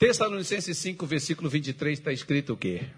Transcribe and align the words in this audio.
Tessalonicenses 0.00 0.78
5, 0.78 1.06
versículo 1.06 1.50
23, 1.50 1.98
está 1.98 2.10
escrito 2.10 2.54
o 2.54 2.56
quê? 2.56 2.88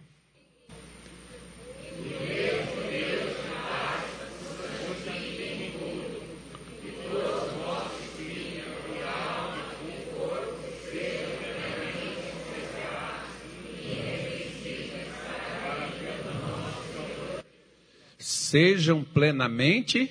sejam 18.18 19.02
plenamente 19.02 20.08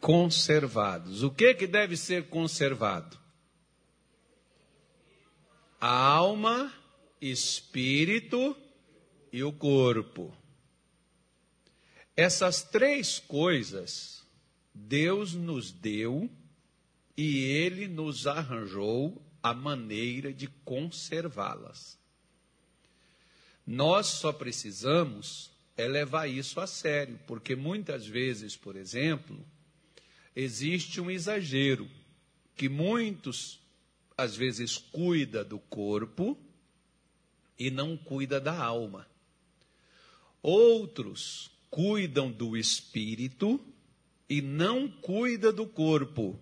conservados. 0.00 1.22
O 1.22 1.30
que 1.30 1.54
que 1.54 1.66
deve 1.68 1.96
ser 1.96 2.24
conservado? 2.24 3.19
A 5.80 5.88
alma, 5.88 6.72
espírito 7.20 8.56
e 9.32 9.42
o 9.42 9.52
corpo. 9.52 10.36
Essas 12.16 12.62
três 12.62 13.18
coisas 13.18 14.22
Deus 14.74 15.34
nos 15.34 15.70
deu 15.70 16.30
e 17.16 17.38
ele 17.44 17.86
nos 17.88 18.26
arranjou 18.26 19.22
a 19.42 19.54
maneira 19.54 20.32
de 20.32 20.46
conservá-las. 20.64 21.98
Nós 23.66 24.06
só 24.06 24.32
precisamos 24.32 25.50
é 25.76 25.88
levar 25.88 26.26
isso 26.26 26.60
a 26.60 26.66
sério, 26.66 27.18
porque 27.26 27.56
muitas 27.56 28.06
vezes, 28.06 28.56
por 28.56 28.76
exemplo, 28.76 29.38
existe 30.36 31.00
um 31.00 31.10
exagero 31.10 31.88
que 32.54 32.68
muitos 32.68 33.59
às 34.20 34.36
vezes 34.36 34.76
cuida 34.76 35.44
do 35.44 35.58
corpo 35.58 36.38
e 37.58 37.70
não 37.70 37.96
cuida 37.96 38.40
da 38.40 38.56
alma. 38.56 39.06
Outros 40.42 41.50
cuidam 41.70 42.30
do 42.30 42.56
espírito 42.56 43.60
e 44.28 44.42
não 44.42 44.88
cuida 44.88 45.52
do 45.52 45.66
corpo 45.66 46.38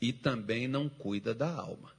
e 0.00 0.12
também 0.12 0.66
não 0.66 0.88
cuida 0.88 1.32
da 1.32 1.52
alma. 1.52 1.92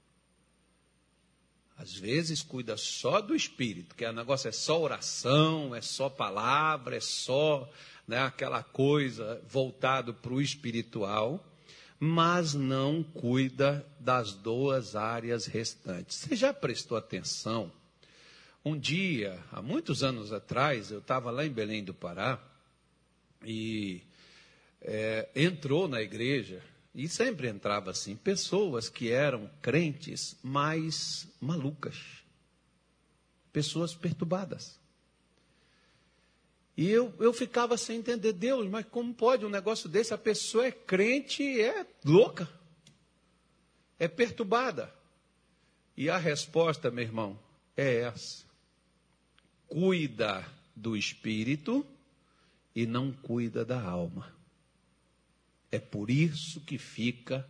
Às 1.77 1.93
vezes 1.93 2.43
cuida 2.43 2.77
só 2.77 3.21
do 3.21 3.35
espírito, 3.35 3.95
que 3.95 4.05
o 4.05 4.13
negócio 4.13 4.47
é 4.47 4.51
só 4.51 4.79
oração, 4.81 5.73
é 5.73 5.81
só 5.81 6.09
palavra, 6.09 6.97
é 6.97 6.99
só 6.99 7.69
né, 8.07 8.19
aquela 8.19 8.61
coisa 8.61 9.41
voltado 9.47 10.13
para 10.13 10.33
o 10.33 10.41
espiritual, 10.41 11.43
mas 12.05 12.53
não 12.53 13.01
cuida 13.01 13.87
das 13.97 14.33
duas 14.33 14.93
áreas 14.93 15.45
restantes. 15.45 16.17
Você 16.17 16.35
já 16.35 16.53
prestou 16.53 16.97
atenção? 16.97 17.71
Um 18.65 18.77
dia, 18.77 19.41
há 19.49 19.61
muitos 19.61 20.03
anos 20.03 20.33
atrás, 20.33 20.91
eu 20.91 20.99
estava 20.99 21.31
lá 21.31 21.45
em 21.45 21.49
Belém 21.49 21.81
do 21.81 21.93
Pará 21.93 22.43
e 23.45 24.01
é, 24.81 25.29
entrou 25.33 25.87
na 25.87 26.01
igreja 26.01 26.61
e 26.93 27.07
sempre 27.07 27.47
entrava 27.47 27.91
assim, 27.91 28.17
pessoas 28.17 28.89
que 28.89 29.09
eram 29.09 29.49
crentes, 29.61 30.35
mas 30.43 31.25
malucas. 31.39 31.95
Pessoas 33.53 33.95
perturbadas. 33.95 34.77
E 36.75 36.89
eu, 36.89 37.13
eu 37.19 37.31
ficava 37.31 37.77
sem 37.77 37.99
entender, 37.99 38.33
Deus, 38.33 38.67
mas 38.67 38.85
como 38.85 39.13
pode 39.13 39.45
um 39.45 39.49
negócio 39.49 39.87
desse? 39.87 40.13
A 40.13 40.17
pessoa 40.17 40.65
é 40.65 40.71
crente 40.71 41.43
e 41.43 41.61
é 41.61 41.85
louca, 42.03 42.49
é 43.99 44.07
perturbada. 44.07 44.93
E 45.95 46.09
a 46.09 46.17
resposta, 46.17 46.89
meu 46.89 47.03
irmão, 47.03 47.39
é 47.77 47.97
essa: 47.97 48.43
cuida 49.67 50.45
do 50.75 50.97
espírito 50.97 51.85
e 52.75 52.87
não 52.87 53.11
cuida 53.11 53.63
da 53.63 53.79
alma. 53.79 54.33
É 55.71 55.79
por 55.79 56.09
isso 56.09 56.61
que 56.61 56.77
fica 56.77 57.47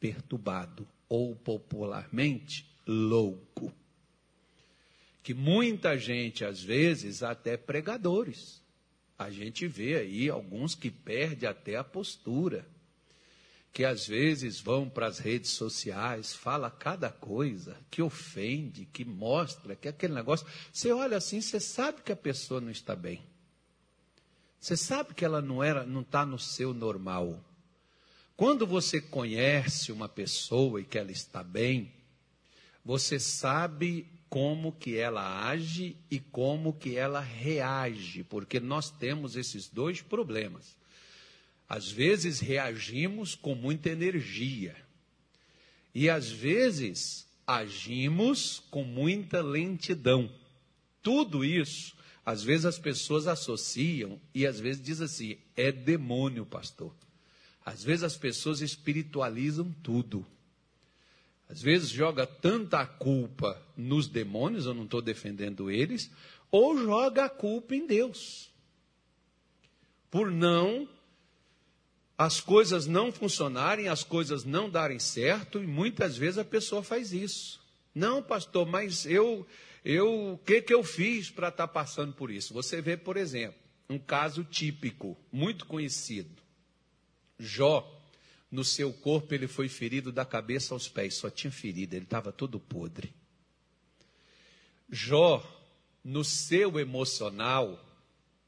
perturbado, 0.00 0.86
ou 1.08 1.34
popularmente, 1.36 2.68
louco. 2.86 3.72
Que 5.22 5.32
muita 5.32 5.96
gente, 5.96 6.44
às 6.44 6.62
vezes, 6.62 7.22
até 7.22 7.56
pregadores, 7.56 8.62
a 9.18 9.30
gente 9.30 9.66
vê 9.66 9.96
aí 9.96 10.28
alguns 10.28 10.74
que 10.74 10.90
perdem 10.90 11.48
até 11.48 11.76
a 11.76 11.84
postura, 11.84 12.66
que 13.72 13.84
às 13.84 14.06
vezes 14.06 14.60
vão 14.60 14.88
para 14.88 15.06
as 15.06 15.18
redes 15.18 15.50
sociais, 15.50 16.32
fala 16.32 16.70
cada 16.70 17.10
coisa 17.10 17.76
que 17.90 18.00
ofende, 18.00 18.86
que 18.86 19.04
mostra, 19.04 19.74
que 19.74 19.88
aquele 19.88 20.14
negócio. 20.14 20.46
Você 20.72 20.92
olha 20.92 21.16
assim, 21.16 21.40
você 21.40 21.58
sabe 21.58 22.02
que 22.02 22.12
a 22.12 22.16
pessoa 22.16 22.60
não 22.60 22.70
está 22.70 22.94
bem. 22.94 23.20
Você 24.60 24.76
sabe 24.76 25.12
que 25.12 25.24
ela 25.24 25.42
não 25.42 25.62
era, 25.62 25.84
não 25.84 26.00
está 26.00 26.24
no 26.24 26.38
seu 26.38 26.72
normal. 26.72 27.44
Quando 28.36 28.66
você 28.66 29.00
conhece 29.00 29.92
uma 29.92 30.08
pessoa 30.08 30.80
e 30.80 30.84
que 30.84 30.98
ela 30.98 31.12
está 31.12 31.42
bem, 31.42 31.92
você 32.84 33.18
sabe 33.20 34.06
como 34.34 34.72
que 34.72 34.96
ela 34.96 35.46
age 35.46 35.96
e 36.10 36.18
como 36.18 36.72
que 36.72 36.96
ela 36.96 37.20
reage, 37.20 38.24
porque 38.24 38.58
nós 38.58 38.90
temos 38.90 39.36
esses 39.36 39.68
dois 39.68 40.02
problemas. 40.02 40.76
Às 41.68 41.88
vezes 41.88 42.40
reagimos 42.40 43.36
com 43.36 43.54
muita 43.54 43.90
energia 43.90 44.74
e 45.94 46.10
às 46.10 46.32
vezes 46.32 47.28
agimos 47.46 48.60
com 48.72 48.82
muita 48.82 49.40
lentidão. 49.40 50.28
Tudo 51.00 51.44
isso, 51.44 51.94
às 52.26 52.42
vezes 52.42 52.66
as 52.66 52.76
pessoas 52.76 53.28
associam 53.28 54.20
e 54.34 54.48
às 54.48 54.58
vezes 54.58 54.82
diz 54.82 55.00
assim: 55.00 55.38
é 55.56 55.70
demônio, 55.70 56.44
pastor. 56.44 56.92
Às 57.64 57.84
vezes 57.84 58.02
as 58.02 58.16
pessoas 58.16 58.60
espiritualizam 58.60 59.72
tudo. 59.80 60.26
Às 61.48 61.60
vezes 61.60 61.90
joga 61.90 62.26
tanta 62.26 62.84
culpa 62.86 63.60
nos 63.76 64.08
demônios, 64.08 64.66
eu 64.66 64.74
não 64.74 64.84
estou 64.84 65.02
defendendo 65.02 65.70
eles, 65.70 66.10
ou 66.50 66.76
joga 66.78 67.26
a 67.26 67.28
culpa 67.28 67.74
em 67.74 67.86
Deus. 67.86 68.50
Por 70.10 70.30
não 70.30 70.88
as 72.16 72.40
coisas 72.40 72.86
não 72.86 73.10
funcionarem, 73.10 73.88
as 73.88 74.04
coisas 74.04 74.44
não 74.44 74.70
darem 74.70 74.98
certo, 74.98 75.62
e 75.62 75.66
muitas 75.66 76.16
vezes 76.16 76.38
a 76.38 76.44
pessoa 76.44 76.82
faz 76.82 77.12
isso. 77.12 77.60
Não, 77.94 78.22
pastor, 78.22 78.66
mas 78.66 79.04
eu, 79.04 79.46
eu, 79.84 80.34
o 80.34 80.38
que 80.38 80.62
que 80.62 80.72
eu 80.72 80.82
fiz 80.82 81.30
para 81.30 81.48
estar 81.48 81.66
tá 81.66 81.72
passando 81.72 82.12
por 82.12 82.30
isso? 82.30 82.54
Você 82.54 82.80
vê, 82.80 82.96
por 82.96 83.16
exemplo, 83.16 83.58
um 83.88 83.98
caso 83.98 84.44
típico, 84.44 85.16
muito 85.30 85.66
conhecido. 85.66 86.30
Jó, 87.38 87.93
no 88.50 88.64
seu 88.64 88.92
corpo, 88.92 89.34
ele 89.34 89.48
foi 89.48 89.68
ferido 89.68 90.12
da 90.12 90.24
cabeça 90.24 90.74
aos 90.74 90.88
pés, 90.88 91.14
só 91.14 91.28
tinha 91.28 91.50
ferida, 91.50 91.96
ele 91.96 92.04
estava 92.04 92.30
todo 92.30 92.60
podre. 92.60 93.12
Jó, 94.90 95.42
no 96.04 96.22
seu 96.22 96.78
emocional, 96.78 97.84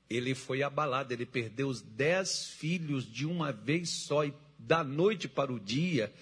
ele 0.08 0.34
foi 0.34 0.62
abalado, 0.62 1.12
ele 1.12 1.26
perdeu 1.26 1.68
os 1.68 1.80
dez 1.80 2.46
filhos 2.46 3.10
de 3.10 3.26
uma 3.26 3.52
vez 3.52 3.90
só, 3.90 4.24
e 4.24 4.32
da 4.58 4.84
noite 4.84 5.28
para 5.28 5.52
o 5.52 5.58
dia, 5.58 6.12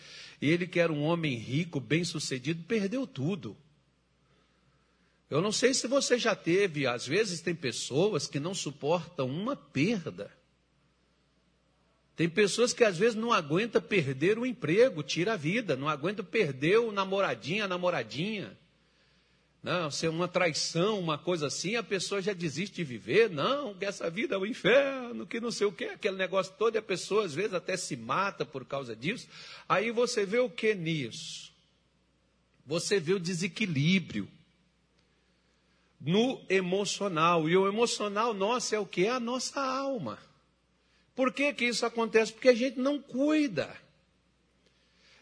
ele 0.41 0.67
que 0.67 0.81
era 0.81 0.93
um 0.93 1.03
homem 1.03 1.37
rico, 1.37 1.81
bem 1.81 2.05
sucedido, 2.05 2.65
perdeu 2.65 3.07
tudo. 3.07 3.57
Eu 5.29 5.41
não 5.41 5.53
sei 5.53 5.75
se 5.75 5.87
você 5.87 6.19
já 6.19 6.34
teve, 6.37 6.87
às 6.87 7.07
vezes 7.07 7.41
tem 7.41 7.55
pessoas 7.55 8.27
que 8.27 8.39
não 8.39 8.55
suportam 8.55 9.29
uma 9.29 9.57
perda. 9.57 10.31
Tem 12.17 12.29
pessoas 12.29 12.73
que 12.73 12.85
às 12.85 12.97
vezes 12.97 13.17
não 13.17 13.33
aguentam 13.33 13.83
perder 13.83 14.39
o 14.39 14.47
emprego, 14.47 15.03
tira 15.03 15.33
a 15.33 15.37
vida, 15.37 15.75
não 15.75 15.89
aguentam 15.89 16.25
perder 16.25 16.79
o 16.79 16.93
namoradinho, 16.93 17.65
a 17.65 17.69
namoradinha. 17.69 18.57
Não, 19.61 19.91
ser 19.91 20.09
uma 20.09 20.28
traição, 20.28 21.01
uma 21.01 21.16
coisa 21.16 21.47
assim, 21.47 21.75
a 21.75 21.83
pessoa 21.83 22.21
já 22.21 22.34
desiste 22.34 22.77
de 22.77 22.84
viver. 22.84 23.31
Não, 23.31 23.75
que 23.75 23.84
essa 23.84 24.11
vida 24.11 24.34
é 24.34 24.39
um 24.39 24.45
inferno, 24.45 25.27
que 25.27 25.41
não 25.41 25.51
sei 25.51 25.66
o 25.66 25.72
que, 25.72 25.87
aquele 25.87 26.16
negócio 26.16 26.53
todo, 26.59 26.75
e 26.75 26.78
a 26.78 26.83
pessoa 26.83 27.25
às 27.25 27.34
vezes 27.34 27.55
até 27.55 27.77
se 27.77 27.97
mata 27.97 28.45
por 28.45 28.65
causa 28.65 28.95
disso. 28.95 29.27
Aí 29.69 29.91
você 29.91 30.27
vê 30.27 30.39
o 30.39 30.51
que 30.51 30.75
nisso? 30.75 31.51
Você 32.67 33.01
vê 33.01 33.15
o 33.15 33.19
desequilíbrio 33.19 34.28
no 36.01 36.45
emocional. 36.49 37.49
E 37.49 37.57
o 37.57 37.67
emocional 37.67 38.34
nosso 38.34 38.75
é 38.75 38.78
o 38.78 38.87
que? 38.87 39.07
É 39.07 39.10
a 39.10 39.21
nossa 39.21 39.60
alma. 39.60 40.19
Por 41.15 41.33
que, 41.33 41.53
que 41.53 41.65
isso 41.65 41.87
acontece? 41.87 42.33
Porque 42.33 42.49
a 42.49 42.55
gente 42.55 42.78
não 42.78 43.01
cuida. 43.01 43.75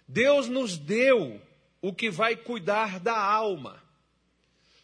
Deus 0.09 0.49
nos 0.49 0.77
deu 0.77 1.41
o 1.81 1.93
que 1.93 2.11
vai 2.11 2.37
cuidar 2.37 2.99
da 2.99 3.19
alma. 3.19 3.83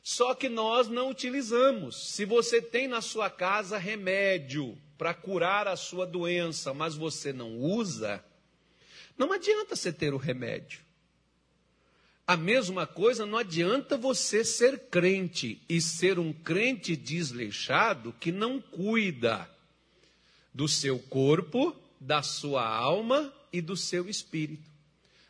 Só 0.03 0.35
que 0.35 0.49
nós 0.49 0.89
não 0.89 1.11
utilizamos. 1.11 2.11
Se 2.13 2.25
você 2.25 2.61
tem 2.61 2.89
na 2.89 3.01
sua 3.01 3.31
casa 3.31 3.79
remédio 3.79 4.77
para 4.97 5.15
curar 5.15 5.69
a 5.69 5.77
sua 5.77 6.07
doença, 6.07 6.75
mas 6.75 6.95
você 6.95 7.33
não 7.33 7.57
usa, 7.57 8.25
não 9.17 9.33
adianta 9.33 9.77
você 9.77 9.93
ter 9.93 10.13
o 10.13 10.19
remédio. 10.19 10.81
A 12.27 12.37
mesma 12.37 12.87
coisa, 12.87 13.25
não 13.25 13.39
adianta 13.39 13.97
você 13.97 14.45
ser 14.45 14.79
crente 14.91 15.63
e 15.69 15.81
ser 15.81 16.19
um 16.19 16.33
crente 16.33 16.95
desleixado 16.95 18.15
que 18.21 18.31
não 18.31 18.61
cuida 18.61 19.49
do 20.59 20.67
seu 20.67 20.99
corpo, 20.99 21.73
da 22.01 22.21
sua 22.21 22.67
alma 22.67 23.33
e 23.53 23.61
do 23.61 23.77
seu 23.77 24.09
espírito. 24.09 24.69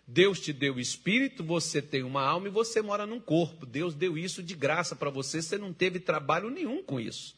Deus 0.06 0.40
te 0.40 0.54
deu 0.54 0.80
espírito, 0.80 1.44
você 1.44 1.82
tem 1.82 2.02
uma 2.02 2.22
alma 2.22 2.48
e 2.48 2.50
você 2.50 2.80
mora 2.80 3.04
num 3.04 3.20
corpo. 3.20 3.66
Deus 3.66 3.94
deu 3.94 4.16
isso 4.16 4.42
de 4.42 4.54
graça 4.54 4.96
para 4.96 5.10
você, 5.10 5.42
você 5.42 5.58
não 5.58 5.70
teve 5.70 6.00
trabalho 6.00 6.48
nenhum 6.48 6.82
com 6.82 6.98
isso. 6.98 7.36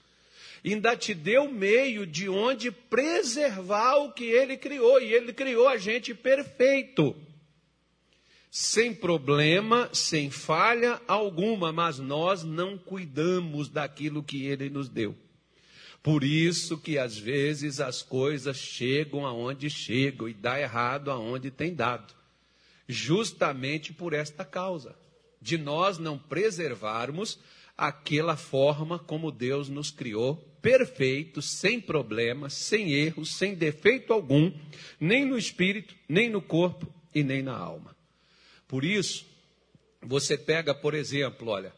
Ainda 0.64 0.96
te 0.96 1.12
deu 1.12 1.50
meio 1.50 2.06
de 2.06 2.28
onde 2.28 2.70
preservar 2.70 3.96
o 3.96 4.12
que 4.12 4.22
ele 4.22 4.56
criou, 4.56 5.02
e 5.02 5.12
ele 5.12 5.32
criou 5.32 5.66
a 5.66 5.76
gente 5.76 6.14
perfeito 6.14 7.16
sem 8.52 8.94
problema, 8.94 9.90
sem 9.92 10.30
falha 10.30 11.02
alguma, 11.08 11.72
mas 11.72 11.98
nós 11.98 12.44
não 12.44 12.78
cuidamos 12.78 13.68
daquilo 13.68 14.22
que 14.22 14.46
ele 14.46 14.70
nos 14.70 14.88
deu. 14.88 15.16
Por 16.02 16.24
isso 16.24 16.78
que 16.78 16.98
às 16.98 17.18
vezes 17.18 17.78
as 17.78 18.02
coisas 18.02 18.56
chegam 18.56 19.26
aonde 19.26 19.68
chegam 19.68 20.28
e 20.28 20.34
dá 20.34 20.58
errado 20.58 21.10
aonde 21.10 21.50
tem 21.50 21.74
dado. 21.74 22.14
Justamente 22.88 23.92
por 23.92 24.12
esta 24.12 24.44
causa, 24.44 24.96
de 25.40 25.58
nós 25.58 25.98
não 25.98 26.18
preservarmos 26.18 27.38
aquela 27.76 28.36
forma 28.36 28.98
como 28.98 29.30
Deus 29.30 29.68
nos 29.68 29.90
criou, 29.90 30.36
perfeito, 30.60 31.40
sem 31.40 31.80
problemas, 31.80 32.52
sem 32.54 32.92
erros, 32.92 33.34
sem 33.34 33.54
defeito 33.54 34.12
algum, 34.12 34.52
nem 34.98 35.24
no 35.24 35.38
espírito, 35.38 35.94
nem 36.08 36.28
no 36.28 36.42
corpo 36.42 36.92
e 37.14 37.22
nem 37.22 37.42
na 37.42 37.56
alma. 37.56 37.96
Por 38.68 38.84
isso, 38.84 39.26
você 40.02 40.36
pega, 40.36 40.74
por 40.74 40.94
exemplo, 40.94 41.48
olha, 41.48 41.72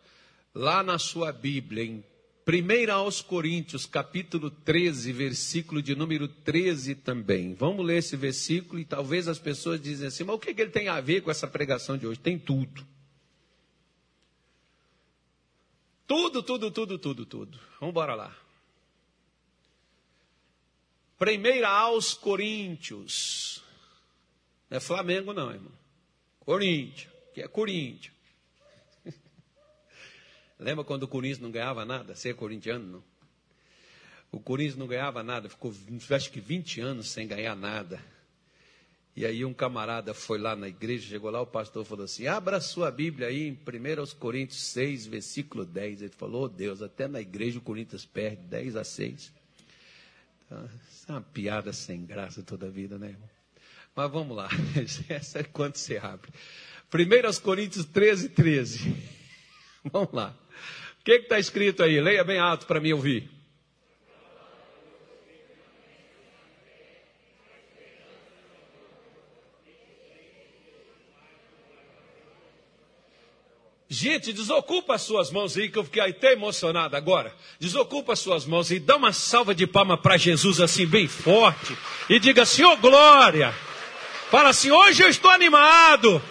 lá 0.54 0.82
na 0.82 0.98
sua 0.98 1.32
Bíblia, 1.32 1.84
em 1.84 2.04
1 2.46 2.92
aos 2.92 3.22
Coríntios, 3.22 3.86
capítulo 3.86 4.50
13, 4.50 5.12
versículo 5.12 5.80
de 5.80 5.94
número 5.94 6.26
13 6.26 6.96
também. 6.96 7.54
Vamos 7.54 7.86
ler 7.86 7.98
esse 7.98 8.16
versículo 8.16 8.80
e 8.80 8.84
talvez 8.84 9.28
as 9.28 9.38
pessoas 9.38 9.80
dizem 9.80 10.08
assim, 10.08 10.24
mas 10.24 10.34
o 10.34 10.38
que, 10.40 10.52
que 10.52 10.60
ele 10.60 10.70
tem 10.70 10.88
a 10.88 11.00
ver 11.00 11.20
com 11.22 11.30
essa 11.30 11.46
pregação 11.46 11.96
de 11.96 12.06
hoje? 12.06 12.18
Tem 12.18 12.36
tudo. 12.36 12.84
Tudo, 16.04 16.42
tudo, 16.42 16.70
tudo, 16.70 16.98
tudo, 16.98 17.24
tudo. 17.24 17.60
Vamos 17.78 17.92
embora 17.92 18.14
lá. 18.14 18.36
1 21.20 21.64
aos 21.64 22.12
Coríntios. 22.12 23.62
Não 24.68 24.78
é 24.78 24.80
Flamengo 24.80 25.32
não, 25.32 25.52
irmão. 25.52 25.72
Corinthians, 26.40 27.12
que 27.32 27.40
é 27.40 27.46
Corinthians. 27.46 28.11
Lembra 30.62 30.84
quando 30.84 31.02
o 31.02 31.08
Corinthians 31.08 31.40
não 31.40 31.50
ganhava 31.50 31.84
nada? 31.84 32.14
Ser 32.14 32.34
corintiano, 32.34 32.84
não? 32.86 33.04
O 34.30 34.40
Corinthians 34.40 34.78
não 34.78 34.86
ganhava 34.86 35.22
nada, 35.22 35.48
ficou 35.48 35.74
acho 36.10 36.30
que 36.30 36.40
20 36.40 36.80
anos 36.80 37.10
sem 37.10 37.28
ganhar 37.28 37.54
nada. 37.54 38.02
E 39.14 39.26
aí 39.26 39.44
um 39.44 39.52
camarada 39.52 40.14
foi 40.14 40.38
lá 40.38 40.56
na 40.56 40.68
igreja, 40.68 41.06
chegou 41.06 41.30
lá, 41.30 41.42
o 41.42 41.46
pastor 41.46 41.84
falou 41.84 42.06
assim, 42.06 42.26
abra 42.26 42.58
sua 42.58 42.90
Bíblia 42.90 43.28
aí 43.28 43.46
em 43.46 43.52
1 43.52 44.18
Coríntios 44.18 44.62
6, 44.62 45.06
versículo 45.06 45.66
10. 45.66 46.00
Ele 46.00 46.12
falou, 46.16 46.44
oh 46.44 46.48
Deus, 46.48 46.80
até 46.80 47.06
na 47.06 47.20
igreja 47.20 47.58
o 47.58 47.62
Corinthians 47.62 48.06
perde 48.06 48.40
10 48.44 48.76
a 48.76 48.84
6. 48.84 49.30
Então, 50.46 50.64
isso 50.90 51.04
é 51.08 51.12
uma 51.12 51.20
piada 51.20 51.74
sem 51.74 52.06
graça 52.06 52.42
toda 52.42 52.66
a 52.66 52.70
vida, 52.70 52.96
né, 52.96 53.08
irmão? 53.08 53.28
Mas 53.94 54.10
vamos 54.10 54.34
lá, 54.34 54.48
essa 55.10 55.40
é 55.40 55.44
quando 55.44 55.76
você 55.76 55.98
abre. 55.98 56.30
1 56.90 57.40
Coríntios 57.42 57.84
13, 57.84 58.30
13. 58.30 58.96
Vamos 59.92 60.12
lá. 60.14 60.34
O 61.00 61.04
que 61.04 61.12
está 61.12 61.38
escrito 61.38 61.82
aí? 61.82 62.00
Leia 62.00 62.22
bem 62.22 62.38
alto 62.38 62.66
para 62.66 62.80
mim 62.80 62.92
ouvir. 62.92 63.28
Gente, 73.94 74.32
desocupa 74.32 74.94
as 74.94 75.02
suas 75.02 75.30
mãos 75.30 75.54
aí, 75.54 75.68
que 75.68 75.78
eu 75.78 75.84
fiquei 75.84 76.00
até 76.00 76.32
emocionado 76.32 76.96
agora. 76.96 77.30
Desocupa 77.60 78.14
as 78.14 78.20
suas 78.20 78.46
mãos 78.46 78.70
e 78.70 78.80
dá 78.80 78.96
uma 78.96 79.12
salva 79.12 79.54
de 79.54 79.66
palma 79.66 79.98
para 79.98 80.16
Jesus 80.16 80.62
assim, 80.62 80.86
bem 80.86 81.06
forte. 81.06 81.76
E 82.08 82.18
diga, 82.18 82.46
Senhor, 82.46 82.74
glória. 82.78 83.54
Fala 84.30 84.48
assim: 84.48 84.70
hoje 84.70 85.02
eu 85.02 85.10
estou 85.10 85.30
animado. 85.30 86.22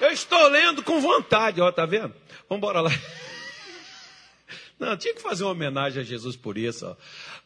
Eu 0.00 0.10
estou 0.10 0.48
lendo 0.48 0.82
com 0.82 1.02
vontade, 1.02 1.60
ó, 1.60 1.70
tá 1.70 1.84
vendo? 1.84 2.14
Vamos 2.48 2.58
embora 2.58 2.80
lá. 2.80 2.90
Não, 4.78 4.96
tinha 4.96 5.14
que 5.14 5.22
fazer 5.22 5.44
uma 5.44 5.52
homenagem 5.52 6.02
a 6.02 6.04
Jesus 6.04 6.36
por 6.36 6.58
isso. 6.58 6.86
Ó. 6.86 6.96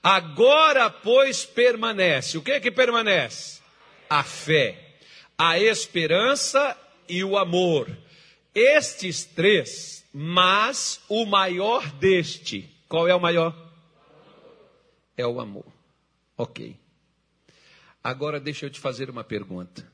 Agora, 0.03 0.91
pois, 0.91 1.45
permanece. 1.45 2.39
O 2.39 2.43
que 2.43 2.53
é 2.53 2.61
que 2.61 2.71
permanece? 2.71 3.61
A 4.09 4.23
fé, 4.23 4.97
a 5.37 5.59
esperança 5.59 6.77
e 7.09 7.23
o 7.23 7.37
amor. 7.37 7.89
Estes 8.55 9.25
três, 9.25 10.05
mas 10.13 11.01
o 11.09 11.27
maior 11.27 11.91
deste. 11.93 12.69
Qual 12.89 13.07
é 13.07 13.15
o 13.15 13.21
maior? 13.21 13.55
É 15.17 15.27
o 15.27 15.41
amor. 15.41 15.67
Ok. 16.37 16.77
Agora 18.03 18.41
deixa 18.41 18.67
eu 18.67 18.71
te 18.71 18.81
fazer 18.81 19.11
uma 19.11 19.23
pergunta. 19.23 19.87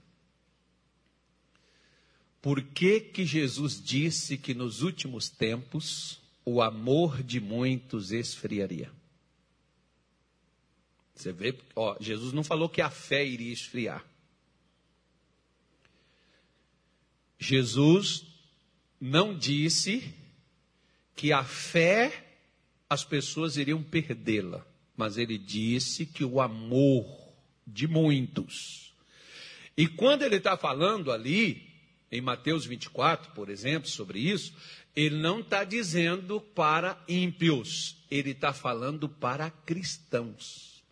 Por 2.44 2.60
que 2.60 3.00
que 3.00 3.24
Jesus 3.24 3.82
disse 3.82 4.36
que 4.36 4.52
nos 4.52 4.82
últimos 4.82 5.30
tempos 5.30 6.20
o 6.44 6.60
amor 6.60 7.22
de 7.22 7.40
muitos 7.40 8.12
esfriaria? 8.12 8.92
Você 11.14 11.32
vê, 11.32 11.58
ó, 11.74 11.96
Jesus 11.98 12.34
não 12.34 12.44
falou 12.44 12.68
que 12.68 12.82
a 12.82 12.90
fé 12.90 13.24
iria 13.24 13.50
esfriar. 13.50 14.04
Jesus 17.38 18.26
não 19.00 19.34
disse 19.34 20.14
que 21.16 21.32
a 21.32 21.42
fé 21.42 22.26
as 22.90 23.02
pessoas 23.02 23.56
iriam 23.56 23.82
perdê-la, 23.82 24.66
mas 24.94 25.16
ele 25.16 25.38
disse 25.38 26.04
que 26.04 26.26
o 26.26 26.42
amor 26.42 27.06
de 27.66 27.88
muitos. 27.88 28.92
E 29.74 29.88
quando 29.88 30.24
ele 30.24 30.36
está 30.36 30.58
falando 30.58 31.10
ali, 31.10 31.72
em 32.14 32.20
Mateus 32.20 32.64
24, 32.64 33.32
por 33.32 33.50
exemplo, 33.50 33.88
sobre 33.88 34.20
isso, 34.20 34.54
ele 34.94 35.16
não 35.16 35.40
está 35.40 35.64
dizendo 35.64 36.40
para 36.40 37.02
ímpios, 37.08 37.96
ele 38.10 38.30
está 38.30 38.52
falando 38.52 39.08
para 39.08 39.50
cristãos. 39.50 40.82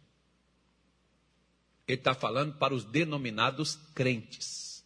Ele 1.87 1.99
está 1.99 2.15
falando 2.15 2.55
para 2.55 2.75
os 2.75 2.85
denominados 2.85 3.79
crentes. 3.95 4.85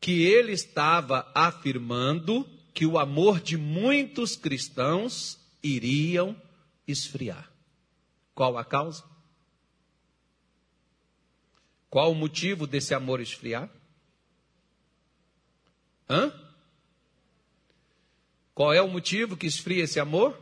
Que 0.00 0.22
ele 0.22 0.52
estava 0.52 1.30
afirmando 1.34 2.48
que 2.74 2.84
o 2.84 2.98
amor 2.98 3.40
de 3.40 3.56
muitos 3.56 4.36
cristãos 4.36 5.38
iriam 5.62 6.40
esfriar. 6.86 7.50
Qual 8.34 8.56
a 8.58 8.64
causa? 8.64 9.04
Qual 11.90 12.12
o 12.12 12.14
motivo 12.14 12.66
desse 12.66 12.94
amor 12.94 13.20
esfriar? 13.20 13.70
Hã? 16.08 16.32
Qual 18.54 18.72
é 18.72 18.82
o 18.82 18.88
motivo 18.88 19.36
que 19.36 19.46
esfria 19.46 19.84
esse 19.84 20.00
amor? 20.00 20.36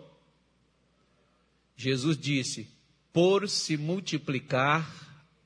Jesus 1.76 2.16
disse: 2.16 2.70
por 3.12 3.48
se 3.48 3.76
multiplicar 3.76 4.90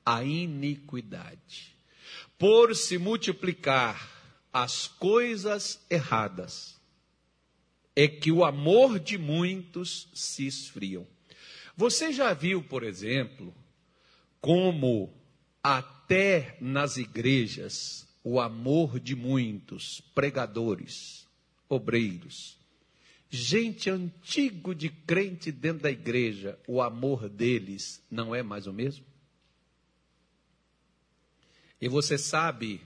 a 0.05 0.23
iniquidade, 0.23 1.75
por 2.37 2.75
se 2.75 2.97
multiplicar 2.97 4.09
as 4.51 4.87
coisas 4.87 5.79
erradas, 5.89 6.79
é 7.95 8.07
que 8.07 8.31
o 8.31 8.43
amor 8.43 8.99
de 8.99 9.17
muitos 9.17 10.09
se 10.13 10.45
esfriam. 10.45 11.07
Você 11.75 12.11
já 12.11 12.33
viu, 12.33 12.63
por 12.63 12.83
exemplo, 12.83 13.53
como 14.39 15.13
até 15.63 16.57
nas 16.59 16.97
igrejas, 16.97 18.07
o 18.23 18.39
amor 18.39 18.99
de 18.99 19.15
muitos 19.15 20.01
pregadores, 20.13 21.27
obreiros, 21.67 22.57
gente 23.29 23.89
antigo 23.89 24.75
de 24.75 24.89
crente 24.89 25.51
dentro 25.51 25.83
da 25.83 25.91
igreja, 25.91 26.59
o 26.67 26.81
amor 26.81 27.29
deles 27.29 28.03
não 28.11 28.35
é 28.35 28.43
mais 28.43 28.67
o 28.67 28.73
mesmo? 28.73 29.05
E 31.79 31.87
você 31.87 32.17
sabe 32.17 32.81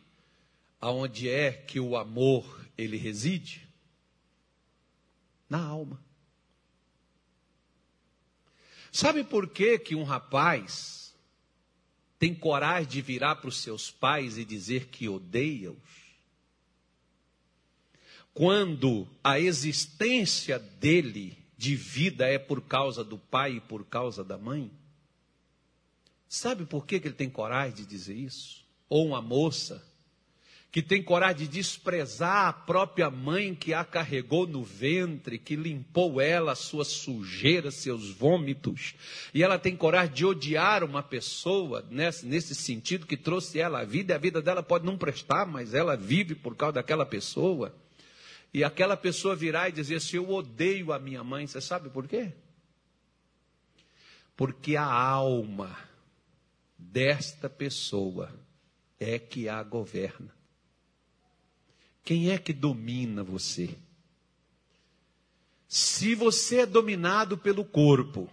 aonde 0.80 1.27
é 1.27 1.51
que 1.51 1.80
o 1.80 1.98
amor 1.98 2.65
ele 2.77 2.96
reside? 2.96 3.68
Na 5.50 5.63
alma. 5.63 6.04
Sabe 8.92 9.25
por 9.25 9.50
que 9.50 9.77
que 9.77 9.96
um 9.96 10.04
rapaz 10.04 11.05
tem 12.25 12.34
coragem 12.34 12.89
de 12.89 13.01
virar 13.03 13.36
para 13.36 13.50
os 13.50 13.58
seus 13.58 13.91
pais 13.91 14.36
e 14.36 14.44
dizer 14.44 14.88
que 14.88 15.08
odeia-os? 15.08 15.77
quando 18.34 19.08
a 19.24 19.39
existência 19.39 20.60
dele 20.60 21.38
de 21.58 21.74
vida 21.74 22.27
é 22.27 22.38
por 22.38 22.62
causa 22.62 23.01
do 23.01 23.17
pai 23.17 23.53
e 23.53 23.62
por 23.62 23.86
causa 23.86 24.25
da 24.25 24.38
mãe? 24.38 24.70
Sabe 26.27 26.65
por 26.65 26.86
que, 26.86 27.00
que 27.00 27.08
ele 27.08 27.15
tem 27.15 27.29
coragem 27.29 27.75
de 27.75 27.86
dizer 27.86 28.15
isso? 28.15 28.65
Ou 28.89 29.08
uma 29.08 29.22
moça 29.22 29.82
que 30.75 30.82
tem 30.82 31.01
coragem 31.01 31.48
de 31.48 31.48
desprezar 31.48 32.48
a 32.48 32.51
própria 32.51 33.10
mãe 33.10 33.55
que 33.55 33.74
a 33.74 33.86
carregou 33.86 34.46
no 34.46 34.62
ventre, 34.62 35.39
que 35.39 35.55
limpou 35.55 36.20
ela, 36.20 36.53
sua 36.53 36.84
sujeira, 36.84 37.72
seus 37.72 38.10
vômitos, 38.10 38.94
e 39.34 39.41
ela 39.41 39.58
tem 39.58 39.74
coragem 39.74 40.13
de 40.13 40.25
odiar 40.25 40.84
uma 40.84 41.01
pessoa 41.01 41.88
nesse, 41.89 42.25
nesse 42.25 42.53
sentido 42.53 43.08
que 43.08 43.15
trouxe 43.15 43.58
ela 43.58 43.79
à 43.79 43.86
vida, 43.86 44.12
e 44.12 44.15
a 44.17 44.20
vida 44.20 44.41
dela 44.41 44.62
pode 44.62 44.86
não 44.86 44.98
prestar, 44.98 45.46
mas 45.46 45.74
ela 45.74 45.96
vive 45.96 46.36
por 46.36 46.58
causa 46.58 46.74
daquela 46.74 47.05
pessoa. 47.05 47.74
E 48.53 48.62
aquela 48.62 48.98
pessoa 48.98 49.34
virar 49.34 49.70
e 49.70 49.72
dizer 49.72 49.96
assim: 49.96 50.17
Eu 50.17 50.29
odeio 50.29 50.91
a 50.91 51.00
minha 51.00 51.24
mãe, 51.24 51.48
você 51.48 51.62
sabe 51.62 51.89
por 51.89 52.05
quê? 52.05 52.34
Porque 54.36 54.75
a 54.75 54.84
alma 54.84 55.74
desta 56.77 57.50
pessoa 57.50 58.29
é 59.00 59.17
que 59.17 59.48
a 59.48 59.63
governa. 59.63 60.35
Quem 62.06 62.30
é 62.30 62.38
que 62.38 62.54
domina 62.54 63.24
você? 63.24 63.76
Se 65.68 66.14
você 66.14 66.60
é 66.60 66.66
dominado 66.66 67.36
pelo 67.36 67.66
corpo, 67.66 68.30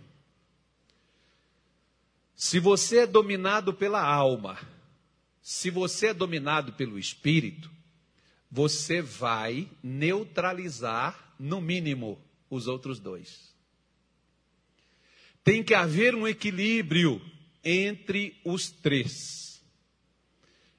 se 2.37 2.61
você 2.61 2.99
é 2.99 3.07
dominado 3.07 3.73
pela 3.73 4.05
alma, 4.05 4.61
se 5.41 5.71
você 5.71 6.09
é 6.09 6.15
dominado 6.15 6.75
pelo 6.75 6.99
espírito, 6.99 7.71
você 8.51 9.01
vai 9.01 9.69
neutralizar, 9.83 11.35
no 11.39 11.61
mínimo, 11.61 12.21
os 12.51 12.67
outros 12.67 13.01
dois. 13.01 13.53
Tem 15.43 15.65
que 15.65 15.73
haver 15.75 16.15
um 16.15 16.29
equilíbrio 16.29 17.21
entre 17.65 18.39
os 18.45 18.71
três. 18.71 19.52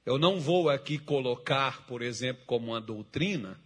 Eu 0.05 0.17
não 0.17 0.39
vou 0.39 0.69
aqui 0.69 0.97
colocar, 0.97 1.85
por 1.85 2.01
exemplo, 2.01 2.43
como 2.45 2.71
uma 2.71 2.81
doutrina, 2.81 3.59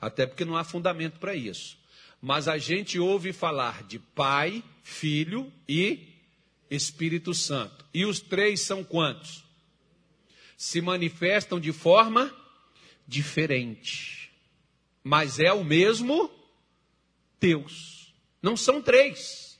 até 0.00 0.26
porque 0.26 0.44
não 0.44 0.56
há 0.56 0.64
fundamento 0.64 1.18
para 1.20 1.34
isso. 1.34 1.78
Mas 2.20 2.48
a 2.48 2.58
gente 2.58 2.98
ouve 2.98 3.32
falar 3.32 3.84
de 3.84 3.98
Pai, 3.98 4.62
Filho 4.82 5.52
e 5.68 6.08
Espírito 6.70 7.32
Santo. 7.32 7.84
E 7.92 8.04
os 8.04 8.18
três 8.18 8.62
são 8.62 8.82
quantos? 8.82 9.44
Se 10.56 10.80
manifestam 10.80 11.60
de 11.60 11.72
forma 11.72 12.34
diferente. 13.06 14.32
Mas 15.02 15.38
é 15.38 15.52
o 15.52 15.62
mesmo 15.62 16.30
Deus. 17.38 18.14
Não 18.42 18.56
são 18.56 18.80
três. 18.80 19.53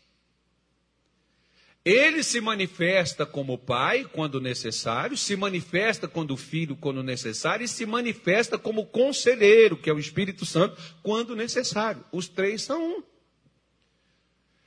Ele 1.84 2.22
se 2.22 2.40
manifesta 2.40 3.26
como 3.26 3.58
pai 3.58 4.04
quando 4.04 4.40
necessário, 4.40 5.18
se 5.18 5.36
manifesta 5.36 6.08
quando 6.08 6.34
filho 6.34 6.76
quando 6.76 7.02
necessário 7.02 7.64
e 7.64 7.68
se 7.68 7.84
manifesta 7.84 8.56
como 8.56 8.86
conselheiro, 8.86 9.76
que 9.76 9.90
é 9.90 9.92
o 9.92 9.98
Espírito 9.98 10.46
Santo, 10.46 10.80
quando 11.02 11.36
necessário. 11.36 12.02
Os 12.10 12.26
três 12.26 12.62
são 12.62 12.82
um. 12.82 13.02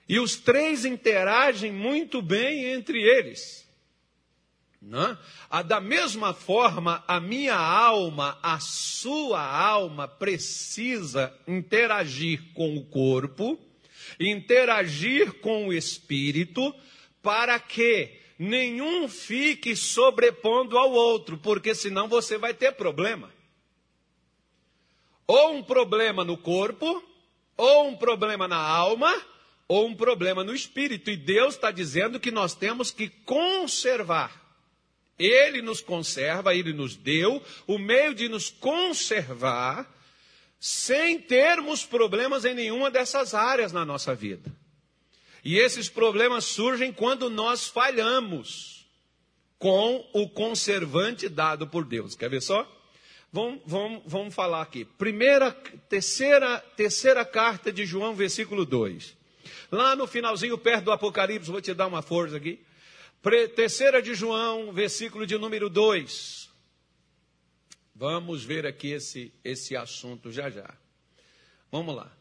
E 0.08 0.20
os 0.20 0.36
três 0.36 0.86
interagem 0.86 1.72
muito 1.72 2.22
bem 2.22 2.66
entre 2.66 3.02
eles. 3.02 3.68
Não? 4.80 5.18
A, 5.50 5.64
da 5.64 5.82
mesma 5.82 6.36
forma, 6.36 7.04
a 7.08 7.20
minha 7.20 7.56
alma, 7.56 8.38
a 8.44 8.60
sua 8.60 9.42
alma 9.42 10.08
precisa 10.08 11.34
interagir 11.48 12.54
com 12.54 12.78
o 12.78 12.86
corpo, 12.86 13.60
interagir 14.20 15.34
com 15.42 15.68
o 15.68 15.74
espírito, 15.74 16.74
para 17.28 17.60
que 17.60 18.10
nenhum 18.40 19.10
fique 19.10 19.76
sobrepondo 19.76 20.78
ao 20.78 20.90
outro, 20.94 21.38
porque 21.38 21.76
senão 21.76 22.08
você 22.08 22.38
vai 22.38 22.54
ter 22.54 22.72
problema. 22.72 23.30
Ou 25.28 25.56
um 25.56 25.62
problema 25.62 26.24
no 26.24 26.38
corpo, 26.38 27.04
ou 27.58 27.90
um 27.90 27.98
problema 27.98 28.48
na 28.48 28.56
alma, 28.56 29.14
ou 29.68 29.88
um 29.88 29.94
problema 29.94 30.42
no 30.42 30.56
espírito. 30.56 31.12
E 31.12 31.18
Deus 31.18 31.56
está 31.56 31.70
dizendo 31.70 32.18
que 32.18 32.32
nós 32.32 32.56
temos 32.56 32.92
que 32.92 33.10
conservar. 33.10 34.32
Ele 35.20 35.62
nos 35.62 35.82
conserva, 35.82 36.56
ele 36.56 36.72
nos 36.72 36.96
deu 36.96 37.44
o 37.68 37.78
meio 37.78 38.16
de 38.16 38.30
nos 38.30 38.50
conservar 38.50 39.86
sem 40.62 41.20
termos 41.20 41.86
problemas 41.86 42.46
em 42.46 42.54
nenhuma 42.54 42.90
dessas 42.90 43.34
áreas 43.34 43.74
na 43.74 43.84
nossa 43.84 44.16
vida. 44.16 44.50
E 45.48 45.58
esses 45.58 45.88
problemas 45.88 46.44
surgem 46.44 46.92
quando 46.92 47.30
nós 47.30 47.68
falhamos 47.68 48.86
com 49.58 50.06
o 50.12 50.28
conservante 50.28 51.30
dado 51.30 51.66
por 51.66 51.86
Deus. 51.86 52.16
Quer 52.16 52.30
ver 52.30 52.42
só? 52.42 52.70
Vamos, 53.32 53.62
vamos, 53.66 54.04
vamos 54.06 54.36
falar 54.36 54.62
aqui. 54.62 54.84
Primeira, 54.84 55.54
terceira, 55.88 56.60
terceira 56.76 57.24
carta 57.24 57.72
de 57.72 57.86
João, 57.86 58.14
versículo 58.14 58.66
2. 58.66 59.16
Lá 59.72 59.96
no 59.96 60.06
finalzinho, 60.06 60.58
perto 60.58 60.84
do 60.84 60.92
Apocalipse, 60.92 61.50
vou 61.50 61.62
te 61.62 61.74
dar 61.74 61.88
uma 61.88 62.02
força 62.02 62.36
aqui. 62.36 62.60
Terceira 63.56 64.02
de 64.02 64.14
João, 64.14 64.74
versículo 64.74 65.26
de 65.26 65.38
número 65.38 65.70
2. 65.70 66.50
Vamos 67.96 68.44
ver 68.44 68.66
aqui 68.66 68.90
esse, 68.90 69.32
esse 69.46 69.78
assunto 69.78 70.30
já 70.30 70.50
já. 70.50 70.76
Vamos 71.72 71.96
lá. 71.96 72.12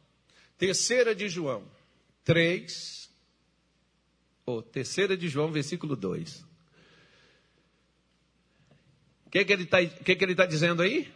Terceira 0.57 1.13
de 1.13 1.29
João, 1.29 1.65
3, 2.23 3.06
ou 4.47 4.63
terceira 4.63 5.17
de 5.17 5.29
João, 5.29 5.51
versículo 5.51 5.97
2. 5.97 6.47
O 9.27 9.31
que, 9.31 9.45
que 9.45 9.53
ele 9.53 9.65
está 9.65 9.85
que 9.85 10.15
que 10.15 10.25
ele 10.25 10.37
tá 10.37 10.47
dizendo 10.47 10.83
aí? 10.83 11.13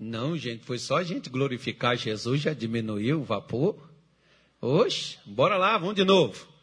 Não, 0.00 0.36
gente, 0.36 0.64
foi 0.64 0.78
só 0.78 0.96
a 0.96 1.04
gente 1.04 1.30
glorificar 1.30 1.96
Jesus, 1.96 2.40
já 2.40 2.52
diminuiu 2.52 3.20
o 3.20 3.24
vapor. 3.24 3.90
Oxe, 4.60 5.18
bora 5.26 5.56
lá, 5.56 5.76
vamos 5.78 5.94
de 5.94 6.04
novo. 6.04 6.53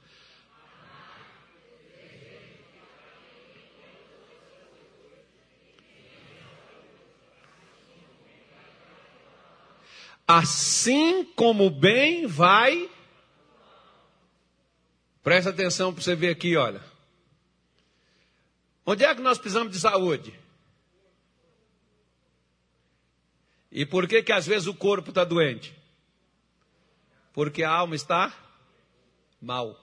Assim 10.28 11.26
como 11.36 11.66
o 11.66 11.70
bem 11.70 12.26
vai. 12.28 12.90
Presta 15.24 15.50
atenção 15.50 15.94
para 15.94 16.04
você 16.04 16.16
ver 16.16 16.30
aqui, 16.30 16.56
olha. 16.56 16.84
Onde 18.86 19.04
é 19.04 19.14
que 19.14 19.22
nós 19.22 19.38
precisamos 19.38 19.72
de 19.72 19.80
saúde? 19.80 20.38
E 23.72 23.86
por 23.86 24.08
que 24.08 24.22
que 24.22 24.34
às 24.34 24.46
vezes 24.46 24.68
o 24.68 24.74
corpo 24.74 25.10
está 25.10 25.24
doente? 25.24 25.74
Porque 27.32 27.64
a 27.64 27.72
alma 27.72 27.96
está 27.96 28.34
mal. 29.42 29.80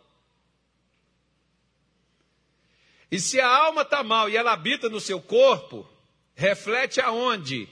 E 3.10 3.18
se 3.18 3.40
a 3.40 3.48
alma 3.48 3.82
está 3.82 4.02
mal 4.02 4.28
e 4.28 4.36
ela 4.36 4.52
habita 4.52 4.90
no 4.90 5.00
seu 5.00 5.20
corpo, 5.20 5.88
reflete 6.34 7.00
aonde 7.00 7.66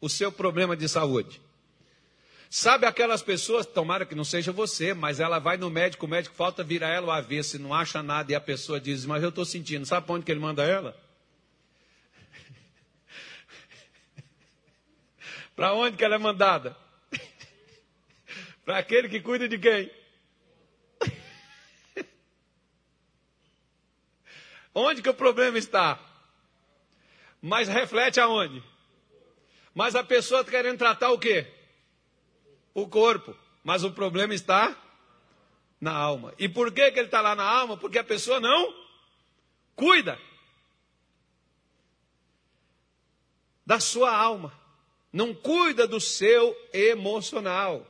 o 0.00 0.08
seu 0.08 0.32
problema 0.32 0.74
de 0.74 0.88
saúde? 0.88 1.40
Sabe 2.50 2.86
aquelas 2.86 3.22
pessoas, 3.22 3.66
tomara 3.66 4.06
que 4.06 4.14
não 4.14 4.24
seja 4.24 4.50
você, 4.50 4.94
mas 4.94 5.20
ela 5.20 5.38
vai 5.38 5.58
no 5.58 5.68
médico, 5.68 6.06
o 6.06 6.08
médico 6.08 6.34
falta 6.34 6.64
virar 6.64 6.88
ela 6.88 7.08
o 7.08 7.10
avesso 7.10 7.58
não 7.58 7.74
acha 7.74 8.02
nada, 8.02 8.32
e 8.32 8.34
a 8.34 8.40
pessoa 8.40 8.80
diz, 8.80 9.04
mas 9.04 9.22
eu 9.22 9.28
estou 9.28 9.44
sentindo, 9.44 9.84
sabe 9.84 10.06
para 10.06 10.14
onde 10.14 10.24
que 10.24 10.32
ele 10.32 10.40
manda 10.40 10.64
ela? 10.64 10.98
para 15.54 15.74
onde 15.74 15.98
que 15.98 16.04
ela 16.04 16.14
é 16.14 16.18
mandada? 16.18 16.74
para 18.64 18.78
aquele 18.78 19.10
que 19.10 19.20
cuida 19.20 19.46
de 19.46 19.58
quem? 19.58 19.90
onde 24.74 25.02
que 25.02 25.10
o 25.10 25.14
problema 25.14 25.58
está? 25.58 26.00
Mas 27.42 27.68
reflete 27.68 28.18
aonde? 28.18 28.62
Mas 29.74 29.94
a 29.94 30.02
pessoa 30.02 30.40
está 30.40 30.50
querendo 30.50 30.78
tratar 30.78 31.10
o 31.10 31.18
quê? 31.18 31.57
O 32.82 32.88
corpo, 32.88 33.34
mas 33.62 33.84
o 33.84 33.90
problema 33.90 34.34
está 34.34 34.76
na 35.80 35.92
alma. 35.92 36.34
E 36.38 36.48
por 36.48 36.72
que, 36.72 36.90
que 36.90 36.98
ele 36.98 37.06
está 37.06 37.20
lá 37.20 37.34
na 37.34 37.44
alma? 37.44 37.76
Porque 37.76 37.98
a 37.98 38.04
pessoa 38.04 38.40
não 38.40 38.74
cuida 39.74 40.18
da 43.64 43.78
sua 43.78 44.16
alma, 44.16 44.52
não 45.12 45.34
cuida 45.34 45.86
do 45.86 46.00
seu 46.00 46.56
emocional. 46.72 47.86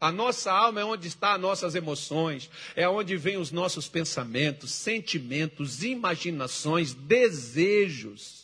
A 0.00 0.12
nossa 0.12 0.52
alma 0.52 0.82
é 0.82 0.84
onde 0.84 1.08
estão 1.08 1.30
as 1.30 1.40
nossas 1.40 1.74
emoções, 1.74 2.50
é 2.76 2.86
onde 2.86 3.16
vêm 3.16 3.38
os 3.38 3.50
nossos 3.50 3.88
pensamentos, 3.88 4.70
sentimentos, 4.70 5.82
imaginações, 5.82 6.92
desejos. 6.92 8.43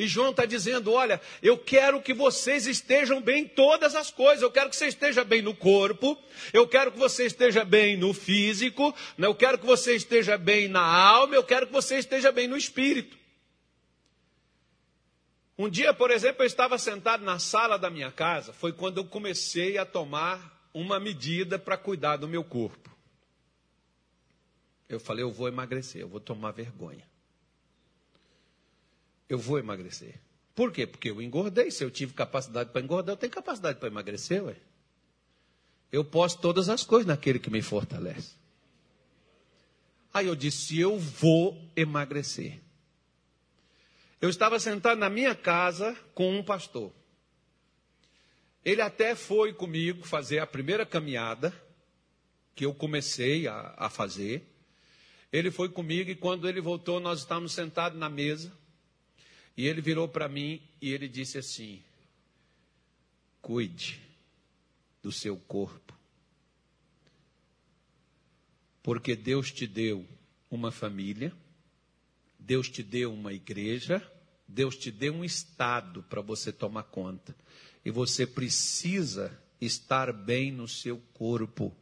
E 0.00 0.08
João 0.08 0.30
está 0.30 0.46
dizendo: 0.46 0.94
olha, 0.94 1.20
eu 1.42 1.58
quero 1.58 2.00
que 2.00 2.14
vocês 2.14 2.66
estejam 2.66 3.20
bem 3.20 3.42
em 3.42 3.46
todas 3.46 3.94
as 3.94 4.10
coisas. 4.10 4.40
Eu 4.40 4.50
quero 4.50 4.70
que 4.70 4.76
você 4.76 4.86
esteja 4.86 5.22
bem 5.22 5.42
no 5.42 5.54
corpo, 5.54 6.16
eu 6.54 6.66
quero 6.66 6.90
que 6.90 6.98
você 6.98 7.26
esteja 7.26 7.66
bem 7.66 7.98
no 7.98 8.14
físico, 8.14 8.94
eu 9.18 9.34
quero 9.34 9.58
que 9.58 9.66
você 9.66 9.94
esteja 9.94 10.38
bem 10.38 10.68
na 10.68 10.80
alma, 10.80 11.34
eu 11.34 11.44
quero 11.44 11.66
que 11.66 11.72
você 11.74 11.98
esteja 11.98 12.32
bem 12.32 12.48
no 12.48 12.56
espírito. 12.56 13.14
Um 15.58 15.68
dia, 15.68 15.92
por 15.92 16.10
exemplo, 16.10 16.44
eu 16.44 16.46
estava 16.46 16.78
sentado 16.78 17.22
na 17.22 17.38
sala 17.38 17.78
da 17.78 17.90
minha 17.90 18.10
casa, 18.10 18.54
foi 18.54 18.72
quando 18.72 18.96
eu 18.96 19.04
comecei 19.04 19.76
a 19.76 19.84
tomar 19.84 20.66
uma 20.72 20.98
medida 20.98 21.58
para 21.58 21.76
cuidar 21.76 22.16
do 22.16 22.26
meu 22.26 22.42
corpo. 22.42 22.88
Eu 24.88 24.98
falei, 24.98 25.22
eu 25.22 25.30
vou 25.30 25.46
emagrecer, 25.46 26.00
eu 26.00 26.08
vou 26.08 26.20
tomar 26.20 26.52
vergonha. 26.52 27.09
Eu 29.30 29.38
vou 29.38 29.60
emagrecer. 29.60 30.20
Por 30.56 30.72
quê? 30.72 30.88
Porque 30.88 31.08
eu 31.08 31.22
engordei. 31.22 31.70
Se 31.70 31.84
eu 31.84 31.90
tive 31.90 32.12
capacidade 32.12 32.70
para 32.70 32.82
engordar, 32.82 33.12
eu 33.12 33.16
tenho 33.16 33.32
capacidade 33.32 33.78
para 33.78 33.88
emagrecer, 33.88 34.44
ué. 34.44 34.56
Eu 35.92 36.04
posso 36.04 36.38
todas 36.40 36.68
as 36.68 36.82
coisas 36.82 37.06
naquele 37.06 37.38
que 37.38 37.48
me 37.48 37.62
fortalece. 37.62 38.34
Aí 40.12 40.26
eu 40.26 40.34
disse, 40.34 40.78
eu 40.80 40.98
vou 40.98 41.56
emagrecer. 41.76 42.60
Eu 44.20 44.28
estava 44.28 44.58
sentado 44.58 44.98
na 44.98 45.08
minha 45.08 45.34
casa 45.34 45.96
com 46.12 46.36
um 46.36 46.42
pastor. 46.42 46.92
Ele 48.64 48.82
até 48.82 49.14
foi 49.14 49.52
comigo 49.54 50.04
fazer 50.04 50.40
a 50.40 50.46
primeira 50.46 50.84
caminhada 50.84 51.54
que 52.54 52.66
eu 52.66 52.74
comecei 52.74 53.46
a, 53.46 53.74
a 53.76 53.88
fazer. 53.88 54.44
Ele 55.32 55.52
foi 55.52 55.68
comigo 55.68 56.10
e 56.10 56.16
quando 56.16 56.48
ele 56.48 56.60
voltou, 56.60 56.98
nós 56.98 57.20
estávamos 57.20 57.52
sentados 57.52 57.98
na 57.98 58.10
mesa. 58.10 58.52
E 59.56 59.66
ele 59.66 59.80
virou 59.80 60.08
para 60.08 60.28
mim 60.28 60.62
e 60.80 60.92
ele 60.92 61.08
disse 61.08 61.38
assim: 61.38 61.82
Cuide 63.40 64.00
do 65.02 65.10
seu 65.10 65.36
corpo. 65.36 65.98
Porque 68.82 69.14
Deus 69.14 69.50
te 69.52 69.66
deu 69.66 70.06
uma 70.50 70.70
família, 70.70 71.32
Deus 72.38 72.68
te 72.68 72.82
deu 72.82 73.12
uma 73.12 73.32
igreja, 73.32 74.02
Deus 74.48 74.76
te 74.76 74.90
deu 74.90 75.14
um 75.14 75.24
estado 75.24 76.02
para 76.04 76.20
você 76.20 76.52
tomar 76.52 76.84
conta. 76.84 77.36
E 77.84 77.90
você 77.90 78.26
precisa 78.26 79.38
estar 79.60 80.12
bem 80.12 80.50
no 80.50 80.66
seu 80.66 80.98
corpo. 81.12 81.74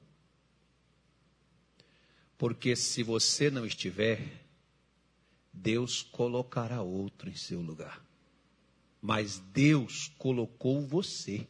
Porque 2.37 2.77
se 2.77 3.03
você 3.03 3.51
não 3.51 3.65
estiver, 3.65 4.48
Deus 5.53 6.03
colocará 6.03 6.83
outro 6.83 7.29
em 7.29 7.35
seu 7.35 7.61
lugar. 7.61 8.05
Mas 9.01 9.39
Deus 9.39 10.13
colocou 10.19 10.87
você. 10.87 11.47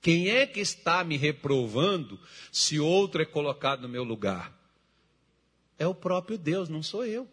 Quem 0.00 0.28
é 0.30 0.46
que 0.46 0.60
está 0.60 1.04
me 1.04 1.16
reprovando 1.16 2.18
se 2.50 2.80
outro 2.80 3.22
é 3.22 3.24
colocado 3.24 3.82
no 3.82 3.88
meu 3.88 4.04
lugar? 4.04 4.52
É 5.78 5.86
o 5.86 5.94
próprio 5.94 6.36
Deus, 6.36 6.68
não 6.68 6.82
sou 6.82 7.04
eu. 7.04 7.28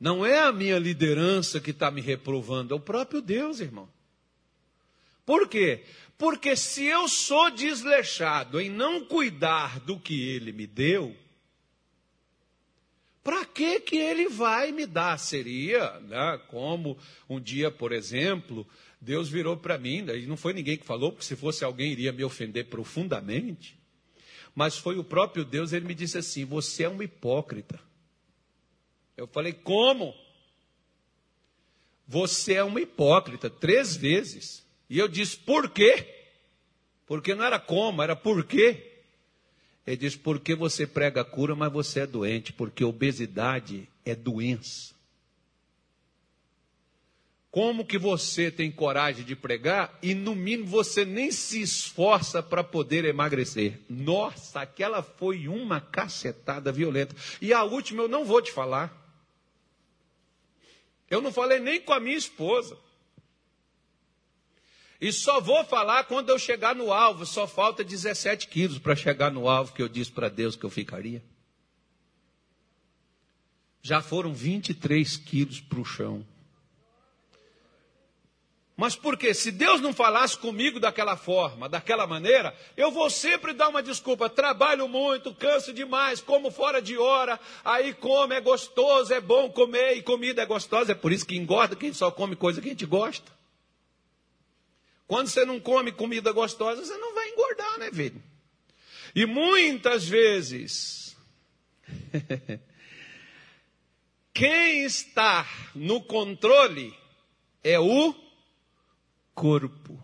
Não 0.00 0.24
é 0.24 0.38
a 0.38 0.52
minha 0.52 0.78
liderança 0.78 1.60
que 1.60 1.72
está 1.72 1.90
me 1.90 2.00
reprovando, 2.00 2.72
é 2.72 2.76
o 2.76 2.80
próprio 2.80 3.20
Deus, 3.20 3.58
irmão. 3.58 3.88
Por 5.26 5.48
quê? 5.48 5.84
Porque 6.16 6.56
se 6.56 6.84
eu 6.84 7.08
sou 7.08 7.50
desleixado 7.50 8.60
em 8.60 8.70
não 8.70 9.04
cuidar 9.04 9.80
do 9.80 9.98
que 9.98 10.28
ele 10.28 10.52
me 10.52 10.66
deu, 10.66 11.14
para 13.28 13.44
que 13.44 13.78
que 13.80 13.98
ele 13.98 14.26
vai 14.26 14.72
me 14.72 14.86
dar? 14.86 15.18
Seria, 15.18 16.00
né, 16.00 16.40
como 16.48 16.96
um 17.28 17.38
dia, 17.38 17.70
por 17.70 17.92
exemplo, 17.92 18.66
Deus 18.98 19.28
virou 19.28 19.54
para 19.54 19.76
mim, 19.76 19.98
e 20.16 20.24
não 20.24 20.34
foi 20.34 20.54
ninguém 20.54 20.78
que 20.78 20.86
falou, 20.86 21.12
porque 21.12 21.26
se 21.26 21.36
fosse 21.36 21.62
alguém 21.62 21.92
iria 21.92 22.10
me 22.10 22.24
ofender 22.24 22.70
profundamente. 22.70 23.78
Mas 24.54 24.78
foi 24.78 24.96
o 24.96 25.04
próprio 25.04 25.44
Deus, 25.44 25.74
ele 25.74 25.86
me 25.86 25.94
disse 25.94 26.16
assim: 26.16 26.46
"Você 26.46 26.84
é 26.84 26.88
um 26.88 27.02
hipócrita". 27.02 27.78
Eu 29.14 29.26
falei: 29.26 29.52
"Como?" 29.52 30.14
Você 32.06 32.54
é 32.54 32.64
um 32.64 32.78
hipócrita, 32.78 33.50
três 33.50 33.94
vezes. 33.94 34.66
E 34.88 34.98
eu 34.98 35.06
disse, 35.06 35.36
por 35.36 35.68
quê? 35.68 36.30
Porque 37.04 37.34
não 37.34 37.44
era 37.44 37.60
como, 37.60 38.02
era 38.02 38.16
por 38.16 38.46
quê. 38.46 38.97
Ele 39.88 39.96
diz, 39.96 40.14
porque 40.14 40.54
você 40.54 40.86
prega 40.86 41.24
cura, 41.24 41.54
mas 41.54 41.72
você 41.72 42.00
é 42.00 42.06
doente, 42.06 42.52
porque 42.52 42.84
obesidade 42.84 43.88
é 44.04 44.14
doença. 44.14 44.94
Como 47.50 47.86
que 47.86 47.96
você 47.96 48.50
tem 48.50 48.70
coragem 48.70 49.24
de 49.24 49.34
pregar 49.34 49.98
e 50.02 50.12
no 50.12 50.34
mínimo 50.34 50.68
você 50.68 51.06
nem 51.06 51.32
se 51.32 51.62
esforça 51.62 52.42
para 52.42 52.62
poder 52.62 53.06
emagrecer? 53.06 53.80
Nossa, 53.88 54.60
aquela 54.60 55.02
foi 55.02 55.48
uma 55.48 55.80
cacetada 55.80 56.70
violenta. 56.70 57.16
E 57.40 57.54
a 57.54 57.64
última 57.64 58.02
eu 58.02 58.08
não 58.08 58.26
vou 58.26 58.42
te 58.42 58.52
falar. 58.52 58.94
Eu 61.08 61.22
não 61.22 61.32
falei 61.32 61.60
nem 61.60 61.80
com 61.80 61.94
a 61.94 62.00
minha 62.00 62.18
esposa. 62.18 62.76
E 65.00 65.12
só 65.12 65.40
vou 65.40 65.64
falar 65.64 66.04
quando 66.04 66.30
eu 66.30 66.38
chegar 66.38 66.74
no 66.74 66.92
alvo. 66.92 67.24
Só 67.24 67.46
falta 67.46 67.84
17 67.84 68.48
quilos 68.48 68.78
para 68.78 68.96
chegar 68.96 69.30
no 69.30 69.48
alvo 69.48 69.72
que 69.72 69.82
eu 69.82 69.88
disse 69.88 70.10
para 70.10 70.28
Deus 70.28 70.56
que 70.56 70.64
eu 70.64 70.70
ficaria. 70.70 71.22
Já 73.80 74.02
foram 74.02 74.34
23 74.34 75.16
quilos 75.18 75.60
para 75.60 75.80
o 75.80 75.84
chão. 75.84 76.26
Mas 78.76 78.94
por 78.94 79.16
quê? 79.16 79.34
Se 79.34 79.50
Deus 79.50 79.80
não 79.80 79.92
falasse 79.92 80.38
comigo 80.38 80.78
daquela 80.78 81.16
forma, 81.16 81.68
daquela 81.68 82.06
maneira, 82.06 82.54
eu 82.76 82.92
vou 82.92 83.10
sempre 83.10 83.52
dar 83.52 83.68
uma 83.68 83.82
desculpa. 83.82 84.30
Trabalho 84.30 84.88
muito, 84.88 85.34
canso 85.34 85.72
demais, 85.72 86.20
como 86.20 86.48
fora 86.48 86.80
de 86.80 86.96
hora, 86.96 87.40
aí 87.64 87.92
come, 87.92 88.36
é 88.36 88.40
gostoso, 88.40 89.12
é 89.12 89.20
bom 89.20 89.50
comer, 89.50 89.96
e 89.96 90.02
comida 90.02 90.42
é 90.42 90.46
gostosa. 90.46 90.92
É 90.92 90.94
por 90.94 91.10
isso 91.10 91.26
que 91.26 91.36
engorda 91.36 91.74
quem 91.74 91.92
só 91.92 92.08
come 92.12 92.36
coisa 92.36 92.60
que 92.60 92.68
a 92.68 92.70
gente 92.70 92.86
gosta. 92.86 93.37
Quando 95.08 95.28
você 95.28 95.44
não 95.46 95.58
come 95.58 95.90
comida 95.90 96.30
gostosa, 96.32 96.84
você 96.84 96.96
não 96.98 97.14
vai 97.14 97.30
engordar, 97.30 97.78
né, 97.78 97.90
filho? 97.90 98.22
E 99.14 99.24
muitas 99.24 100.06
vezes, 100.06 101.16
quem 104.34 104.84
está 104.84 105.48
no 105.74 106.02
controle 106.02 106.94
é 107.64 107.80
o 107.80 108.14
corpo. 109.34 109.98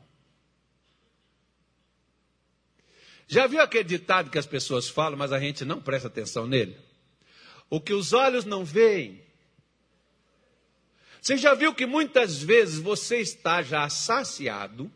Já 3.29 3.47
viu 3.47 3.61
aquele 3.61 3.85
ditado 3.85 4.31
que 4.31 4.39
as 4.39 4.47
pessoas 4.47 4.89
falam, 4.89 5.19
mas 5.19 5.33
a 5.33 5.39
gente 5.39 5.67
não 5.67 5.83
presta 5.83 6.09
atenção 6.09 6.47
nele? 6.47 6.79
O 7.69 7.81
que 7.81 7.93
os 7.93 8.13
olhos 8.13 8.45
não 8.45 8.65
veem. 8.65 9.24
Você 11.25 11.39
já 11.39 11.55
viu 11.55 11.75
que 11.75 11.87
muitas 11.87 12.43
vezes 12.43 12.79
você 12.79 13.17
está 13.17 13.63
já 13.63 13.89
saciado, 13.89 14.93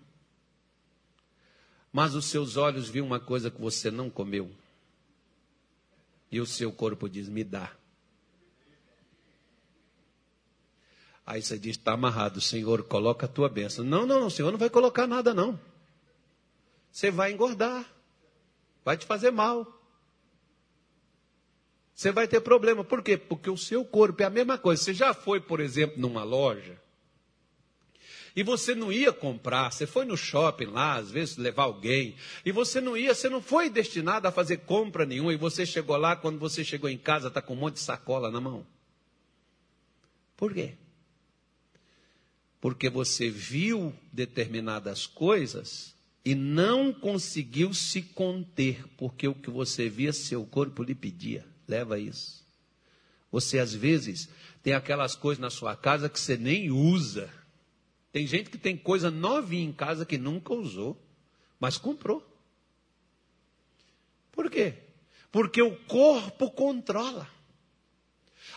mas 1.90 2.14
os 2.14 2.26
seus 2.26 2.58
olhos 2.58 2.90
viram 2.90 3.06
uma 3.06 3.18
coisa 3.18 3.50
que 3.50 3.58
você 3.58 3.90
não 3.90 4.10
comeu. 4.10 4.50
E 6.30 6.38
o 6.38 6.44
seu 6.44 6.70
corpo 6.70 7.08
diz: 7.08 7.30
me 7.30 7.42
dá. 7.42 7.72
Aí 11.24 11.40
você 11.40 11.58
diz: 11.58 11.78
está 11.78 11.94
amarrado, 11.94 12.42
Senhor, 12.42 12.82
coloca 12.82 13.24
a 13.24 13.28
tua 13.28 13.48
bênção. 13.48 13.82
Não, 13.82 14.04
não, 14.04 14.20
não, 14.20 14.28
Senhor 14.28 14.52
não 14.52 14.58
vai 14.58 14.68
colocar 14.68 15.06
nada, 15.06 15.32
não. 15.32 15.58
Você 16.92 17.10
vai 17.10 17.32
engordar, 17.32 17.90
vai 18.84 18.98
te 18.98 19.06
fazer 19.06 19.30
mal. 19.30 19.77
Você 21.98 22.12
vai 22.12 22.28
ter 22.28 22.40
problema. 22.40 22.84
Por 22.84 23.02
quê? 23.02 23.16
Porque 23.16 23.50
o 23.50 23.56
seu 23.56 23.84
corpo 23.84 24.22
é 24.22 24.26
a 24.26 24.30
mesma 24.30 24.56
coisa. 24.56 24.80
Você 24.80 24.94
já 24.94 25.12
foi, 25.12 25.40
por 25.40 25.58
exemplo, 25.58 26.00
numa 26.00 26.22
loja 26.22 26.80
e 28.36 28.42
você 28.44 28.72
não 28.72 28.92
ia 28.92 29.12
comprar, 29.12 29.72
você 29.72 29.84
foi 29.84 30.04
no 30.04 30.16
shopping 30.16 30.66
lá, 30.66 30.94
às 30.94 31.10
vezes 31.10 31.36
levar 31.36 31.64
alguém, 31.64 32.14
e 32.44 32.52
você 32.52 32.80
não 32.80 32.96
ia, 32.96 33.12
você 33.12 33.28
não 33.28 33.42
foi 33.42 33.68
destinado 33.68 34.28
a 34.28 34.30
fazer 34.30 34.58
compra 34.58 35.04
nenhuma, 35.04 35.32
e 35.32 35.36
você 35.36 35.66
chegou 35.66 35.96
lá, 35.96 36.14
quando 36.14 36.38
você 36.38 36.62
chegou 36.62 36.88
em 36.88 36.96
casa, 36.96 37.26
está 37.26 37.42
com 37.42 37.54
um 37.54 37.56
monte 37.56 37.74
de 37.74 37.80
sacola 37.80 38.30
na 38.30 38.40
mão. 38.40 38.64
Por 40.36 40.54
quê? 40.54 40.74
Porque 42.60 42.88
você 42.88 43.28
viu 43.28 43.92
determinadas 44.12 45.04
coisas 45.04 45.96
e 46.24 46.36
não 46.36 46.92
conseguiu 46.92 47.74
se 47.74 48.02
conter, 48.02 48.84
porque 48.96 49.26
o 49.26 49.34
que 49.34 49.50
você 49.50 49.88
via, 49.88 50.12
seu 50.12 50.46
corpo 50.46 50.84
lhe 50.84 50.94
pedia. 50.94 51.44
Leva 51.68 51.98
isso. 51.98 52.42
Você 53.30 53.58
às 53.58 53.74
vezes 53.74 54.28
tem 54.62 54.72
aquelas 54.72 55.14
coisas 55.14 55.40
na 55.40 55.50
sua 55.50 55.76
casa 55.76 56.08
que 56.08 56.18
você 56.18 56.36
nem 56.36 56.70
usa. 56.70 57.30
Tem 58.10 58.26
gente 58.26 58.48
que 58.48 58.56
tem 58.56 58.76
coisa 58.76 59.10
novinha 59.10 59.68
em 59.68 59.72
casa 59.72 60.06
que 60.06 60.16
nunca 60.16 60.54
usou, 60.54 61.00
mas 61.60 61.76
comprou. 61.76 62.26
Por 64.32 64.50
quê? 64.50 64.74
Porque 65.30 65.60
o 65.60 65.76
corpo 65.84 66.50
controla. 66.50 67.28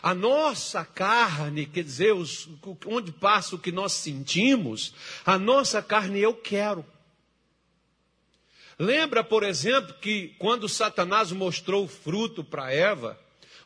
A 0.02 0.16
nossa 0.16 0.86
carne, 0.86 1.66
quer 1.66 1.84
dizer, 1.84 2.14
os, 2.14 2.48
onde 2.88 3.12
passa 3.12 3.56
o 3.56 3.60
que 3.60 3.72
nós 3.72 3.92
sentimos, 3.92 4.94
a 5.26 5.38
nossa 5.38 5.82
carne 5.82 6.20
eu 6.20 6.34
quero. 6.34 6.86
Lembra, 8.82 9.24
por 9.24 9.44
exemplo, 9.44 9.94
que 10.02 10.30
quando 10.40 10.68
Satanás 10.68 11.32
mostrou 11.32 11.86
o 11.86 11.88
fruto 11.88 12.44
para 12.44 12.74
Eva, 12.74 13.16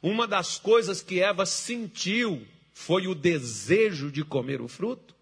uma 0.03 0.27
das 0.27 0.59
coisas 0.59 1.01
que 1.01 1.21
Eva 1.21 1.45
sentiu 1.45 2.45
foi 2.73 3.07
o 3.07 3.15
desejo 3.15 4.11
de 4.11 4.25
comer 4.25 4.59
o 4.59 4.67
fruto? 4.67 5.15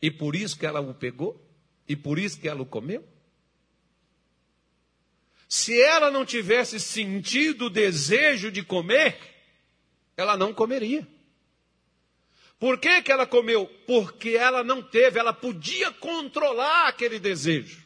E 0.00 0.10
por 0.10 0.34
isso 0.34 0.58
que 0.58 0.64
ela 0.64 0.80
o 0.80 0.94
pegou? 0.94 1.38
E 1.86 1.94
por 1.94 2.18
isso 2.18 2.40
que 2.40 2.48
ela 2.48 2.62
o 2.62 2.66
comeu? 2.66 3.06
Se 5.46 5.78
ela 5.78 6.10
não 6.10 6.24
tivesse 6.24 6.80
sentido 6.80 7.66
o 7.66 7.70
desejo 7.70 8.50
de 8.50 8.62
comer, 8.62 9.18
ela 10.16 10.38
não 10.38 10.54
comeria. 10.54 11.06
Por 12.58 12.78
que, 12.78 13.02
que 13.02 13.12
ela 13.12 13.26
comeu? 13.26 13.66
Porque 13.86 14.30
ela 14.30 14.64
não 14.64 14.82
teve, 14.82 15.18
ela 15.18 15.32
podia 15.32 15.90
controlar 15.92 16.88
aquele 16.88 17.18
desejo. 17.18 17.84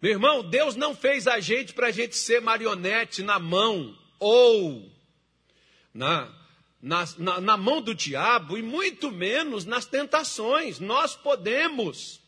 Meu 0.00 0.12
irmão, 0.12 0.42
Deus 0.42 0.76
não 0.76 0.94
fez 0.94 1.26
a 1.26 1.40
gente 1.40 1.72
para 1.72 1.88
a 1.88 1.90
gente 1.90 2.16
ser 2.16 2.40
marionete 2.40 3.22
na 3.22 3.38
mão 3.38 3.96
ou 4.20 4.88
na, 5.92 6.32
na, 6.80 7.04
na, 7.18 7.40
na 7.40 7.56
mão 7.56 7.82
do 7.82 7.94
diabo, 7.94 8.56
e 8.56 8.62
muito 8.62 9.10
menos 9.10 9.64
nas 9.64 9.86
tentações. 9.86 10.78
Nós 10.78 11.16
podemos 11.16 12.20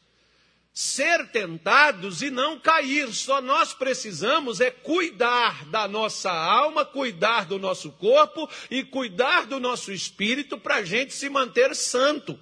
ser 0.73 1.31
tentados 1.31 2.23
e 2.23 2.31
não 2.31 2.59
cair. 2.61 3.13
Só 3.13 3.41
nós 3.41 3.73
precisamos 3.75 4.61
é 4.61 4.71
cuidar 4.71 5.65
da 5.67 5.89
nossa 5.89 6.31
alma, 6.31 6.85
cuidar 6.85 7.47
do 7.47 7.59
nosso 7.59 7.91
corpo 7.93 8.49
e 8.71 8.85
cuidar 8.85 9.47
do 9.47 9.59
nosso 9.59 9.93
espírito 9.93 10.59
para 10.59 10.77
a 10.77 10.85
gente 10.85 11.13
se 11.13 11.29
manter 11.29 11.75
santo. 11.75 12.39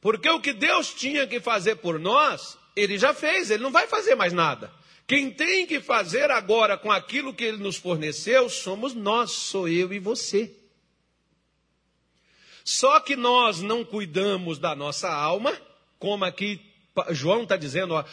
Porque 0.00 0.28
o 0.28 0.40
que 0.40 0.52
Deus 0.52 0.92
tinha 0.92 1.26
que 1.26 1.40
fazer 1.40 1.76
por 1.76 1.98
nós, 1.98 2.58
Ele 2.76 2.98
já 2.98 3.14
fez, 3.14 3.50
Ele 3.50 3.62
não 3.62 3.72
vai 3.72 3.86
fazer 3.86 4.14
mais 4.14 4.32
nada. 4.32 4.70
Quem 5.06 5.30
tem 5.30 5.66
que 5.66 5.80
fazer 5.80 6.30
agora 6.30 6.78
com 6.78 6.92
aquilo 6.92 7.34
que 7.34 7.44
Ele 7.44 7.58
nos 7.58 7.76
forneceu 7.76 8.48
somos 8.48 8.94
nós, 8.94 9.30
sou 9.32 9.68
eu 9.68 9.92
e 9.92 9.98
você. 9.98 10.63
Só 12.64 12.98
que 12.98 13.14
nós 13.14 13.60
não 13.60 13.84
cuidamos 13.84 14.58
da 14.58 14.74
nossa 14.74 15.12
alma, 15.12 15.54
como 15.98 16.24
aqui 16.24 16.58
João 17.10 17.42
está 17.42 17.56
dizendo, 17.56 17.94
ó, 17.94 18.04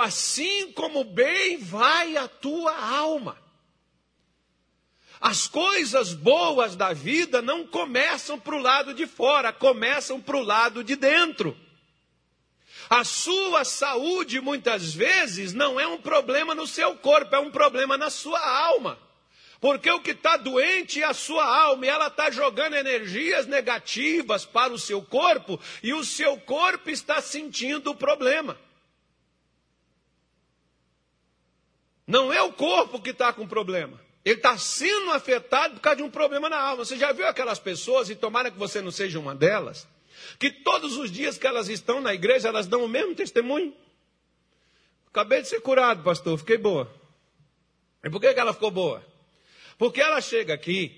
assim 0.00 0.72
como 0.72 1.04
bem 1.04 1.58
vai 1.58 2.16
a 2.16 2.26
tua 2.26 2.76
alma. 2.76 3.38
As 5.20 5.46
coisas 5.46 6.14
boas 6.14 6.74
da 6.74 6.92
vida 6.92 7.40
não 7.40 7.66
começam 7.66 8.40
para 8.40 8.56
o 8.56 8.60
lado 8.60 8.94
de 8.94 9.06
fora, 9.06 9.52
começam 9.52 10.20
para 10.20 10.36
o 10.36 10.42
lado 10.42 10.82
de 10.82 10.96
dentro. 10.96 11.56
A 12.88 13.04
sua 13.04 13.64
saúde, 13.64 14.40
muitas 14.40 14.92
vezes, 14.92 15.52
não 15.52 15.78
é 15.78 15.86
um 15.86 15.98
problema 15.98 16.54
no 16.54 16.66
seu 16.66 16.96
corpo, 16.96 17.36
é 17.36 17.38
um 17.38 17.50
problema 17.50 17.96
na 17.96 18.10
sua 18.10 18.40
alma. 18.40 18.98
Porque 19.60 19.90
o 19.90 20.00
que 20.00 20.12
está 20.12 20.38
doente 20.38 21.02
é 21.02 21.04
a 21.04 21.12
sua 21.12 21.44
alma, 21.44 21.84
e 21.84 21.88
ela 21.88 22.06
está 22.06 22.30
jogando 22.30 22.74
energias 22.74 23.46
negativas 23.46 24.46
para 24.46 24.72
o 24.72 24.78
seu 24.78 25.02
corpo, 25.02 25.60
e 25.82 25.92
o 25.92 26.02
seu 26.02 26.38
corpo 26.38 26.88
está 26.88 27.20
sentindo 27.20 27.90
o 27.90 27.94
problema. 27.94 28.56
Não 32.06 32.32
é 32.32 32.40
o 32.40 32.52
corpo 32.52 33.00
que 33.00 33.10
está 33.10 33.32
com 33.32 33.46
problema. 33.46 34.00
Ele 34.24 34.36
está 34.36 34.56
sendo 34.56 35.12
afetado 35.12 35.74
por 35.74 35.80
causa 35.80 35.98
de 35.98 36.02
um 36.02 36.10
problema 36.10 36.48
na 36.48 36.58
alma. 36.58 36.84
Você 36.84 36.96
já 36.96 37.12
viu 37.12 37.26
aquelas 37.26 37.58
pessoas, 37.58 38.08
e 38.08 38.16
tomara 38.16 38.50
que 38.50 38.58
você 38.58 38.80
não 38.80 38.90
seja 38.90 39.18
uma 39.18 39.34
delas, 39.34 39.86
que 40.38 40.50
todos 40.50 40.96
os 40.96 41.10
dias 41.10 41.36
que 41.36 41.46
elas 41.46 41.68
estão 41.68 42.00
na 42.00 42.14
igreja, 42.14 42.48
elas 42.48 42.66
dão 42.66 42.82
o 42.82 42.88
mesmo 42.88 43.14
testemunho? 43.14 43.74
Acabei 45.08 45.42
de 45.42 45.48
ser 45.48 45.60
curado, 45.60 46.02
pastor, 46.02 46.38
fiquei 46.38 46.56
boa. 46.56 46.90
E 48.02 48.08
por 48.08 48.20
que, 48.20 48.32
que 48.32 48.40
ela 48.40 48.54
ficou 48.54 48.70
boa? 48.70 49.09
Porque 49.80 49.98
ela 49.98 50.20
chega 50.20 50.52
aqui, 50.52 50.92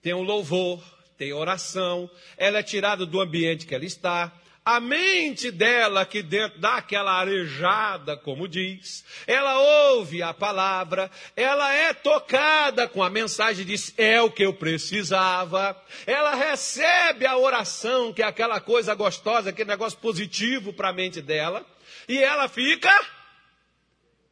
tem 0.00 0.14
um 0.14 0.22
louvor, 0.22 0.82
tem 1.18 1.34
oração, 1.34 2.10
ela 2.38 2.60
é 2.60 2.62
tirada 2.62 3.04
do 3.04 3.20
ambiente 3.20 3.66
que 3.66 3.74
ela 3.74 3.84
está, 3.84 4.32
a 4.64 4.80
mente 4.80 5.50
dela 5.50 6.00
aqui 6.00 6.22
dentro 6.22 6.58
dá 6.58 6.76
aquela 6.76 7.12
arejada, 7.12 8.16
como 8.16 8.48
diz. 8.48 9.04
Ela 9.26 9.58
ouve 9.90 10.22
a 10.22 10.32
palavra, 10.32 11.10
ela 11.36 11.70
é 11.74 11.92
tocada 11.92 12.88
com 12.88 13.02
a 13.02 13.10
mensagem, 13.10 13.66
diz: 13.66 13.92
é 13.98 14.22
o 14.22 14.30
que 14.30 14.42
eu 14.42 14.54
precisava. 14.54 15.78
Ela 16.06 16.34
recebe 16.34 17.26
a 17.26 17.36
oração, 17.36 18.10
que 18.10 18.22
é 18.22 18.24
aquela 18.24 18.58
coisa 18.58 18.94
gostosa, 18.94 19.50
aquele 19.50 19.68
negócio 19.68 19.98
positivo 19.98 20.72
para 20.72 20.88
a 20.88 20.94
mente 20.94 21.20
dela, 21.20 21.62
e 22.08 22.16
ela 22.16 22.48
fica 22.48 22.90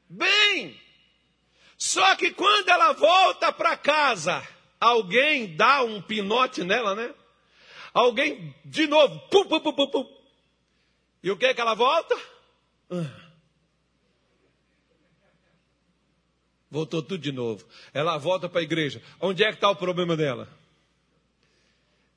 bem. 0.08 0.80
Só 1.80 2.14
que 2.14 2.30
quando 2.30 2.68
ela 2.68 2.92
volta 2.92 3.50
para 3.50 3.74
casa, 3.74 4.46
alguém 4.78 5.56
dá 5.56 5.82
um 5.82 6.02
pinote 6.02 6.62
nela, 6.62 6.94
né? 6.94 7.14
Alguém, 7.94 8.54
de 8.62 8.86
novo, 8.86 9.18
pum, 9.30 9.46
pum, 9.46 9.60
pum, 9.60 9.72
pum, 9.72 9.86
pum. 9.86 10.20
E 11.22 11.30
o 11.30 11.38
que 11.38 11.46
é 11.46 11.54
que 11.54 11.60
ela 11.60 11.72
volta? 11.72 12.14
Voltou 16.70 17.02
tudo 17.02 17.18
de 17.18 17.32
novo. 17.32 17.66
Ela 17.94 18.18
volta 18.18 18.46
para 18.46 18.60
a 18.60 18.62
igreja. 18.62 19.02
Onde 19.18 19.42
é 19.42 19.48
que 19.48 19.54
está 19.54 19.70
o 19.70 19.76
problema 19.76 20.14
dela? 20.14 20.48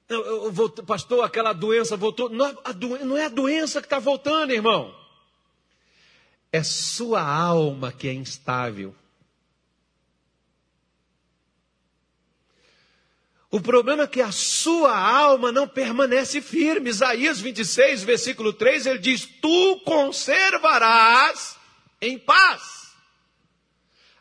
Eu, 0.09 0.25
eu, 0.25 0.53
eu, 0.53 0.69
pastor, 0.83 1.23
aquela 1.23 1.53
doença 1.53 1.95
voltou. 1.95 2.29
Não, 2.29 2.53
não 3.05 3.17
é 3.17 3.25
a 3.25 3.29
doença 3.29 3.79
que 3.79 3.85
está 3.85 3.97
voltando, 3.97 4.51
irmão. 4.51 4.93
É 6.51 6.61
sua 6.63 7.21
alma 7.21 7.93
que 7.93 8.09
é 8.09 8.13
instável. 8.13 8.93
O 13.53 13.61
problema 13.61 14.05
é 14.05 14.07
que 14.07 14.19
a 14.19 14.31
sua 14.31 14.97
alma 14.97 15.51
não 15.51 15.67
permanece 15.67 16.41
firme. 16.41 16.89
Isaías 16.89 17.39
26, 17.39 18.03
versículo 18.03 18.51
3, 18.51 18.87
ele 18.87 18.97
diz: 18.97 19.27
Tu 19.27 19.79
conservarás 19.85 21.55
em 22.01 22.17
paz 22.17 22.95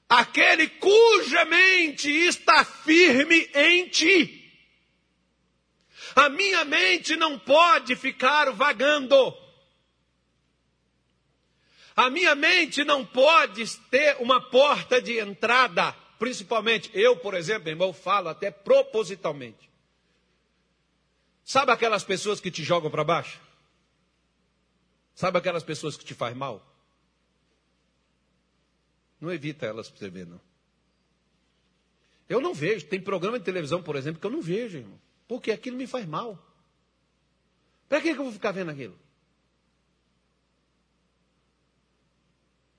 aquele 0.07 0.69
cuja 0.69 1.47
mente 1.47 2.11
está 2.11 2.63
firme 2.63 3.49
em 3.55 3.89
ti. 3.89 4.53
A 6.15 6.29
minha 6.29 6.63
mente 6.67 7.17
não 7.17 7.39
pode 7.39 7.97
ficar 7.97 8.51
vagando. 8.51 9.35
A 11.97 12.11
minha 12.11 12.35
mente 12.35 12.85
não 12.85 13.03
pode 13.03 13.65
ter 13.91 14.15
uma 14.21 14.43
porta 14.51 15.01
de 15.01 15.19
entrada. 15.19 16.02
Principalmente, 16.23 16.89
eu, 16.95 17.17
por 17.17 17.35
exemplo, 17.35 17.69
irmão, 17.69 17.93
falo 17.93 18.29
até 18.29 18.49
propositalmente. 18.49 19.69
Sabe 21.43 21.73
aquelas 21.73 22.05
pessoas 22.05 22.41
que 22.41 22.49
te 22.49 22.63
jogam 22.63 22.89
para 22.93 23.03
baixo? 23.03 23.41
Sabe 25.17 25.39
aquelas 25.39 25.65
pessoas 25.65 25.97
que 25.97 26.05
te 26.05 26.15
fazem 26.15 26.39
mal? 26.39 26.65
Não 29.21 29.33
evita 29.33 29.67
elas 29.67 29.91
para 29.91 29.99
você 29.99 30.11
ver, 30.11 30.25
não. 30.29 30.41
Eu 32.29 32.41
não 32.41 32.55
vejo. 32.55 32.87
Tem 32.87 33.01
programa 33.01 33.41
de 33.41 33.45
televisão, 33.45 33.83
por 33.83 33.97
exemplo, 33.97 34.21
que 34.21 34.27
eu 34.29 34.31
não 34.31 34.41
vejo, 34.41 34.79
irmão. 34.79 35.01
Porque 35.27 35.51
aquilo 35.51 35.77
me 35.77 35.89
faz 35.89 36.07
mal. 36.07 36.39
Para 37.89 38.01
que, 38.01 38.15
que 38.15 38.21
eu 38.21 38.25
vou 38.25 38.33
ficar 38.33 38.53
vendo 38.53 38.71
aquilo? 38.71 38.97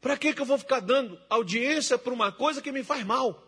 Para 0.03 0.17
que, 0.17 0.33
que 0.33 0.41
eu 0.41 0.45
vou 0.45 0.57
ficar 0.57 0.81
dando 0.81 1.17
audiência 1.29 1.97
para 1.97 2.13
uma 2.13 2.29
coisa 2.29 2.61
que 2.61 2.73
me 2.73 2.83
faz 2.83 3.05
mal? 3.05 3.41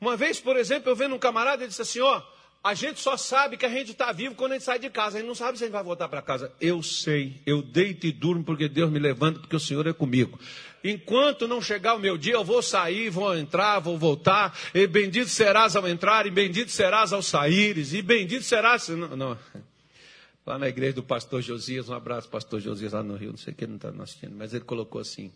Uma 0.00 0.16
vez, 0.16 0.38
por 0.38 0.56
exemplo, 0.56 0.88
eu 0.88 0.94
vendo 0.94 1.16
um 1.16 1.18
camarada, 1.18 1.64
ele 1.64 1.68
disse 1.68 1.82
assim: 1.82 1.98
Ó, 1.98 2.22
a 2.62 2.74
gente 2.74 3.00
só 3.00 3.16
sabe 3.16 3.56
que 3.56 3.66
a 3.66 3.68
gente 3.68 3.90
está 3.90 4.12
vivo 4.12 4.36
quando 4.36 4.52
a 4.52 4.54
gente 4.54 4.64
sai 4.64 4.78
de 4.78 4.88
casa, 4.88 5.18
a 5.18 5.20
gente 5.20 5.26
não 5.26 5.34
sabe 5.34 5.58
se 5.58 5.64
a 5.64 5.66
gente 5.66 5.74
vai 5.74 5.82
voltar 5.82 6.08
para 6.08 6.22
casa. 6.22 6.52
Eu 6.60 6.80
sei, 6.80 7.42
eu 7.44 7.60
deito 7.60 8.06
e 8.06 8.12
durmo 8.12 8.44
porque 8.44 8.68
Deus 8.68 8.88
me 8.88 9.00
levanta, 9.00 9.40
porque 9.40 9.56
o 9.56 9.60
Senhor 9.60 9.84
é 9.88 9.92
comigo. 9.92 10.38
Enquanto 10.84 11.48
não 11.48 11.60
chegar 11.60 11.96
o 11.96 11.98
meu 11.98 12.16
dia, 12.16 12.34
eu 12.34 12.44
vou 12.44 12.62
sair, 12.62 13.10
vou 13.10 13.36
entrar, 13.36 13.80
vou 13.80 13.98
voltar, 13.98 14.56
e 14.72 14.86
bendito 14.86 15.28
serás 15.28 15.74
ao 15.74 15.88
entrar, 15.88 16.24
e 16.24 16.30
bendito 16.30 16.70
serás 16.70 17.12
ao 17.12 17.20
saíres, 17.20 17.92
e 17.92 18.00
bendito 18.00 18.44
serás. 18.44 18.88
Não, 18.88 19.16
não 19.16 19.36
lá 20.50 20.58
na 20.58 20.68
igreja 20.68 20.94
do 20.94 21.02
pastor 21.04 21.40
Josias, 21.40 21.88
um 21.88 21.94
abraço, 21.94 22.28
pastor 22.28 22.60
Josias, 22.60 22.92
lá 22.92 23.04
no 23.04 23.14
Rio, 23.14 23.30
não 23.30 23.36
sei 23.36 23.54
quem 23.54 23.68
não 23.68 23.76
está 23.76 23.90
assistindo, 23.90 24.34
mas 24.34 24.52
ele 24.52 24.64
colocou 24.64 25.00
assim, 25.00 25.30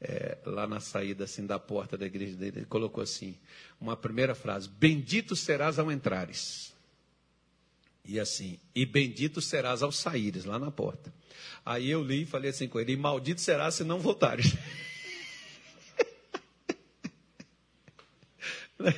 é, 0.00 0.36
lá 0.44 0.66
na 0.66 0.80
saída 0.80 1.22
assim 1.24 1.46
da 1.46 1.60
porta 1.60 1.96
da 1.96 2.04
igreja 2.06 2.34
dele, 2.34 2.58
ele 2.58 2.66
colocou 2.66 3.04
assim, 3.04 3.38
uma 3.80 3.96
primeira 3.96 4.34
frase, 4.34 4.68
bendito 4.68 5.36
serás 5.36 5.78
ao 5.78 5.92
entrares. 5.92 6.72
E 8.04 8.18
assim, 8.18 8.58
e 8.74 8.84
bendito 8.84 9.40
serás 9.40 9.80
ao 9.80 9.92
saíres, 9.92 10.44
lá 10.44 10.58
na 10.58 10.72
porta. 10.72 11.14
Aí 11.64 11.88
eu 11.88 12.02
li 12.02 12.22
e 12.22 12.26
falei 12.26 12.50
assim 12.50 12.66
com 12.66 12.80
ele: 12.80 12.94
e 12.94 12.96
maldito 12.96 13.40
serás 13.40 13.76
se 13.76 13.84
não 13.84 14.00
voltares. 14.00 14.56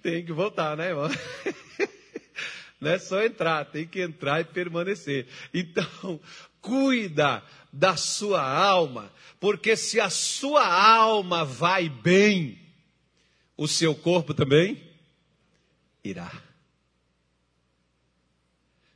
tem 0.00 0.24
que 0.24 0.32
voltar, 0.32 0.76
né, 0.76 0.90
irmão? 0.90 1.10
Não 2.80 2.90
é 2.90 2.98
só 2.98 3.22
entrar, 3.22 3.64
tem 3.66 3.86
que 3.86 4.00
entrar 4.00 4.40
e 4.40 4.44
permanecer. 4.44 5.26
Então, 5.52 6.18
cuida 6.62 7.42
da 7.72 7.96
sua 7.96 8.42
alma, 8.42 9.12
porque 9.38 9.76
se 9.76 10.00
a 10.00 10.10
sua 10.10 10.66
alma 10.66 11.44
vai 11.44 11.88
bem, 11.88 12.58
o 13.56 13.68
seu 13.68 13.94
corpo 13.94 14.32
também 14.32 14.82
irá. 16.02 16.42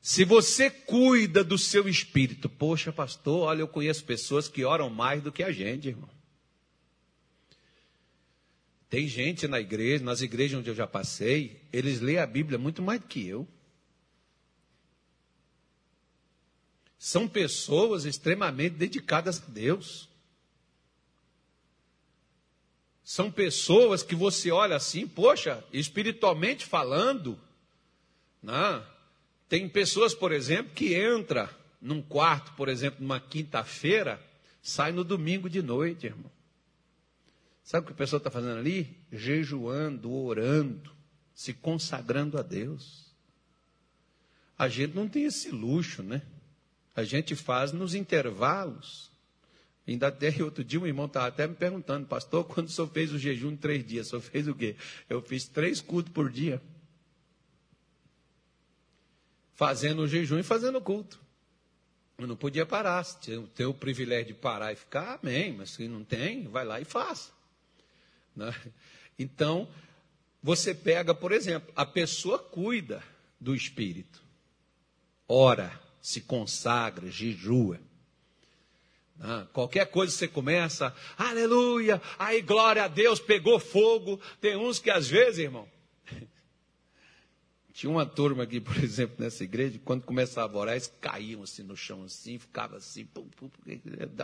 Se 0.00 0.24
você 0.24 0.70
cuida 0.70 1.42
do 1.42 1.56
seu 1.56 1.88
espírito, 1.88 2.48
poxa, 2.48 2.92
pastor, 2.92 3.48
olha, 3.48 3.60
eu 3.60 3.68
conheço 3.68 4.04
pessoas 4.04 4.48
que 4.48 4.64
oram 4.64 4.90
mais 4.90 5.22
do 5.22 5.32
que 5.32 5.42
a 5.42 5.50
gente, 5.50 5.88
irmão. 5.88 6.10
Tem 8.90 9.08
gente 9.08 9.48
na 9.48 9.58
igreja, 9.58 10.04
nas 10.04 10.20
igrejas 10.20 10.60
onde 10.60 10.68
eu 10.68 10.74
já 10.74 10.86
passei, 10.86 11.62
eles 11.72 12.00
leem 12.00 12.18
a 12.18 12.26
Bíblia 12.26 12.58
muito 12.58 12.82
mais 12.82 13.00
do 13.00 13.06
que 13.06 13.26
eu. 13.26 13.48
São 16.98 17.28
pessoas 17.28 18.04
extremamente 18.04 18.76
dedicadas 18.76 19.42
a 19.42 19.50
Deus. 19.50 20.08
São 23.04 23.30
pessoas 23.30 24.02
que 24.02 24.14
você 24.14 24.50
olha 24.50 24.76
assim, 24.76 25.06
poxa, 25.06 25.62
espiritualmente 25.72 26.64
falando, 26.64 27.38
né? 28.42 28.82
tem 29.48 29.68
pessoas, 29.68 30.14
por 30.14 30.32
exemplo, 30.32 30.72
que 30.74 30.94
entra 30.94 31.54
num 31.80 32.00
quarto, 32.00 32.52
por 32.54 32.68
exemplo, 32.68 33.02
numa 33.02 33.20
quinta-feira, 33.20 34.18
sai 34.62 34.90
no 34.90 35.04
domingo 35.04 35.50
de 35.50 35.60
noite, 35.60 36.06
irmão. 36.06 36.32
Sabe 37.62 37.84
o 37.84 37.86
que 37.88 37.92
a 37.92 37.96
pessoa 37.96 38.18
está 38.18 38.30
fazendo 38.30 38.58
ali? 38.58 38.96
Jejuando, 39.12 40.12
orando, 40.12 40.90
se 41.34 41.52
consagrando 41.52 42.38
a 42.38 42.42
Deus. 42.42 43.04
A 44.56 44.68
gente 44.68 44.94
não 44.94 45.08
tem 45.08 45.24
esse 45.24 45.50
luxo, 45.50 46.02
né? 46.02 46.22
A 46.94 47.02
gente 47.02 47.34
faz 47.34 47.72
nos 47.72 47.94
intervalos. 47.94 49.10
Ainda 49.86 50.08
até 50.08 50.30
outro 50.42 50.64
dia 50.64 50.80
um 50.80 50.86
irmão 50.86 51.06
estava 51.06 51.26
até 51.26 51.46
me 51.46 51.54
perguntando, 51.54 52.06
pastor, 52.06 52.44
quando 52.44 52.68
o 52.68 52.70
senhor 52.70 52.88
fez 52.88 53.12
o 53.12 53.18
jejum 53.18 53.52
em 53.52 53.56
três 53.56 53.84
dias, 53.84 54.06
o 54.06 54.10
senhor 54.10 54.22
fez 54.22 54.48
o 54.48 54.54
quê? 54.54 54.76
Eu 55.08 55.20
fiz 55.20 55.46
três 55.46 55.80
cultos 55.80 56.12
por 56.12 56.30
dia. 56.30 56.62
Fazendo 59.54 60.02
o 60.02 60.08
jejum 60.08 60.38
e 60.38 60.42
fazendo 60.42 60.78
o 60.78 60.82
culto. 60.82 61.20
Eu 62.18 62.26
não 62.26 62.36
podia 62.36 62.64
parar. 62.64 63.02
Se 63.04 63.38
tem 63.54 63.66
o 63.66 63.74
privilégio 63.74 64.28
de 64.28 64.34
parar 64.34 64.72
e 64.72 64.76
ficar, 64.76 65.18
amém. 65.22 65.52
Mas 65.52 65.70
se 65.70 65.88
não 65.88 66.04
tem, 66.04 66.46
vai 66.48 66.64
lá 66.64 66.80
e 66.80 66.84
faça. 66.84 67.32
Né? 68.34 68.54
Então, 69.18 69.68
você 70.42 70.74
pega, 70.74 71.14
por 71.14 71.32
exemplo, 71.32 71.72
a 71.74 71.86
pessoa 71.86 72.38
cuida 72.38 73.02
do 73.40 73.54
espírito, 73.54 74.22
ora, 75.28 75.80
se 76.04 76.20
consagra, 76.20 77.10
jejua. 77.10 77.80
Né? 79.16 79.48
qualquer 79.54 79.86
coisa 79.86 80.12
você 80.12 80.28
começa, 80.28 80.94
aleluia, 81.16 82.02
aí 82.18 82.42
glória 82.42 82.84
a 82.84 82.88
Deus, 82.88 83.18
pegou 83.18 83.58
fogo. 83.58 84.20
Tem 84.38 84.54
uns 84.54 84.78
que 84.78 84.90
às 84.90 85.08
vezes, 85.08 85.38
irmão, 85.38 85.66
tinha 87.72 87.88
uma 87.88 88.04
turma 88.04 88.42
aqui, 88.42 88.60
por 88.60 88.76
exemplo, 88.76 89.16
nessa 89.18 89.44
igreja, 89.44 89.80
quando 89.82 90.02
começava 90.02 90.54
a 90.54 90.60
orar, 90.60 90.74
eles 90.74 90.92
caíam 91.00 91.42
assim 91.42 91.62
no 91.62 91.74
chão, 91.74 92.04
assim, 92.04 92.38
ficava 92.38 92.76
assim, 92.76 93.06
pum, 93.06 93.26
pum, 93.30 93.48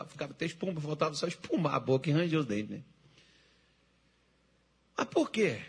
ficava 0.06 0.32
até 0.32 0.44
espuma, 0.44 0.78
faltava 0.82 1.14
só 1.14 1.26
espumar 1.26 1.76
a 1.76 1.80
boca 1.80 2.10
e 2.10 2.12
ranger 2.12 2.40
os 2.40 2.46
dentes, 2.46 2.72
né? 2.72 2.82
Mas 4.98 5.08
por 5.08 5.30
quê? 5.30 5.62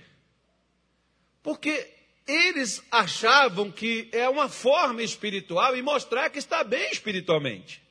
Porque 1.41 2.00
eles 2.27 2.81
achavam 2.91 3.71
que 3.71 4.09
é 4.11 4.27
uma 4.29 4.47
forma 4.47 5.01
espiritual 5.01 5.75
e 5.75 5.81
mostrar 5.81 6.29
que 6.29 6.39
está 6.39 6.63
bem 6.63 6.91
espiritualmente. 6.91 7.81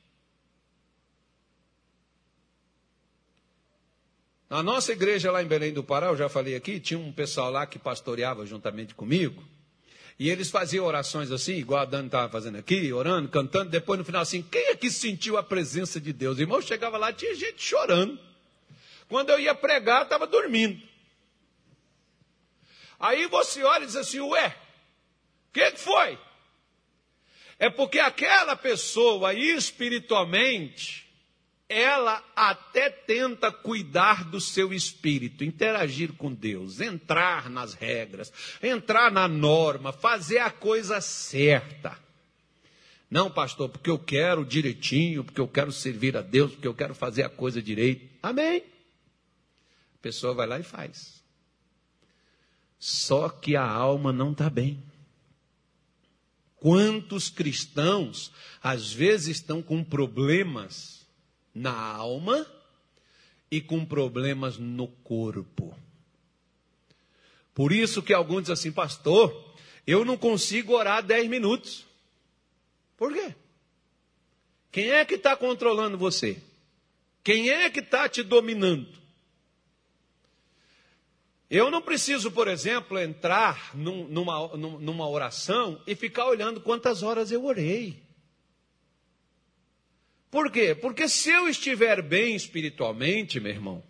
Na 4.49 4.65
nossa 4.65 4.91
igreja 4.91 5.31
lá 5.31 5.43
em 5.43 5.47
Belém 5.47 5.73
do 5.73 5.85
Pará, 5.85 6.09
eu 6.09 6.17
já 6.17 6.29
falei 6.29 6.57
aqui, 6.57 6.81
tinha 6.81 6.99
um 6.99 7.13
pessoal 7.13 7.53
lá 7.53 7.67
que 7.67 7.79
pastoreava 7.79 8.45
juntamente 8.45 8.95
comigo. 8.97 9.45
E 10.19 10.29
eles 10.29 10.51
faziam 10.51 10.85
orações 10.85 11.31
assim, 11.31 11.55
igual 11.55 11.81
a 11.81 11.85
Dani 11.85 12.07
estava 12.07 12.29
fazendo 12.29 12.59
aqui, 12.59 12.93
orando, 12.93 13.29
cantando. 13.29 13.71
Depois 13.71 13.99
no 13.99 14.05
final 14.05 14.21
assim, 14.21 14.43
quem 14.43 14.67
é 14.67 14.77
que 14.77 14.91
sentiu 14.91 15.39
a 15.39 15.43
presença 15.43 16.01
de 16.01 16.13
Deus? 16.13 16.39
Irmão 16.39 16.61
chegava 16.61 16.99
lá, 16.99 17.13
tinha 17.13 17.35
gente 17.35 17.63
chorando. 17.63 18.19
Quando 19.09 19.31
eu 19.31 19.41
ia 19.41 19.55
pregar, 19.55 20.03
estava 20.03 20.27
dormindo. 20.27 20.90
Aí 23.01 23.27
você 23.27 23.65
olha 23.65 23.85
e 23.85 23.87
diz 23.87 23.97
assim: 23.97 24.21
Ué, 24.21 24.49
o 25.49 25.53
que, 25.55 25.73
que 25.73 25.81
foi? 25.81 26.19
É 27.59 27.71
porque 27.71 27.99
aquela 27.99 28.55
pessoa 28.55 29.33
espiritualmente, 29.35 31.11
ela 31.69 32.23
até 32.37 32.91
tenta 32.91 33.51
cuidar 33.51 34.25
do 34.25 34.41
seu 34.41 34.73
espírito, 34.73 35.45
interagir 35.45 36.13
com 36.13 36.33
Deus, 36.33 36.81
entrar 36.81 37.49
nas 37.49 37.75
regras, 37.75 38.33
entrar 38.63 39.11
na 39.11 39.27
norma, 39.27 39.93
fazer 39.93 40.39
a 40.39 40.51
coisa 40.51 41.01
certa. 41.01 41.99
Não, 43.11 43.31
pastor, 43.31 43.69
porque 43.69 43.91
eu 43.91 43.99
quero 43.99 44.45
direitinho, 44.45 45.25
porque 45.25 45.41
eu 45.41 45.49
quero 45.49 45.73
servir 45.73 46.17
a 46.17 46.23
Deus, 46.23 46.53
porque 46.53 46.69
eu 46.69 46.75
quero 46.75 46.95
fazer 46.95 47.25
a 47.25 47.29
coisa 47.29 47.61
direito. 47.61 48.09
Amém. 48.23 48.65
A 49.95 49.99
pessoa 50.01 50.33
vai 50.33 50.47
lá 50.47 50.59
e 50.59 50.63
faz. 50.63 51.20
Só 52.81 53.29
que 53.29 53.55
a 53.55 53.65
alma 53.65 54.11
não 54.11 54.33
está 54.33 54.49
bem. 54.49 54.83
Quantos 56.57 57.29
cristãos, 57.29 58.33
às 58.63 58.91
vezes, 58.91 59.37
estão 59.37 59.63
com 59.63 59.85
problemas 59.85 61.07
na 61.55 61.73
alma 61.73 62.47
e 63.51 63.61
com 63.61 63.85
problemas 63.85 64.57
no 64.57 64.89
corpo. 64.89 65.77
Por 67.55 67.73
isso 67.73 68.03
que 68.03 68.15
alguns 68.15 68.43
dizem 68.43 68.55
assim, 68.55 68.73
pastor, 68.73 69.55
eu 69.87 70.05
não 70.05 70.17
consigo 70.17 70.73
orar 70.73 71.03
dez 71.03 71.29
minutos. 71.29 71.85
Por 72.97 73.13
quê? 73.13 73.35
Quem 74.73 74.91
é 74.91 75.05
que 75.05 75.15
está 75.15 75.37
controlando 75.37 75.99
você? 75.99 76.43
Quem 77.23 77.51
é 77.51 77.69
que 77.69 77.81
está 77.81 78.09
te 78.09 78.23
dominando? 78.23 79.00
Eu 81.51 81.69
não 81.69 81.83
preciso, 81.83 82.31
por 82.31 82.47
exemplo, 82.47 82.97
entrar 82.97 83.77
num, 83.77 84.07
numa, 84.07 84.57
numa 84.57 85.09
oração 85.09 85.83
e 85.85 85.97
ficar 85.97 86.27
olhando 86.27 86.61
quantas 86.61 87.03
horas 87.03 87.33
eu 87.33 87.45
orei. 87.45 88.01
Por 90.31 90.53
quê? 90.53 90.77
Porque 90.77 91.09
se 91.09 91.29
eu 91.29 91.49
estiver 91.49 92.01
bem 92.03 92.37
espiritualmente, 92.37 93.41
meu 93.41 93.51
irmão, 93.51 93.83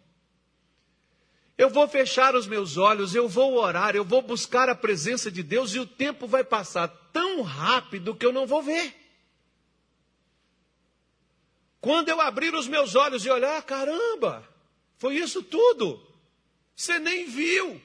eu 1.59 1.69
vou 1.69 1.87
fechar 1.87 2.35
os 2.35 2.47
meus 2.47 2.79
olhos, 2.79 3.15
eu 3.15 3.29
vou 3.29 3.57
orar, 3.57 3.95
eu 3.95 4.07
vou 4.07 4.23
buscar 4.23 4.71
a 4.71 4.75
presença 4.75 5.31
de 5.31 5.43
Deus 5.43 5.75
e 5.75 5.79
o 5.79 5.87
tempo 5.87 6.27
vai 6.27 6.43
passar 6.43 6.89
tão 7.13 7.43
rápido 7.43 8.15
que 8.15 8.25
eu 8.25 8.33
não 8.33 8.47
vou 8.47 8.63
ver. 8.63 8.95
Quando 11.79 12.09
eu 12.09 12.23
abrir 12.23 12.55
os 12.55 12.67
meus 12.67 12.95
olhos 12.95 13.27
e 13.27 13.31
olhar, 13.31 13.63
caramba, 13.65 14.49
foi 14.97 15.17
isso 15.17 15.43
tudo. 15.43 16.10
Você 16.75 16.99
nem 16.99 17.27
viu. 17.27 17.81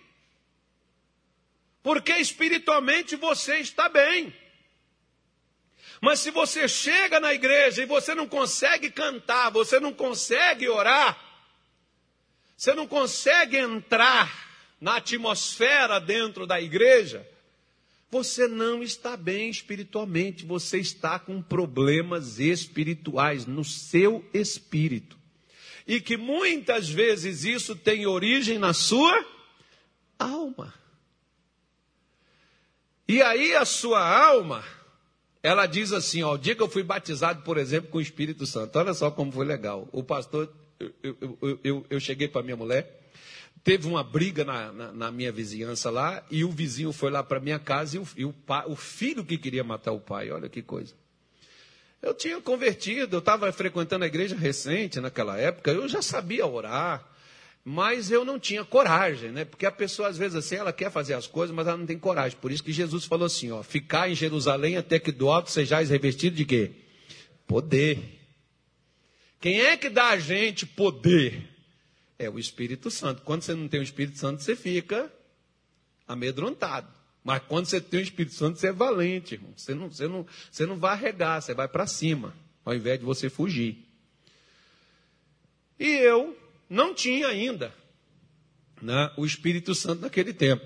Porque 1.84 2.14
espiritualmente 2.14 3.16
você 3.16 3.58
está 3.60 3.88
bem. 3.88 4.34
Mas 6.02 6.20
se 6.20 6.32
você 6.32 6.68
chega 6.68 7.20
na 7.20 7.34
igreja 7.34 7.84
e 7.84 7.86
você 7.86 8.16
não 8.16 8.28
consegue 8.28 8.90
cantar, 8.90 9.50
você 9.50 9.80
não 9.80 9.94
consegue 9.94 10.68
orar, 10.68 11.18
você 12.58 12.74
não 12.74 12.88
consegue 12.88 13.58
entrar 13.58 14.32
na 14.80 14.98
atmosfera 14.98 16.00
dentro 16.00 16.46
da 16.46 16.60
igreja, 16.60 17.28
você 18.10 18.48
não 18.48 18.84
está 18.84 19.16
bem 19.16 19.50
espiritualmente, 19.50 20.46
você 20.46 20.80
está 20.80 21.20
com 21.20 21.42
problemas 21.42 22.40
espirituais 22.40 23.46
no 23.46 23.64
seu 23.64 24.28
espírito 24.34 25.15
e 25.88 26.02
que 26.02 26.18
muitas 26.18 26.90
vezes 26.90 27.44
isso 27.44 27.76
tem 27.76 28.08
origem 28.08 28.58
na 28.58 28.74
sua 28.74 29.24
alma. 30.18 30.74
E 33.08 33.22
aí 33.22 33.56
a 33.56 33.66
sua 33.66 34.02
alma, 34.02 34.64
ela 35.44 35.68
diz 35.68 35.94
assim, 35.94 36.24
ó, 36.24 36.34
o 36.34 36.38
dia 36.38 36.56
que 36.56 36.64
eu 36.64 36.68
fui 36.68 36.82
batizado, 36.82 37.44
por 37.44 37.58
exemplo, 37.58 37.92
com 37.92 38.00
o 38.00 38.02
Espírito 38.02 38.48
Santo, 38.48 38.80
olha 38.80 38.94
só 38.96 39.12
como 39.12 39.32
foi 39.32 39.46
legal. 39.46 39.88
O 39.92 40.04
pastor, 40.04 40.52
eu, 40.80 41.16
eu, 41.22 41.60
eu, 41.64 41.86
eu 41.88 42.00
cheguei 42.00 42.28
para 42.28 42.42
minha 42.42 42.56
mulher, 42.56 43.12
teve 43.64 43.88
uma 43.88 44.04
briga 44.04 44.44
na, 44.44 44.72
na, 44.72 44.92
na, 44.92 45.12
minha 45.12 45.32
vizinhança 45.32 45.92
lá, 45.92 46.26
e 46.32 46.44
o 46.44 46.52
vizinho 46.52 46.92
foi 46.92 47.12
lá 47.12 47.22
para 47.22 47.40
minha 47.40 47.60
casa, 47.60 47.98
e, 47.98 48.00
o, 48.00 48.08
e 48.18 48.26
o, 48.26 48.34
pai, 48.34 48.64
o, 48.68 48.76
filho 48.76 49.24
que 49.24 49.38
queria 49.38 49.64
matar 49.64 49.92
o 49.92 50.00
pai, 50.00 50.32
olha 50.32 50.50
que 50.50 50.64
coisa. 50.64 50.96
Eu 52.06 52.14
tinha 52.14 52.40
convertido, 52.40 53.16
eu 53.16 53.20
estava 53.20 53.52
frequentando 53.52 54.04
a 54.04 54.08
igreja 54.08 54.36
recente 54.36 55.00
naquela 55.00 55.40
época, 55.40 55.72
eu 55.72 55.90
já 55.90 56.04
sabia 56.04 56.46
orar, 56.46 57.04
mas 57.64 58.12
eu 58.12 58.24
não 58.24 58.40
tinha 58.40 58.64
coragem, 58.64 59.32
né? 59.32 59.44
Porque 59.44 59.66
a 59.66 59.72
pessoa, 59.72 60.08
às 60.08 60.16
vezes, 60.16 60.36
assim, 60.36 60.54
ela 60.54 60.72
quer 60.72 60.92
fazer 60.92 61.16
as 61.16 61.26
coisas, 61.26 61.56
mas 61.56 61.66
ela 61.66 61.78
não 61.78 61.86
tem 61.88 61.98
coragem. 61.98 62.38
Por 62.40 62.52
isso 62.52 62.64
que 62.64 62.72
Jesus 62.72 63.06
falou 63.06 63.26
assim, 63.26 63.50
ó, 63.50 63.64
ficar 63.64 64.08
em 64.08 64.14
Jerusalém 64.14 64.78
até 64.78 65.00
que 65.00 65.12
do 65.12 65.32
alto 65.32 65.50
sejais 65.50 65.90
revestido 65.90 66.36
de 66.36 66.46
quê? 66.46 66.74
Poder. 67.48 67.98
Quem 69.42 69.62
é 69.62 69.76
que 69.76 69.90
dá 69.90 70.10
a 70.10 70.20
gente 70.20 70.64
poder? 70.64 71.50
É 72.20 72.30
o 72.30 72.38
Espírito 72.38 72.92
Santo. 72.92 73.24
Quando 73.24 73.42
você 73.42 73.56
não 73.56 73.68
tem 73.68 73.80
o 73.80 73.84
Espírito 73.84 74.20
Santo, 74.20 74.44
você 74.44 74.56
fica 74.56 75.12
amedrontado. 76.08 76.95
Mas 77.26 77.42
quando 77.48 77.66
você 77.66 77.82
tem 77.82 78.00
o 78.00 78.04
Espírito 78.04 78.36
Santo, 78.36 78.60
você 78.60 78.68
é 78.68 78.72
valente, 78.72 79.34
irmão. 79.34 79.52
Você 79.58 79.74
não, 79.74 79.90
você 79.90 80.08
não, 80.08 80.28
você 80.52 80.64
não 80.68 80.78
vai 80.78 80.92
arregar, 80.92 81.42
você 81.42 81.56
vai 81.56 81.68
para 81.68 81.88
cima, 81.88 82.36
ao 82.64 82.76
invés 82.76 83.00
de 83.00 83.06
você 83.06 83.32
fugir. 83.32 83.84
E 85.80 85.88
eu 85.88 86.38
não 86.70 86.94
tinha 86.94 87.28
ainda 87.28 87.74
né, 88.80 89.12
o 89.18 89.26
Espírito 89.26 89.74
Santo 89.74 90.04
naquele 90.04 90.36
tempo. 90.36 90.64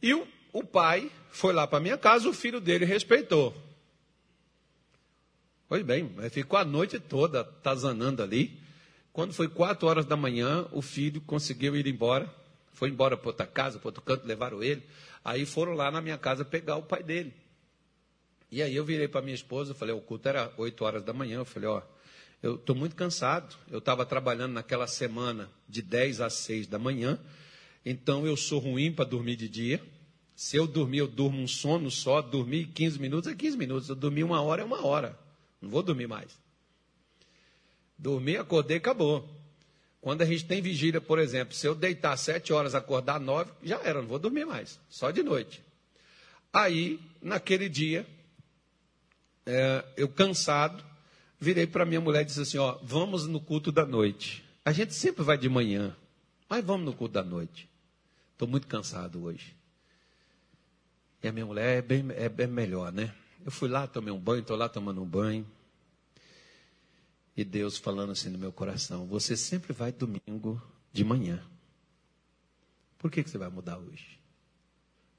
E 0.00 0.14
o, 0.14 0.26
o 0.54 0.64
pai 0.64 1.12
foi 1.30 1.52
lá 1.52 1.66
para 1.66 1.80
minha 1.80 1.98
casa, 1.98 2.26
o 2.26 2.32
filho 2.32 2.58
dele 2.58 2.86
respeitou. 2.86 3.54
Pois 5.68 5.84
bem, 5.84 6.10
ficou 6.30 6.58
a 6.58 6.64
noite 6.64 6.98
toda 6.98 7.44
tazanando 7.44 8.22
ali. 8.22 8.58
Quando 9.12 9.34
foi 9.34 9.48
quatro 9.48 9.86
horas 9.86 10.06
da 10.06 10.16
manhã, 10.16 10.66
o 10.72 10.80
filho 10.80 11.20
conseguiu 11.20 11.76
ir 11.76 11.86
embora. 11.86 12.34
Foi 12.78 12.90
embora 12.90 13.16
para 13.16 13.26
outra 13.26 13.44
casa, 13.44 13.76
para 13.76 13.88
outro 13.88 14.00
canto, 14.02 14.24
levaram 14.24 14.62
ele. 14.62 14.84
Aí 15.24 15.44
foram 15.44 15.72
lá 15.72 15.90
na 15.90 16.00
minha 16.00 16.16
casa 16.16 16.44
pegar 16.44 16.76
o 16.76 16.82
pai 16.84 17.02
dele. 17.02 17.34
E 18.52 18.62
aí 18.62 18.76
eu 18.76 18.84
virei 18.84 19.08
para 19.08 19.20
minha 19.20 19.34
esposa, 19.34 19.74
falei, 19.74 19.92
o 19.92 20.00
culto 20.00 20.28
era 20.28 20.52
oito 20.56 20.84
horas 20.84 21.02
da 21.02 21.12
manhã. 21.12 21.38
Eu 21.38 21.44
falei, 21.44 21.68
ó, 21.68 21.82
eu 22.40 22.54
estou 22.54 22.76
muito 22.76 22.94
cansado. 22.94 23.56
Eu 23.68 23.80
estava 23.80 24.06
trabalhando 24.06 24.52
naquela 24.52 24.86
semana 24.86 25.50
de 25.68 25.82
10 25.82 26.20
às 26.20 26.34
6 26.34 26.68
da 26.68 26.78
manhã. 26.78 27.18
Então 27.84 28.24
eu 28.24 28.36
sou 28.36 28.60
ruim 28.60 28.92
para 28.92 29.04
dormir 29.04 29.34
de 29.34 29.48
dia. 29.48 29.82
Se 30.36 30.56
eu 30.56 30.64
dormir, 30.64 30.98
eu 30.98 31.08
durmo 31.08 31.42
um 31.42 31.48
sono 31.48 31.90
só. 31.90 32.22
Dormir 32.22 32.66
15 32.66 33.00
minutos 33.00 33.28
é 33.28 33.34
15 33.34 33.56
minutos. 33.56 33.88
Eu 33.88 33.96
dormir 33.96 34.22
uma 34.22 34.40
hora, 34.40 34.62
é 34.62 34.64
uma 34.64 34.86
hora. 34.86 35.18
Não 35.60 35.68
vou 35.68 35.82
dormir 35.82 36.06
mais. 36.06 36.38
Dormi, 37.98 38.36
acordei, 38.36 38.76
acabou. 38.76 39.28
Quando 40.08 40.22
a 40.22 40.24
gente 40.24 40.46
tem 40.46 40.62
vigília, 40.62 41.02
por 41.02 41.18
exemplo, 41.18 41.54
se 41.54 41.66
eu 41.66 41.74
deitar 41.74 42.16
sete 42.16 42.50
horas, 42.50 42.74
acordar 42.74 43.20
nove, 43.20 43.52
já 43.62 43.78
era, 43.82 44.00
não 44.00 44.08
vou 44.08 44.18
dormir 44.18 44.46
mais, 44.46 44.80
só 44.88 45.10
de 45.10 45.22
noite. 45.22 45.62
Aí, 46.50 46.98
naquele 47.20 47.68
dia, 47.68 48.06
é, 49.44 49.84
eu 49.98 50.08
cansado, 50.08 50.82
virei 51.38 51.66
para 51.66 51.84
minha 51.84 52.00
mulher 52.00 52.22
e 52.22 52.24
disse 52.24 52.40
assim: 52.40 52.56
Ó, 52.56 52.78
vamos 52.82 53.26
no 53.26 53.38
culto 53.38 53.70
da 53.70 53.84
noite. 53.84 54.42
A 54.64 54.72
gente 54.72 54.94
sempre 54.94 55.22
vai 55.22 55.36
de 55.36 55.46
manhã, 55.46 55.94
mas 56.48 56.64
vamos 56.64 56.86
no 56.86 56.94
culto 56.94 57.12
da 57.12 57.22
noite. 57.22 57.68
Estou 58.32 58.48
muito 58.48 58.66
cansado 58.66 59.22
hoje. 59.22 59.54
E 61.22 61.28
a 61.28 61.32
minha 61.32 61.44
mulher 61.44 61.80
é 61.80 61.82
bem, 61.82 62.06
é 62.16 62.30
bem 62.30 62.46
melhor, 62.46 62.90
né? 62.90 63.14
Eu 63.44 63.50
fui 63.50 63.68
lá, 63.68 63.86
tomei 63.86 64.14
um 64.14 64.18
banho, 64.18 64.40
estou 64.40 64.56
lá 64.56 64.70
tomando 64.70 65.02
um 65.02 65.06
banho. 65.06 65.46
E 67.38 67.44
Deus 67.44 67.78
falando 67.78 68.10
assim 68.10 68.30
no 68.30 68.36
meu 68.36 68.52
coração: 68.52 69.06
Você 69.06 69.36
sempre 69.36 69.72
vai 69.72 69.92
domingo 69.92 70.60
de 70.92 71.04
manhã. 71.04 71.40
Por 72.98 73.12
que, 73.12 73.22
que 73.22 73.30
você 73.30 73.38
vai 73.38 73.48
mudar 73.48 73.78
hoje? 73.78 74.18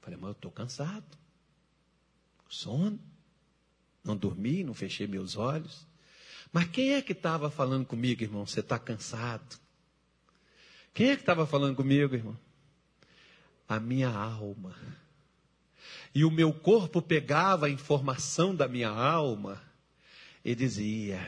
Falei, 0.02 0.18
mas 0.20 0.28
eu 0.28 0.32
estou 0.32 0.50
cansado. 0.50 1.16
Sono. 2.46 3.00
Não 4.04 4.14
dormi, 4.14 4.62
não 4.62 4.74
fechei 4.74 5.06
meus 5.06 5.34
olhos. 5.34 5.86
Mas 6.52 6.68
quem 6.68 6.92
é 6.92 7.00
que 7.00 7.12
estava 7.12 7.50
falando 7.50 7.86
comigo, 7.86 8.22
irmão? 8.22 8.44
Você 8.46 8.60
está 8.60 8.78
cansado. 8.78 9.58
Quem 10.92 11.08
é 11.08 11.16
que 11.16 11.22
estava 11.22 11.46
falando 11.46 11.74
comigo, 11.74 12.14
irmão? 12.14 12.38
A 13.66 13.80
minha 13.80 14.10
alma 14.10 14.76
e 16.14 16.22
o 16.22 16.30
meu 16.30 16.52
corpo 16.52 17.00
pegava 17.00 17.64
a 17.64 17.70
informação 17.70 18.54
da 18.54 18.68
minha 18.68 18.90
alma 18.90 19.62
e 20.44 20.54
dizia: 20.54 21.18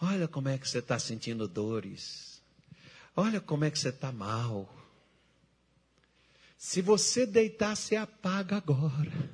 Olha 0.00 0.26
como 0.26 0.48
é 0.48 0.56
que 0.56 0.68
você 0.68 0.78
está 0.78 0.98
sentindo 0.98 1.46
dores, 1.46 2.42
olha 3.14 3.40
como 3.40 3.64
é 3.64 3.70
que 3.70 3.78
você 3.78 3.90
está 3.90 4.10
mal. 4.10 4.74
Se 6.56 6.80
você 6.80 7.26
deitar, 7.26 7.76
se 7.76 7.96
apaga 7.96 8.56
agora. 8.56 9.30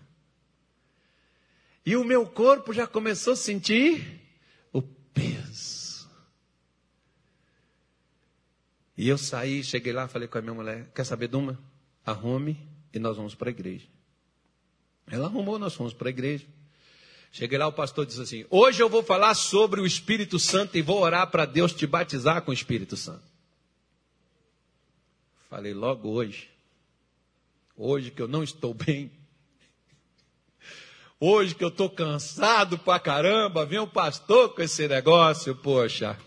E 1.84 1.96
o 1.96 2.04
meu 2.04 2.26
corpo 2.26 2.72
já 2.72 2.86
começou 2.86 3.34
a 3.34 3.36
sentir 3.36 4.20
o 4.72 4.82
peso. 4.82 6.08
E 8.96 9.08
eu 9.08 9.18
saí, 9.18 9.62
cheguei 9.62 9.92
lá, 9.92 10.08
falei 10.08 10.26
com 10.26 10.38
a 10.38 10.42
minha 10.42 10.54
mulher: 10.54 10.90
Quer 10.92 11.04
saber 11.04 11.28
de 11.28 11.36
uma? 11.36 11.58
Arrume 12.04 12.58
e 12.92 12.98
nós 12.98 13.16
vamos 13.16 13.34
para 13.34 13.50
a 13.50 13.52
igreja. 13.52 13.86
Ela 15.06 15.26
arrumou, 15.26 15.58
nós 15.58 15.74
fomos 15.74 15.92
para 15.92 16.08
a 16.08 16.10
igreja. 16.10 16.46
Cheguei 17.32 17.58
lá, 17.58 17.66
o 17.66 17.72
pastor 17.72 18.06
disse 18.06 18.20
assim: 18.20 18.44
Hoje 18.50 18.82
eu 18.82 18.88
vou 18.88 19.02
falar 19.02 19.34
sobre 19.34 19.80
o 19.80 19.86
Espírito 19.86 20.38
Santo 20.38 20.76
e 20.76 20.82
vou 20.82 21.00
orar 21.00 21.30
para 21.30 21.44
Deus 21.44 21.72
te 21.72 21.86
batizar 21.86 22.42
com 22.42 22.50
o 22.50 22.54
Espírito 22.54 22.96
Santo. 22.96 23.24
Falei 25.48 25.74
logo 25.74 26.08
hoje. 26.08 26.50
Hoje 27.76 28.10
que 28.10 28.22
eu 28.22 28.28
não 28.28 28.42
estou 28.42 28.72
bem. 28.74 29.10
Hoje 31.18 31.54
que 31.54 31.64
eu 31.64 31.68
estou 31.68 31.88
cansado 31.88 32.78
pra 32.78 32.98
caramba, 33.00 33.64
vem 33.64 33.78
o 33.78 33.86
pastor 33.86 34.54
com 34.54 34.60
esse 34.60 34.86
negócio, 34.86 35.54
poxa. 35.56 36.18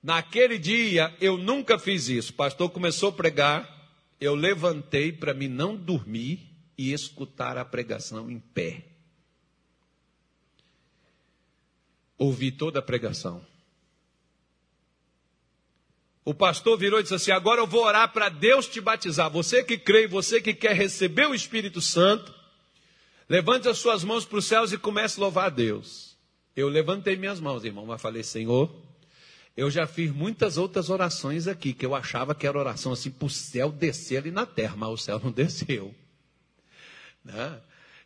Naquele 0.00 0.58
dia 0.58 1.12
eu 1.20 1.36
nunca 1.36 1.78
fiz 1.78 2.08
isso. 2.08 2.30
O 2.30 2.36
pastor 2.36 2.70
começou 2.70 3.08
a 3.08 3.12
pregar, 3.12 3.90
eu 4.20 4.34
levantei 4.34 5.10
para 5.10 5.34
mim 5.34 5.48
não 5.48 5.74
dormir 5.74 6.40
e 6.76 6.92
escutar 6.92 7.56
a 7.58 7.64
pregação 7.64 8.30
em 8.30 8.38
pé. 8.38 8.84
Ouvi 12.16 12.52
toda 12.52 12.78
a 12.78 12.82
pregação. 12.82 13.44
O 16.24 16.32
pastor 16.32 16.78
virou 16.78 16.98
e 16.98 17.02
disse 17.02 17.14
assim: 17.14 17.32
Agora 17.32 17.60
eu 17.60 17.66
vou 17.66 17.84
orar 17.84 18.12
para 18.12 18.28
Deus 18.28 18.66
te 18.66 18.80
batizar. 18.80 19.30
Você 19.30 19.62
que 19.62 19.76
crê, 19.76 20.06
você 20.06 20.40
que 20.40 20.54
quer 20.54 20.74
receber 20.74 21.26
o 21.26 21.34
Espírito 21.34 21.80
Santo, 21.80 22.34
levante 23.28 23.68
as 23.68 23.78
suas 23.78 24.02
mãos 24.02 24.24
para 24.24 24.38
os 24.38 24.46
céus 24.46 24.72
e 24.72 24.78
comece 24.78 25.20
a 25.20 25.22
louvar 25.22 25.46
a 25.46 25.50
Deus. 25.50 26.16
Eu 26.56 26.68
levantei 26.68 27.16
minhas 27.16 27.40
mãos, 27.40 27.64
irmão, 27.64 27.84
mas 27.84 28.00
falei: 28.00 28.22
Senhor, 28.22 28.74
eu 29.54 29.70
já 29.70 29.86
fiz 29.86 30.10
muitas 30.10 30.56
outras 30.56 30.88
orações 30.88 31.46
aqui, 31.46 31.74
que 31.74 31.84
eu 31.84 31.94
achava 31.94 32.34
que 32.34 32.46
era 32.46 32.58
oração 32.58 32.92
assim 32.92 33.10
para 33.10 33.26
o 33.26 33.30
céu 33.30 33.70
descer 33.70 34.16
ali 34.16 34.30
na 34.30 34.46
terra, 34.46 34.76
mas 34.76 34.88
o 34.88 34.96
céu 34.96 35.20
não 35.22 35.30
desceu. 35.32 35.94
Né? 37.22 37.60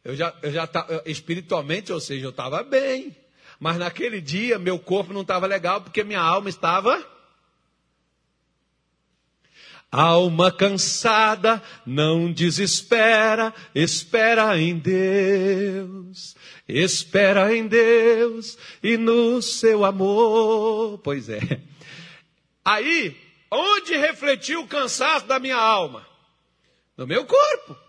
Eu 0.05 0.17
já, 0.17 0.35
eu 0.43 0.51
já 0.51 0.69
espiritualmente, 1.07 1.93
ou 1.93 2.01
seja, 2.01 2.27
eu 2.27 2.31
estava 2.31 2.65
bem. 2.65 3.15
Mas 3.59 3.77
naquele 3.77 4.21
dia, 4.21 4.59
meu 4.59 4.79
corpo 4.79 5.13
não 5.13 5.23
estava 5.23 5.47
legal, 5.47 5.81
porque 5.81 6.05
minha 6.05 6.21
alma 6.21 6.49
estava. 6.49 7.05
Alma 9.91 10.53
cansada, 10.53 11.63
não 11.85 12.31
desespera, 12.31 13.55
espera 13.75 14.59
em 14.61 14.79
Deus, 14.79 16.37
espera 16.69 17.57
em 17.57 17.67
Deus 17.67 18.59
e 18.83 18.99
no 18.99 19.41
seu 19.41 19.85
amor. 19.85 20.99
Pois 20.99 21.31
é. 21.31 21.41
Aí, 22.63 23.17
onde 23.51 23.97
refletiu 23.97 24.61
o 24.61 24.69
cansaço 24.69 25.27
da 25.27 25.39
minha 25.39 25.57
alma? 25.57 26.07
No 26.95 27.07
meu 27.07 27.25
corpo. 27.25 27.88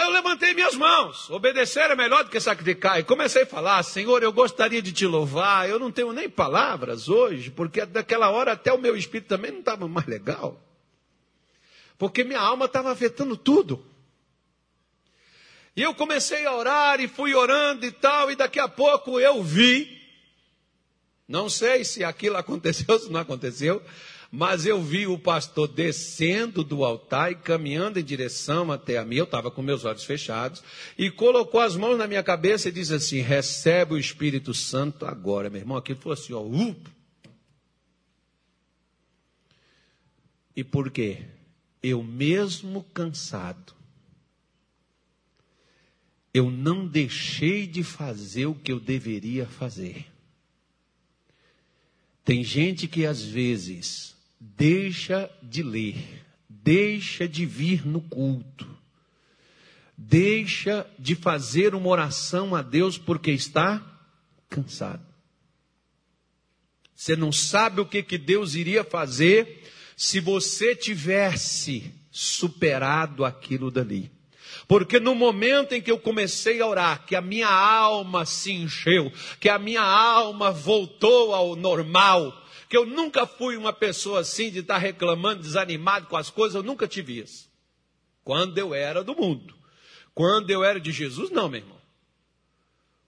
Eu 0.00 0.10
levantei 0.10 0.52
minhas 0.54 0.74
mãos. 0.74 1.30
Obedecer 1.30 1.88
é 1.88 1.94
melhor 1.94 2.24
do 2.24 2.30
que 2.30 2.40
sacrificar. 2.40 2.98
E 2.98 3.04
comecei 3.04 3.42
a 3.42 3.46
falar: 3.46 3.82
Senhor, 3.84 4.22
eu 4.22 4.32
gostaria 4.32 4.82
de 4.82 4.92
te 4.92 5.06
louvar. 5.06 5.68
Eu 5.68 5.78
não 5.78 5.92
tenho 5.92 6.12
nem 6.12 6.28
palavras 6.28 7.08
hoje, 7.08 7.50
porque 7.50 7.86
daquela 7.86 8.30
hora 8.30 8.52
até 8.52 8.72
o 8.72 8.78
meu 8.78 8.96
espírito 8.96 9.28
também 9.28 9.52
não 9.52 9.60
estava 9.60 9.86
mais 9.86 10.06
legal. 10.06 10.60
Porque 11.96 12.24
minha 12.24 12.40
alma 12.40 12.66
estava 12.66 12.90
afetando 12.90 13.36
tudo. 13.36 13.84
E 15.76 15.82
eu 15.82 15.94
comecei 15.94 16.44
a 16.44 16.54
orar 16.54 17.00
e 17.00 17.08
fui 17.08 17.34
orando 17.34 17.86
e 17.86 17.92
tal, 17.92 18.30
e 18.30 18.36
daqui 18.36 18.58
a 18.58 18.68
pouco 18.68 19.20
eu 19.20 19.42
vi. 19.42 20.02
Não 21.26 21.48
sei 21.48 21.84
se 21.84 22.02
aquilo 22.02 22.36
aconteceu, 22.38 22.86
ou 22.88 22.98
se 22.98 23.10
não 23.10 23.20
aconteceu, 23.20 23.82
mas 24.36 24.66
eu 24.66 24.82
vi 24.82 25.06
o 25.06 25.16
pastor 25.16 25.68
descendo 25.68 26.64
do 26.64 26.84
altar 26.84 27.30
e 27.30 27.36
caminhando 27.36 28.00
em 28.00 28.04
direção 28.04 28.72
até 28.72 28.98
a 28.98 29.04
mim. 29.04 29.14
Eu 29.14 29.26
estava 29.26 29.48
com 29.48 29.62
meus 29.62 29.84
olhos 29.84 30.02
fechados 30.02 30.60
e 30.98 31.08
colocou 31.08 31.60
as 31.60 31.76
mãos 31.76 31.96
na 31.96 32.08
minha 32.08 32.22
cabeça 32.22 32.68
e 32.68 32.72
disse 32.72 32.92
assim: 32.92 33.20
Recebe 33.20 33.94
o 33.94 33.98
Espírito 33.98 34.52
Santo 34.52 35.06
agora, 35.06 35.48
meu 35.48 35.60
irmão. 35.60 35.76
Aquilo 35.76 36.00
foi 36.00 36.14
assim, 36.14 36.32
ó. 36.32 36.42
Uh. 36.42 36.74
E 40.56 40.64
por 40.64 40.90
quê? 40.90 41.26
Eu 41.80 42.02
mesmo 42.02 42.82
cansado, 42.92 43.72
eu 46.32 46.50
não 46.50 46.88
deixei 46.88 47.68
de 47.68 47.84
fazer 47.84 48.46
o 48.46 48.54
que 48.56 48.72
eu 48.72 48.80
deveria 48.80 49.46
fazer. 49.46 50.06
Tem 52.24 52.42
gente 52.42 52.88
que 52.88 53.06
às 53.06 53.22
vezes 53.22 54.13
deixa 54.56 55.30
de 55.42 55.62
ler, 55.62 56.24
deixa 56.48 57.26
de 57.26 57.46
vir 57.46 57.86
no 57.86 58.00
culto, 58.00 58.68
deixa 59.96 60.86
de 60.98 61.14
fazer 61.14 61.74
uma 61.74 61.88
oração 61.88 62.54
a 62.54 62.60
Deus 62.60 62.98
porque 62.98 63.30
está 63.30 63.82
cansado. 64.50 65.04
Você 66.94 67.16
não 67.16 67.32
sabe 67.32 67.80
o 67.80 67.86
que, 67.86 68.02
que 68.02 68.18
Deus 68.18 68.54
iria 68.54 68.84
fazer 68.84 69.62
se 69.96 70.20
você 70.20 70.76
tivesse 70.76 71.92
superado 72.10 73.24
aquilo 73.24 73.70
dali. 73.70 74.10
Porque 74.68 75.00
no 75.00 75.14
momento 75.14 75.72
em 75.72 75.82
que 75.82 75.90
eu 75.90 75.98
comecei 75.98 76.60
a 76.60 76.66
orar, 76.66 77.04
que 77.06 77.16
a 77.16 77.20
minha 77.20 77.48
alma 77.48 78.24
se 78.24 78.52
encheu, 78.52 79.12
que 79.40 79.48
a 79.48 79.58
minha 79.58 79.82
alma 79.82 80.50
voltou 80.50 81.34
ao 81.34 81.56
normal, 81.56 82.43
que 82.74 82.78
eu 82.78 82.86
nunca 82.86 83.24
fui 83.24 83.56
uma 83.56 83.72
pessoa 83.72 84.18
assim 84.18 84.50
de 84.50 84.58
estar 84.58 84.78
reclamando, 84.78 85.40
desanimado 85.40 86.08
com 86.08 86.16
as 86.16 86.28
coisas, 86.28 86.56
eu 86.56 86.62
nunca 86.64 86.88
tive 86.88 87.20
isso. 87.20 87.48
Quando 88.24 88.58
eu 88.58 88.74
era 88.74 89.04
do 89.04 89.14
mundo. 89.14 89.54
Quando 90.12 90.50
eu 90.50 90.64
era 90.64 90.80
de 90.80 90.90
Jesus, 90.90 91.30
não, 91.30 91.48
meu 91.48 91.60
irmão. 91.60 91.80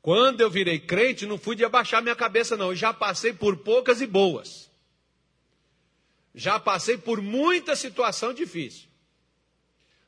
Quando 0.01 0.41
eu 0.41 0.49
virei 0.49 0.79
crente, 0.79 1.27
não 1.27 1.37
fui 1.37 1.57
de 1.57 1.65
abaixar 1.65 2.01
minha 2.01 2.15
cabeça, 2.15 2.57
não. 2.57 2.67
Eu 2.67 2.77
já 2.77 2.95
passei 2.95 3.33
por 3.33 3.57
poucas 3.57 4.01
e 4.01 4.07
boas. 4.07 4.71
Já 6.33 6.61
passei 6.61 6.97
por 6.97 7.21
muita 7.21 7.75
situação 7.75 8.33
difícil. 8.33 8.87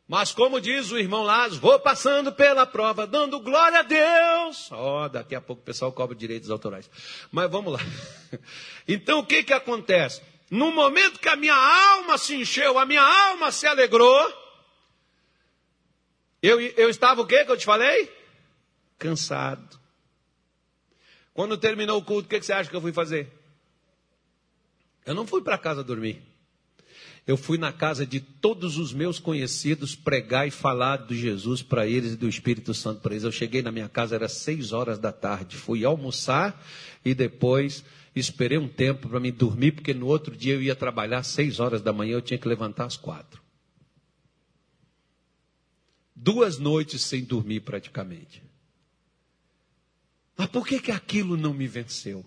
Mas 0.09 0.33
como 0.33 0.59
diz 0.59 0.91
o 0.91 0.99
irmão 0.99 1.23
Lázaro, 1.23 1.61
vou 1.61 1.79
passando 1.79 2.33
pela 2.33 2.65
prova, 2.65 3.07
dando 3.07 3.39
glória 3.41 3.81
a 3.81 3.83
Deus. 3.83 4.73
Ó, 4.73 5.05
oh, 5.05 5.09
daqui 5.09 5.35
a 5.35 5.41
pouco 5.41 5.61
o 5.61 5.65
pessoal 5.65 5.93
cobra 5.93 6.17
direitos 6.17 6.51
autorais. 6.51 6.91
Mas 7.31 7.51
vamos 7.51 7.75
lá. 7.75 7.81
Então 8.91 9.19
o 9.19 9.27
que 9.27 9.43
que 9.43 9.53
acontece? 9.53 10.23
No 10.51 10.73
momento 10.73 11.21
que 11.21 11.29
a 11.29 11.37
minha 11.37 11.55
alma 11.55 12.17
se 12.17 12.35
encheu, 12.35 12.79
a 12.79 12.87
minha 12.87 13.03
alma 13.03 13.53
se 13.53 13.67
alegrou, 13.67 14.33
eu, 16.43 16.59
eu 16.59 16.89
estava 16.89 17.21
o 17.21 17.27
que 17.27 17.45
que 17.45 17.51
eu 17.53 17.57
te 17.59 17.67
falei? 17.67 18.11
Cansado. 18.99 19.79
Quando 21.35 21.59
terminou 21.59 21.99
o 21.99 22.05
culto, 22.05 22.27
o 22.27 22.31
que, 22.31 22.41
que 22.41 22.47
você 22.47 22.55
acha 22.55 22.71
que 22.71 22.75
eu 22.75 22.81
fui 22.81 22.95
fazer? 22.95 23.31
Eu 25.05 25.15
não 25.15 25.27
fui 25.27 25.43
para 25.43 25.59
casa 25.59 25.85
dormir. 25.85 26.23
Eu 27.29 27.37
fui 27.37 27.59
na 27.59 27.70
casa 27.70 28.07
de 28.07 28.20
todos 28.20 28.79
os 28.79 28.95
meus 28.95 29.18
conhecidos 29.18 29.95
pregar 29.95 30.49
e 30.49 30.51
falar 30.51 31.07
de 31.07 31.14
Jesus 31.14 31.61
para 31.61 31.87
eles 31.87 32.14
e 32.14 32.16
do 32.16 32.26
Espírito 32.26 32.72
Santo 32.72 33.03
para 33.03 33.12
eles. 33.12 33.22
Eu 33.22 33.31
cheguei 33.31 33.61
na 33.61 33.70
minha 33.70 33.87
casa, 33.87 34.14
era 34.14 34.31
seis 34.31 34.72
horas 34.72 34.99
da 34.99 35.12
tarde. 35.12 35.55
Fui 35.55 35.85
almoçar 35.85 36.59
e 37.05 37.14
depois 37.14 37.85
esperei 38.16 38.57
um 38.57 38.66
tempo 38.66 39.11
para 39.11 39.20
me 39.20 39.31
dormir, 39.31 39.72
porque 39.72 39.93
no 39.93 40.07
outro 40.07 40.35
dia 40.35 40.55
eu 40.55 40.62
ia 40.62 40.74
trabalhar 40.74 41.22
seis 41.22 41.61
horas 41.61 41.83
da 41.83 41.93
manhã, 41.93 42.14
eu 42.14 42.22
tinha 42.22 42.39
que 42.39 42.49
levantar 42.49 42.87
às 42.87 42.97
quatro. 42.97 43.43
Duas 46.16 46.59
noites 46.59 47.03
sem 47.03 47.22
dormir 47.22 47.61
praticamente. 47.61 48.43
Mas 50.35 50.47
por 50.47 50.66
que, 50.66 50.81
que 50.81 50.91
aquilo 50.91 51.37
não 51.37 51.53
me 51.53 51.66
venceu? 51.66 52.24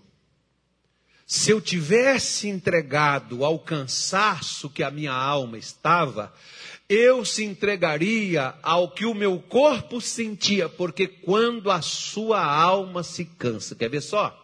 Se 1.26 1.50
eu 1.50 1.60
tivesse 1.60 2.48
entregado 2.48 3.44
ao 3.44 3.58
cansaço 3.58 4.68
que 4.68 4.82
a 4.82 4.90
minha 4.90 5.12
alma 5.12 5.56
estava, 5.56 6.32
eu 6.88 7.24
se 7.24 7.42
entregaria 7.42 8.54
ao 8.62 8.90
que 8.90 9.06
o 9.06 9.14
meu 9.14 9.38
corpo 9.38 10.00
sentia, 10.00 10.68
porque 10.68 11.06
quando 11.06 11.70
a 11.70 11.80
sua 11.80 12.44
alma 12.44 13.02
se 13.02 13.24
cansa, 13.24 13.74
quer 13.74 13.88
ver 13.88 14.02
só? 14.02 14.38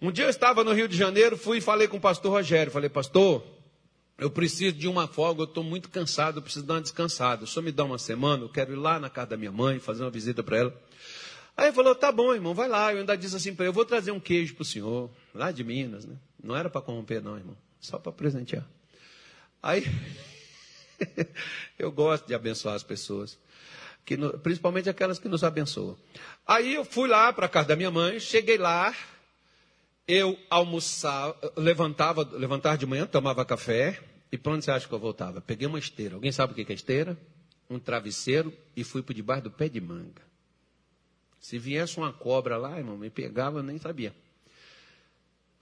Um 0.00 0.10
dia 0.10 0.24
eu 0.24 0.30
estava 0.30 0.64
no 0.64 0.72
Rio 0.72 0.88
de 0.88 0.96
Janeiro, 0.96 1.36
fui 1.36 1.58
e 1.58 1.60
falei 1.60 1.86
com 1.86 1.96
o 1.96 2.00
pastor 2.00 2.32
Rogério, 2.32 2.72
falei, 2.72 2.90
pastor, 2.90 3.44
eu 4.18 4.30
preciso 4.30 4.76
de 4.76 4.88
uma 4.88 5.06
folga, 5.06 5.42
eu 5.42 5.44
estou 5.44 5.62
muito 5.62 5.88
cansado, 5.88 6.38
eu 6.38 6.42
preciso 6.42 6.66
dar 6.66 6.74
uma 6.74 6.80
descansada. 6.80 7.44
O 7.44 7.46
senhor 7.46 7.64
me 7.64 7.72
dá 7.72 7.84
uma 7.84 7.98
semana, 7.98 8.44
eu 8.44 8.48
quero 8.48 8.72
ir 8.72 8.76
lá 8.76 8.98
na 8.98 9.08
casa 9.08 9.30
da 9.30 9.36
minha 9.36 9.52
mãe, 9.52 9.78
fazer 9.78 10.02
uma 10.02 10.10
visita 10.10 10.42
para 10.42 10.58
ela. 10.58 10.82
Aí 11.56 11.66
ele 11.66 11.74
falou, 11.74 11.94
tá 11.94 12.10
bom, 12.10 12.32
irmão, 12.32 12.54
vai 12.54 12.68
lá. 12.68 12.92
Eu 12.92 13.00
ainda 13.00 13.16
disse 13.16 13.36
assim 13.36 13.54
para 13.54 13.64
ele, 13.64 13.70
eu 13.70 13.74
vou 13.74 13.84
trazer 13.84 14.10
um 14.10 14.20
queijo 14.20 14.54
para 14.54 14.62
o 14.62 14.64
senhor, 14.64 15.10
lá 15.34 15.50
de 15.50 15.62
Minas, 15.62 16.04
né? 16.04 16.16
Não 16.42 16.56
era 16.56 16.68
para 16.68 16.80
corromper 16.80 17.22
não, 17.22 17.36
irmão, 17.36 17.56
só 17.80 17.98
para 17.98 18.10
presentear. 18.10 18.66
Aí, 19.62 19.84
eu 21.78 21.92
gosto 21.92 22.26
de 22.26 22.34
abençoar 22.34 22.74
as 22.74 22.82
pessoas, 22.82 23.38
que, 24.04 24.16
principalmente 24.42 24.88
aquelas 24.88 25.18
que 25.18 25.28
nos 25.28 25.44
abençoam. 25.44 25.96
Aí 26.46 26.74
eu 26.74 26.84
fui 26.84 27.08
lá 27.08 27.32
para 27.32 27.46
a 27.46 27.48
casa 27.48 27.68
da 27.68 27.76
minha 27.76 27.90
mãe, 27.90 28.18
cheguei 28.18 28.58
lá, 28.58 28.94
eu 30.08 30.36
almoçava, 30.50 31.36
levantava, 31.56 32.28
levantava 32.32 32.76
de 32.76 32.86
manhã, 32.86 33.06
tomava 33.06 33.44
café, 33.44 34.02
e 34.32 34.38
para 34.38 34.52
onde 34.52 34.64
você 34.64 34.70
acha 34.70 34.88
que 34.88 34.94
eu 34.94 34.98
voltava? 34.98 35.40
Peguei 35.40 35.68
uma 35.68 35.78
esteira. 35.78 36.14
Alguém 36.14 36.32
sabe 36.32 36.52
o 36.52 36.56
que 36.56 36.72
é 36.72 36.74
esteira? 36.74 37.16
Um 37.68 37.78
travesseiro 37.78 38.52
e 38.74 38.82
fui 38.82 39.02
por 39.02 39.12
debaixo 39.12 39.44
do 39.44 39.50
pé 39.50 39.68
de 39.68 39.80
manga. 39.80 40.31
Se 41.42 41.58
viesse 41.58 41.98
uma 41.98 42.12
cobra 42.12 42.56
lá, 42.56 42.78
irmão, 42.78 42.96
me 42.96 43.10
pegava, 43.10 43.58
eu 43.58 43.64
nem 43.64 43.76
sabia. 43.76 44.14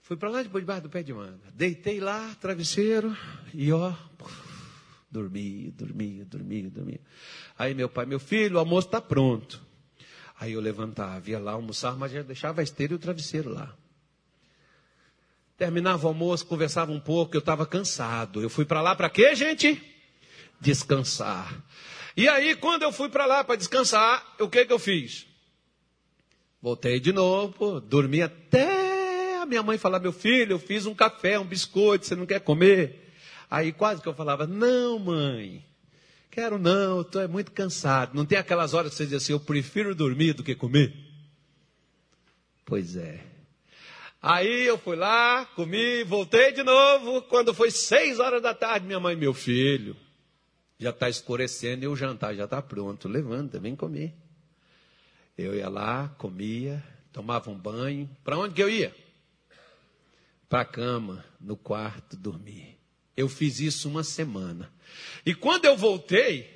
Fui 0.03 0.15
para 0.15 0.29
lá 0.29 0.43
debaixo 0.43 0.83
do 0.83 0.89
pé 0.89 1.01
de 1.01 1.11
manga. 1.11 1.41
Deitei 1.55 1.99
lá, 1.99 2.35
travesseiro, 2.39 3.17
e 3.51 3.73
ó, 3.73 3.91
dormi, 5.09 5.71
dormi, 5.71 6.23
dormi, 6.23 6.69
dormi. 6.69 7.01
Aí 7.57 7.73
meu 7.73 7.89
pai, 7.89 8.05
meu 8.05 8.19
filho, 8.19 8.57
o 8.57 8.59
almoço 8.59 8.89
está 8.89 9.01
pronto. 9.01 9.59
Aí 10.39 10.53
eu 10.53 10.61
levantava, 10.61 11.27
ia 11.27 11.39
lá 11.39 11.53
almoçar, 11.53 11.97
mas 11.97 12.11
já 12.11 12.21
deixava 12.21 12.61
a 12.61 12.63
esteira 12.63 12.93
e 12.93 12.95
o 12.95 12.99
travesseiro 12.99 13.49
lá. 13.49 13.75
Terminava 15.57 16.05
o 16.05 16.09
almoço, 16.09 16.45
conversava 16.45 16.91
um 16.91 16.99
pouco, 16.99 17.35
eu 17.35 17.39
estava 17.39 17.65
cansado. 17.65 18.39
Eu 18.39 18.51
fui 18.51 18.65
para 18.65 18.83
lá 18.83 18.95
para 18.95 19.09
quê, 19.09 19.33
gente? 19.33 19.81
Descansar. 20.59 21.63
E 22.15 22.29
aí, 22.29 22.55
quando 22.55 22.83
eu 22.83 22.91
fui 22.91 23.09
para 23.09 23.25
lá 23.25 23.43
para 23.43 23.55
descansar, 23.55 24.35
o 24.39 24.47
que 24.47 24.63
que 24.63 24.73
eu 24.73 24.79
fiz? 24.79 25.30
Voltei 26.61 26.99
de 26.99 27.11
novo, 27.11 27.81
dormi 27.81 28.21
até 28.21 29.39
a 29.41 29.45
minha 29.47 29.63
mãe 29.63 29.79
falar: 29.79 29.99
Meu 29.99 30.13
filho, 30.13 30.53
eu 30.53 30.59
fiz 30.59 30.85
um 30.85 30.93
café, 30.93 31.39
um 31.39 31.45
biscoito, 31.45 32.05
você 32.05 32.15
não 32.15 32.25
quer 32.25 32.39
comer? 32.41 33.11
Aí 33.49 33.71
quase 33.71 33.99
que 33.99 34.07
eu 34.07 34.13
falava: 34.13 34.45
Não, 34.45 34.99
mãe, 34.99 35.65
quero 36.29 36.59
não, 36.59 37.01
estou 37.01 37.19
é 37.19 37.27
muito 37.27 37.51
cansado. 37.51 38.15
Não 38.15 38.25
tem 38.25 38.37
aquelas 38.37 38.75
horas 38.75 38.91
que 38.91 38.97
você 38.97 39.05
diz 39.05 39.15
assim: 39.15 39.33
Eu 39.33 39.39
prefiro 39.39 39.95
dormir 39.95 40.33
do 40.33 40.43
que 40.43 40.53
comer? 40.53 40.93
Pois 42.63 42.95
é. 42.95 43.19
Aí 44.21 44.67
eu 44.67 44.77
fui 44.77 44.95
lá, 44.95 45.47
comi, 45.55 46.03
voltei 46.03 46.51
de 46.51 46.61
novo. 46.61 47.23
Quando 47.23 47.55
foi 47.55 47.71
seis 47.71 48.19
horas 48.19 48.39
da 48.39 48.53
tarde, 48.53 48.85
minha 48.85 48.99
mãe, 48.99 49.15
meu 49.15 49.33
filho, 49.33 49.97
já 50.77 50.91
está 50.91 51.09
escurecendo 51.09 51.85
e 51.85 51.87
o 51.87 51.95
jantar 51.95 52.35
já 52.35 52.43
está 52.43 52.61
pronto. 52.61 53.07
Levanta, 53.07 53.59
vem 53.59 53.75
comer. 53.75 54.13
Eu 55.37 55.55
ia 55.55 55.69
lá, 55.69 56.09
comia, 56.17 56.83
tomava 57.11 57.49
um 57.49 57.57
banho. 57.57 58.09
Para 58.23 58.37
onde 58.37 58.53
que 58.53 58.63
eu 58.63 58.69
ia? 58.69 58.95
Para 60.47 60.61
a 60.61 60.65
cama, 60.65 61.25
no 61.39 61.55
quarto, 61.55 62.17
dormir. 62.17 62.77
Eu 63.15 63.29
fiz 63.29 63.59
isso 63.59 63.89
uma 63.89 64.03
semana. 64.03 64.71
E 65.25 65.33
quando 65.33 65.65
eu 65.65 65.75
voltei, 65.77 66.49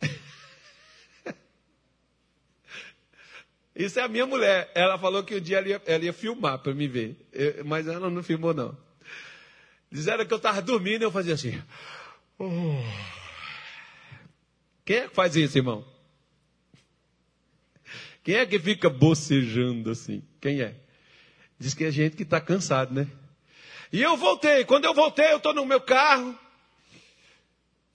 Isso 3.76 4.00
é 4.00 4.02
a 4.02 4.08
minha 4.08 4.24
mulher. 4.24 4.72
Ela 4.74 4.98
falou 4.98 5.22
que 5.22 5.36
um 5.36 5.40
dia 5.40 5.58
ela 5.58 5.68
ia, 5.68 5.82
ela 5.84 6.04
ia 6.04 6.12
filmar 6.12 6.58
para 6.60 6.72
me 6.72 6.88
ver. 6.88 7.28
Eu, 7.30 7.62
mas 7.64 7.86
ela 7.86 8.08
não 8.08 8.22
filmou, 8.22 8.54
não. 8.54 8.74
Disseram 9.90 10.24
que 10.24 10.32
eu 10.32 10.38
estava 10.38 10.62
dormindo 10.62 11.02
e 11.02 11.04
eu 11.04 11.10
fazia 11.10 11.34
assim. 11.34 11.62
Oh. 12.38 13.25
Quem 14.86 14.98
é 14.98 15.08
que 15.08 15.14
faz 15.16 15.34
isso, 15.34 15.58
irmão? 15.58 15.84
Quem 18.22 18.36
é 18.36 18.46
que 18.46 18.56
fica 18.56 18.88
bocejando 18.88 19.90
assim? 19.90 20.22
Quem 20.40 20.60
é? 20.60 20.76
Diz 21.58 21.74
que 21.74 21.84
é 21.84 21.90
gente 21.90 22.14
que 22.14 22.22
está 22.22 22.40
cansado, 22.40 22.94
né? 22.94 23.08
E 23.92 24.00
eu 24.00 24.16
voltei. 24.16 24.64
Quando 24.64 24.84
eu 24.84 24.94
voltei, 24.94 25.32
eu 25.32 25.38
estou 25.38 25.52
no 25.52 25.66
meu 25.66 25.80
carro. 25.80 26.38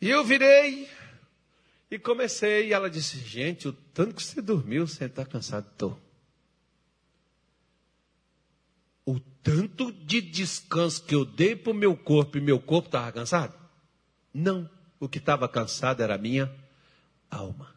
E 0.02 0.10
eu 0.10 0.22
virei 0.26 0.90
e 1.90 1.98
comecei. 1.98 2.68
E 2.68 2.74
ela 2.74 2.90
disse: 2.90 3.20
Gente, 3.20 3.70
o 3.70 3.74
tanto 3.74 4.16
que 4.16 4.24
você 4.24 4.42
dormiu, 4.42 4.86
você 4.86 5.06
está 5.06 5.26
cansado? 5.26 5.68
Estou. 5.72 5.98
O 9.06 9.18
tanto 9.42 9.94
de 9.94 10.20
descanso 10.20 11.06
que 11.06 11.16
eu 11.16 11.24
dei 11.24 11.56
para 11.56 11.72
o 11.72 11.76
meu 11.76 11.96
corpo 11.96 12.38
e 12.38 12.42
meu 12.42 12.60
corpo 12.60 12.90
estava 12.90 13.14
cansado? 13.14 13.58
Não. 14.34 14.70
O 15.00 15.08
que 15.08 15.20
estava 15.20 15.48
cansado 15.48 16.04
era 16.04 16.16
a 16.16 16.18
minha 16.18 16.54
alma. 17.32 17.74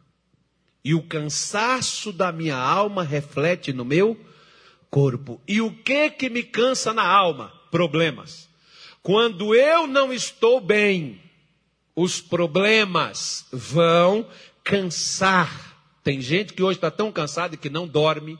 E 0.83 0.93
o 0.93 1.01
cansaço 1.01 2.11
da 2.11 2.31
minha 2.31 2.57
alma 2.57 3.03
reflete 3.03 3.73
no 3.73 3.83
meu 3.83 4.19
corpo. 4.91 5.41
E 5.47 5.61
o 5.61 5.71
que 5.71 6.11
que 6.11 6.29
me 6.29 6.43
cansa 6.43 6.93
na 6.93 7.07
alma? 7.07 7.55
problemas. 7.75 8.47
Quando 9.03 9.53
eu 9.53 9.85
não 9.85 10.13
estou 10.13 10.61
bem, 10.61 11.21
os 11.93 12.21
problemas 12.21 13.45
vão 13.51 14.25
cansar. 14.63 15.77
Tem 16.01 16.21
gente 16.21 16.53
que 16.53 16.63
hoje 16.63 16.77
está 16.77 16.89
tão 16.89 17.11
cansado 17.11 17.57
que 17.57 17.69
não 17.69 17.85
dorme. 17.85 18.39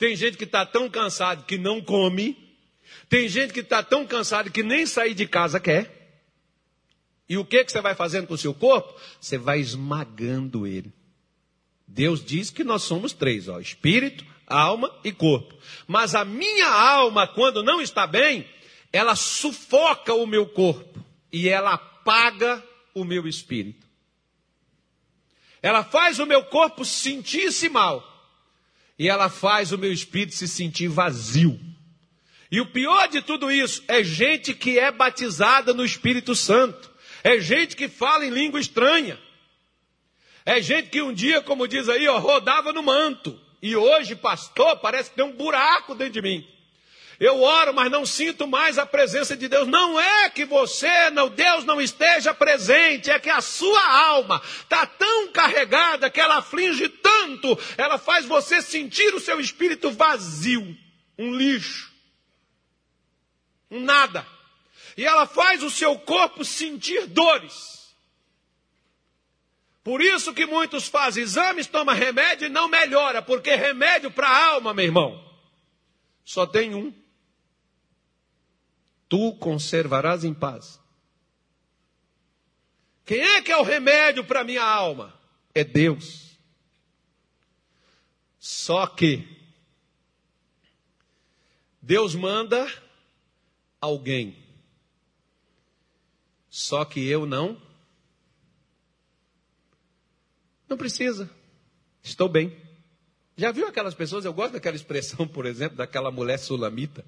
Tem 0.00 0.16
gente 0.16 0.36
que 0.36 0.42
está 0.42 0.66
tão 0.66 0.90
cansado 0.90 1.44
que 1.44 1.56
não 1.56 1.80
come. 1.80 2.36
Tem 3.08 3.28
gente 3.28 3.52
que 3.52 3.60
está 3.60 3.84
tão 3.84 4.04
cansado 4.04 4.50
que 4.50 4.64
nem 4.64 4.84
sair 4.84 5.14
de 5.14 5.28
casa 5.28 5.60
quer. 5.60 6.05
E 7.28 7.36
o 7.36 7.44
que, 7.44 7.64
que 7.64 7.72
você 7.72 7.80
vai 7.80 7.94
fazendo 7.94 8.26
com 8.26 8.34
o 8.34 8.38
seu 8.38 8.54
corpo? 8.54 8.98
Você 9.20 9.36
vai 9.36 9.58
esmagando 9.58 10.66
ele. 10.66 10.92
Deus 11.86 12.24
diz 12.24 12.50
que 12.50 12.64
nós 12.64 12.82
somos 12.82 13.12
três, 13.12 13.48
ó, 13.48 13.60
espírito, 13.60 14.24
alma 14.46 14.92
e 15.04 15.12
corpo. 15.12 15.56
Mas 15.86 16.14
a 16.14 16.24
minha 16.24 16.68
alma, 16.68 17.26
quando 17.26 17.62
não 17.62 17.80
está 17.80 18.06
bem, 18.06 18.48
ela 18.92 19.14
sufoca 19.14 20.14
o 20.14 20.26
meu 20.26 20.46
corpo 20.46 21.04
e 21.32 21.48
ela 21.48 21.74
apaga 21.74 22.62
o 22.94 23.04
meu 23.04 23.26
espírito. 23.26 23.86
Ela 25.60 25.82
faz 25.82 26.18
o 26.18 26.26
meu 26.26 26.44
corpo 26.44 26.84
sentir-se 26.84 27.68
mal 27.68 28.16
e 28.98 29.08
ela 29.08 29.28
faz 29.28 29.72
o 29.72 29.78
meu 29.78 29.92
espírito 29.92 30.34
se 30.34 30.48
sentir 30.48 30.88
vazio. 30.88 31.58
E 32.50 32.60
o 32.60 32.66
pior 32.66 33.08
de 33.08 33.20
tudo 33.20 33.50
isso 33.50 33.82
é 33.88 34.02
gente 34.02 34.54
que 34.54 34.78
é 34.78 34.90
batizada 34.90 35.74
no 35.74 35.84
Espírito 35.84 36.34
Santo, 36.34 36.90
é 37.26 37.40
gente 37.40 37.74
que 37.74 37.88
fala 37.88 38.24
em 38.24 38.30
língua 38.30 38.60
estranha, 38.60 39.18
é 40.44 40.62
gente 40.62 40.90
que 40.90 41.02
um 41.02 41.12
dia, 41.12 41.42
como 41.42 41.66
diz 41.66 41.88
aí, 41.88 42.06
ó, 42.06 42.18
rodava 42.18 42.72
no 42.72 42.84
manto. 42.84 43.36
E 43.60 43.74
hoje, 43.74 44.14
pastor, 44.14 44.76
parece 44.76 45.10
que 45.10 45.16
tem 45.16 45.24
um 45.24 45.32
buraco 45.32 45.92
dentro 45.96 46.12
de 46.12 46.22
mim. 46.22 46.48
Eu 47.18 47.42
oro, 47.42 47.74
mas 47.74 47.90
não 47.90 48.06
sinto 48.06 48.46
mais 48.46 48.78
a 48.78 48.86
presença 48.86 49.36
de 49.36 49.48
Deus. 49.48 49.66
Não 49.66 49.98
é 49.98 50.30
que 50.30 50.44
você, 50.44 51.10
não, 51.10 51.28
Deus 51.28 51.64
não 51.64 51.80
esteja 51.80 52.32
presente, 52.32 53.10
é 53.10 53.18
que 53.18 53.30
a 53.30 53.40
sua 53.40 54.06
alma 54.06 54.40
está 54.60 54.86
tão 54.86 55.32
carregada 55.32 56.08
que 56.08 56.20
ela 56.20 56.36
aflige 56.36 56.88
tanto, 56.88 57.58
ela 57.76 57.98
faz 57.98 58.24
você 58.24 58.62
sentir 58.62 59.12
o 59.16 59.20
seu 59.20 59.40
espírito 59.40 59.90
vazio, 59.90 60.76
um 61.18 61.34
lixo, 61.34 61.92
um 63.68 63.80
nada. 63.80 64.35
E 64.96 65.04
ela 65.04 65.26
faz 65.26 65.62
o 65.62 65.70
seu 65.70 65.98
corpo 65.98 66.44
sentir 66.44 67.06
dores. 67.06 67.94
Por 69.84 70.00
isso 70.00 70.34
que 70.34 70.46
muitos 70.46 70.88
fazem 70.88 71.22
exames, 71.22 71.66
tomam 71.66 71.94
remédio 71.94 72.46
e 72.46 72.50
não 72.50 72.66
melhora, 72.66 73.22
porque 73.22 73.54
remédio 73.54 74.10
para 74.10 74.28
a 74.28 74.46
alma, 74.46 74.74
meu 74.74 74.84
irmão, 74.84 75.24
só 76.24 76.46
tem 76.46 76.74
um. 76.74 76.92
Tu 79.08 79.32
conservarás 79.34 80.24
em 80.24 80.34
paz. 80.34 80.80
Quem 83.04 83.20
é 83.20 83.42
que 83.42 83.52
é 83.52 83.56
o 83.56 83.62
remédio 83.62 84.24
para 84.24 84.42
minha 84.42 84.64
alma? 84.64 85.14
É 85.54 85.62
Deus. 85.62 86.36
Só 88.40 88.88
que 88.88 89.28
Deus 91.80 92.16
manda 92.16 92.66
alguém. 93.80 94.45
Só 96.56 96.86
que 96.86 97.06
eu 97.06 97.26
não 97.26 97.60
não 100.66 100.78
precisa. 100.78 101.28
Estou 102.02 102.30
bem. 102.30 102.56
Já 103.36 103.52
viu 103.52 103.66
aquelas 103.66 103.94
pessoas? 103.94 104.24
Eu 104.24 104.32
gosto 104.32 104.54
daquela 104.54 104.74
expressão, 104.74 105.28
por 105.28 105.44
exemplo, 105.44 105.76
daquela 105.76 106.10
mulher 106.10 106.38
sulamita. 106.38 107.04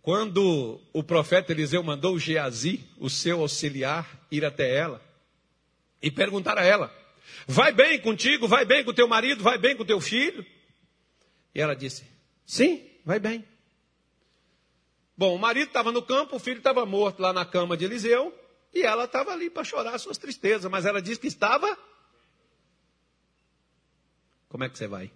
Quando 0.00 0.80
o 0.94 1.02
profeta 1.02 1.52
Eliseu 1.52 1.82
mandou 1.82 2.14
o 2.14 2.18
Geazi, 2.18 2.88
o 2.96 3.10
seu 3.10 3.42
auxiliar, 3.42 4.26
ir 4.30 4.46
até 4.46 4.74
ela 4.74 4.98
e 6.00 6.10
perguntar 6.10 6.56
a 6.56 6.64
ela: 6.64 6.90
Vai 7.46 7.70
bem 7.70 8.00
contigo? 8.00 8.48
Vai 8.48 8.64
bem 8.64 8.82
com 8.82 8.94
teu 8.94 9.06
marido? 9.06 9.42
Vai 9.42 9.58
bem 9.58 9.76
com 9.76 9.84
teu 9.84 10.00
filho? 10.00 10.42
E 11.54 11.60
ela 11.60 11.76
disse: 11.76 12.02
Sim, 12.46 12.82
vai 13.04 13.20
bem. 13.20 13.44
Bom, 15.16 15.34
o 15.34 15.38
marido 15.38 15.68
estava 15.68 15.90
no 15.90 16.02
campo, 16.02 16.36
o 16.36 16.38
filho 16.38 16.58
estava 16.58 16.84
morto 16.84 17.20
lá 17.20 17.32
na 17.32 17.44
cama 17.44 17.76
de 17.76 17.84
Eliseu, 17.84 18.34
e 18.74 18.82
ela 18.82 19.04
estava 19.04 19.32
ali 19.32 19.48
para 19.48 19.64
chorar 19.64 19.98
suas 19.98 20.18
tristezas, 20.18 20.70
mas 20.70 20.84
ela 20.84 21.00
disse 21.00 21.20
que 21.20 21.26
estava 21.28 21.76
como 24.48 24.64
é 24.64 24.68
que 24.68 24.78
você 24.78 24.86
vai? 24.86 25.12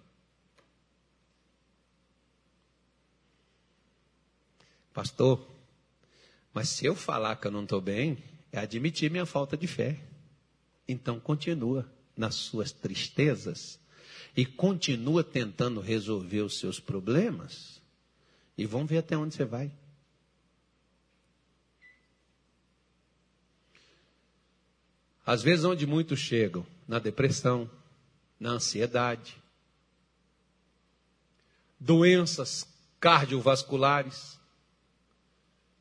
Pastor, 4.93 5.47
mas 6.53 6.69
se 6.69 6.85
eu 6.85 6.95
falar 6.95 7.37
que 7.37 7.47
eu 7.47 7.51
não 7.51 7.63
estou 7.63 7.79
bem, 7.79 8.23
é 8.51 8.59
admitir 8.59 9.09
minha 9.09 9.25
falta 9.25 9.57
de 9.57 9.65
fé. 9.65 9.97
Então 10.87 11.19
continua 11.19 11.89
nas 12.15 12.35
suas 12.35 12.71
tristezas 12.71 13.79
e 14.35 14.45
continua 14.45 15.23
tentando 15.23 15.79
resolver 15.79 16.41
os 16.41 16.59
seus 16.59 16.79
problemas 16.79 17.81
e 18.57 18.65
vamos 18.65 18.89
ver 18.89 18.97
até 18.97 19.17
onde 19.17 19.33
você 19.33 19.45
vai. 19.45 19.71
Às 25.25 25.41
vezes, 25.41 25.65
onde 25.65 25.85
muitos 25.85 26.19
chegam, 26.19 26.65
na 26.87 26.99
depressão, 26.99 27.69
na 28.39 28.51
ansiedade, 28.51 29.35
doenças 31.79 32.67
cardiovasculares, 32.99 34.39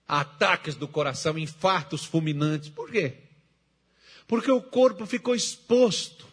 ataques 0.09 0.75
do 0.75 0.89
coração, 0.89 1.39
infartos 1.39 2.05
fulminantes. 2.05 2.69
Por 2.69 2.91
quê? 2.91 3.19
Porque 4.27 4.51
o 4.51 4.63
corpo 4.63 5.07
ficou 5.07 5.35
exposto 5.35 6.27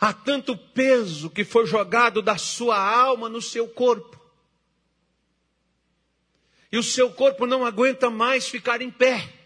a 0.00 0.12
tanto 0.12 0.56
peso 0.56 1.30
que 1.30 1.44
foi 1.44 1.64
jogado 1.64 2.20
da 2.20 2.36
sua 2.36 2.76
alma 2.76 3.28
no 3.28 3.40
seu 3.40 3.68
corpo. 3.68 4.20
E 6.72 6.78
o 6.78 6.82
seu 6.82 7.12
corpo 7.12 7.46
não 7.46 7.64
aguenta 7.64 8.10
mais 8.10 8.48
ficar 8.48 8.82
em 8.82 8.90
pé. 8.90 9.41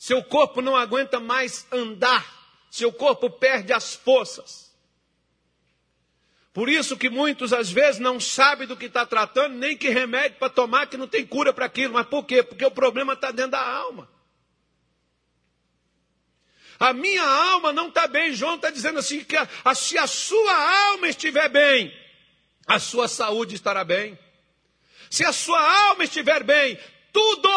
Seu 0.00 0.24
corpo 0.24 0.62
não 0.62 0.74
aguenta 0.74 1.20
mais 1.20 1.66
andar 1.70 2.40
seu 2.70 2.92
corpo 2.92 3.28
perde 3.28 3.72
as 3.72 3.94
forças. 3.94 4.70
Por 6.52 6.68
isso 6.68 6.96
que 6.96 7.10
muitos 7.10 7.52
às 7.52 7.70
vezes 7.70 8.00
não 8.00 8.20
sabem 8.20 8.66
do 8.66 8.76
que 8.76 8.86
está 8.86 9.04
tratando, 9.04 9.56
nem 9.56 9.76
que 9.76 9.88
remédio 9.88 10.38
para 10.38 10.50
tomar, 10.50 10.86
que 10.86 10.96
não 10.96 11.08
tem 11.08 11.26
cura 11.26 11.52
para 11.52 11.66
aquilo. 11.66 11.94
Mas 11.94 12.06
por 12.06 12.24
quê? 12.24 12.42
Porque 12.42 12.64
o 12.64 12.70
problema 12.70 13.14
está 13.14 13.30
dentro 13.30 13.52
da 13.52 13.60
alma. 13.60 14.08
A 16.78 16.92
minha 16.92 17.24
alma 17.24 17.72
não 17.72 17.88
está 17.88 18.06
bem. 18.06 18.32
João 18.32 18.54
está 18.56 18.70
dizendo 18.70 18.98
assim: 18.98 19.22
que 19.22 19.36
a, 19.36 19.48
a, 19.64 19.74
se 19.74 19.98
a 19.98 20.06
sua 20.06 20.88
alma 20.90 21.08
estiver 21.08 21.48
bem, 21.48 21.94
a 22.66 22.78
sua 22.78 23.06
saúde 23.06 23.54
estará 23.54 23.84
bem. 23.84 24.18
Se 25.08 25.24
a 25.24 25.32
sua 25.32 25.60
alma 25.88 26.04
estiver 26.04 26.42
bem, 26.42 26.78
tudo 27.12 27.48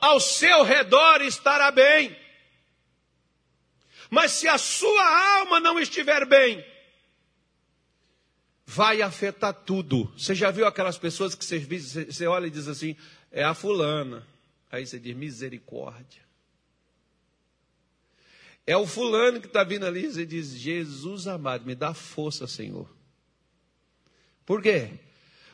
ao 0.00 0.20
seu 0.20 0.62
redor 0.62 1.20
estará 1.22 1.70
bem. 1.70 2.16
Mas 4.10 4.32
se 4.32 4.48
a 4.48 4.56
sua 4.56 5.38
alma 5.38 5.60
não 5.60 5.78
estiver 5.78 6.24
bem, 6.26 6.64
vai 8.64 9.02
afetar 9.02 9.52
tudo. 9.52 10.12
Você 10.16 10.34
já 10.34 10.50
viu 10.50 10.66
aquelas 10.66 10.98
pessoas 10.98 11.34
que 11.34 11.44
você, 11.44 11.58
você 11.58 12.26
olha 12.26 12.46
e 12.46 12.50
diz 12.50 12.68
assim, 12.68 12.96
é 13.30 13.44
a 13.44 13.54
fulana. 13.54 14.26
Aí 14.70 14.86
você 14.86 14.98
diz, 14.98 15.16
misericórdia. 15.16 16.22
É 18.66 18.76
o 18.76 18.86
fulano 18.86 19.40
que 19.40 19.46
está 19.46 19.64
vindo 19.64 19.86
ali 19.86 20.04
e 20.04 20.12
você 20.12 20.26
diz, 20.26 20.50
Jesus 20.50 21.26
amado, 21.26 21.64
me 21.64 21.74
dá 21.74 21.94
força, 21.94 22.46
Senhor. 22.46 22.88
Por 24.44 24.62
quê? 24.62 24.90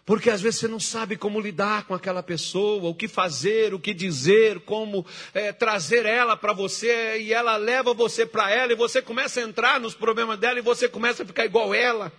Porque 0.05 0.29
às 0.29 0.43
vezes 0.43 0.61
você 0.61 0.69
não 0.69 0.79
sabe 0.79 1.17
como 1.17 1.41
lidar 1.41 1.87
com 1.87 1.95
aquela 1.95 2.23
pessoa, 2.23 2.91
o 2.91 2.95
que 2.95 3.09
fazer, 3.09 3.73
o 3.73 3.81
que 3.81 3.95
dizer, 3.95 4.61
como 4.61 5.07
é, 5.33 5.51
trazer 5.51 6.05
ela 6.05 6.37
para 6.37 6.53
você, 6.53 7.19
e 7.21 7.33
ela 7.33 7.57
leva 7.57 7.95
você 7.95 8.27
para 8.27 8.51
ela, 8.51 8.73
e 8.73 8.77
você 8.77 9.01
começa 9.01 9.41
a 9.41 9.45
entrar 9.45 9.81
nos 9.81 9.95
problemas 9.95 10.39
dela, 10.39 10.59
e 10.59 10.63
você 10.63 10.91
começa 10.91 11.23
a 11.23 11.27
ficar 11.27 11.47
igual 11.47 11.73
ela. 11.73 12.13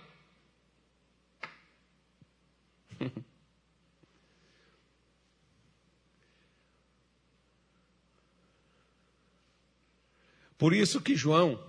Por 10.58 10.74
isso 10.74 11.00
que 11.00 11.14
João, 11.14 11.62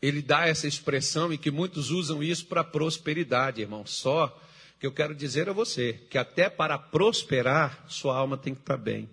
ele 0.00 0.22
dá 0.22 0.46
essa 0.46 0.66
expressão 0.66 1.30
e 1.30 1.36
que 1.36 1.50
muitos 1.50 1.90
usam 1.90 2.22
isso 2.22 2.46
para 2.46 2.64
prosperidade, 2.64 3.60
irmão. 3.60 3.84
Só 3.84 4.40
que 4.80 4.86
eu 4.86 4.92
quero 4.92 5.14
dizer 5.14 5.46
a 5.46 5.52
você 5.52 5.92
que 6.08 6.16
até 6.16 6.48
para 6.48 6.78
prosperar, 6.78 7.84
sua 7.86 8.16
alma 8.16 8.38
tem 8.38 8.54
que 8.54 8.60
estar 8.60 8.78
bem. 8.78 9.10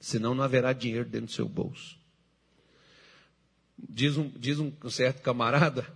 Senão 0.00 0.34
não 0.34 0.42
haverá 0.42 0.72
dinheiro 0.72 1.08
dentro 1.08 1.28
do 1.28 1.32
seu 1.32 1.48
bolso. 1.48 1.96
Diz 3.78 4.16
um, 4.16 4.28
diz 4.36 4.58
um 4.58 4.72
certo 4.90 5.22
camarada 5.22 5.86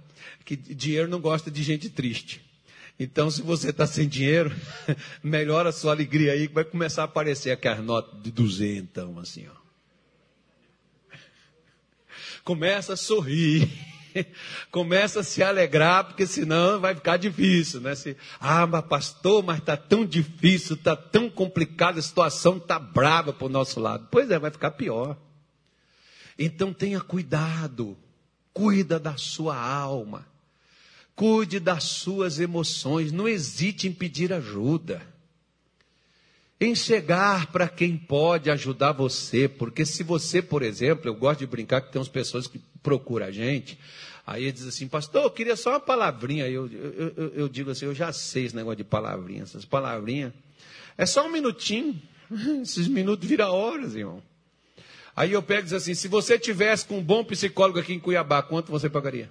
que 0.44 0.54
dinheiro 0.54 1.08
não 1.08 1.20
gosta 1.20 1.50
de 1.50 1.61
gente 1.62 1.90
triste. 1.90 2.40
Então, 3.00 3.30
se 3.30 3.42
você 3.42 3.70
está 3.70 3.86
sem 3.86 4.06
dinheiro, 4.06 4.54
melhora 5.24 5.70
a 5.70 5.72
sua 5.72 5.92
alegria 5.92 6.32
aí, 6.32 6.46
que 6.46 6.54
vai 6.54 6.64
começar 6.64 7.02
a 7.02 7.06
aparecer 7.06 7.50
aquelas 7.50 7.82
notas 7.82 8.22
de 8.22 8.30
duzentão, 8.30 9.18
assim, 9.18 9.48
ó. 9.48 9.61
Começa 12.44 12.92
a 12.92 12.96
sorrir, 12.96 13.68
começa 14.70 15.20
a 15.20 15.22
se 15.24 15.42
alegrar, 15.42 16.04
porque 16.04 16.26
senão 16.26 16.80
vai 16.80 16.94
ficar 16.94 17.16
difícil, 17.16 17.80
né? 17.80 17.94
Se, 17.94 18.16
ah, 18.38 18.66
mas 18.66 18.84
pastor, 18.84 19.42
mas 19.42 19.58
está 19.58 19.76
tão 19.76 20.04
difícil, 20.04 20.76
está 20.76 20.94
tão 20.96 21.28
complicado, 21.30 21.98
a 21.98 22.02
situação 22.02 22.56
está 22.56 22.78
brava 22.78 23.32
para 23.32 23.46
o 23.46 23.50
nosso 23.50 23.80
lado. 23.80 24.08
Pois 24.11 24.30
é, 24.30 24.38
vai 24.38 24.50
ficar 24.50 24.72
pior. 24.72 25.16
Então 26.38 26.72
tenha 26.72 27.00
cuidado, 27.00 27.96
cuida 28.52 28.98
da 28.98 29.16
sua 29.16 29.56
alma. 29.56 30.26
Cuide 31.14 31.61
das 31.61 31.84
suas 31.84 32.40
emoções, 32.40 33.12
não 33.12 33.28
hesite 33.28 33.86
em 33.86 33.92
pedir 33.92 34.32
ajuda. 34.32 35.02
Em 36.58 36.74
chegar 36.74 37.48
para 37.48 37.68
quem 37.68 37.96
pode 37.96 38.50
ajudar 38.50 38.92
você, 38.92 39.46
porque 39.46 39.84
se 39.84 40.02
você, 40.02 40.40
por 40.40 40.62
exemplo, 40.62 41.08
eu 41.08 41.14
gosto 41.14 41.40
de 41.40 41.46
brincar 41.46 41.82
que 41.82 41.92
tem 41.92 41.98
umas 41.98 42.08
pessoas 42.08 42.46
que 42.46 42.58
procuram 42.82 43.26
a 43.26 43.30
gente, 43.30 43.78
aí 44.26 44.50
diz 44.50 44.66
assim, 44.66 44.88
pastor, 44.88 45.24
eu 45.24 45.30
queria 45.30 45.56
só 45.56 45.70
uma 45.70 45.80
palavrinha. 45.80 46.48
Eu, 46.48 46.70
eu, 46.70 47.12
eu, 47.16 47.28
eu 47.34 47.48
digo 47.48 47.70
assim, 47.70 47.86
eu 47.86 47.94
já 47.94 48.12
sei 48.12 48.46
esse 48.46 48.56
negócio 48.56 48.76
de 48.76 48.84
palavrinhas, 48.84 49.50
essas 49.50 49.64
palavrinhas. 49.64 50.32
É 50.96 51.06
só 51.06 51.26
um 51.26 51.30
minutinho, 51.30 52.00
esses 52.62 52.88
minutos 52.88 53.28
viram 53.28 53.50
horas, 53.50 53.94
irmão. 53.94 54.22
Aí 55.14 55.32
eu 55.32 55.42
pego 55.42 55.60
e 55.60 55.64
diz 55.64 55.72
assim: 55.72 55.94
se 55.94 56.08
você 56.08 56.38
tivesse 56.38 56.86
com 56.86 56.98
um 56.98 57.02
bom 57.02 57.24
psicólogo 57.24 57.78
aqui 57.78 57.92
em 57.92 58.00
Cuiabá, 58.00 58.42
quanto 58.42 58.70
você 58.70 58.88
pagaria? 58.88 59.30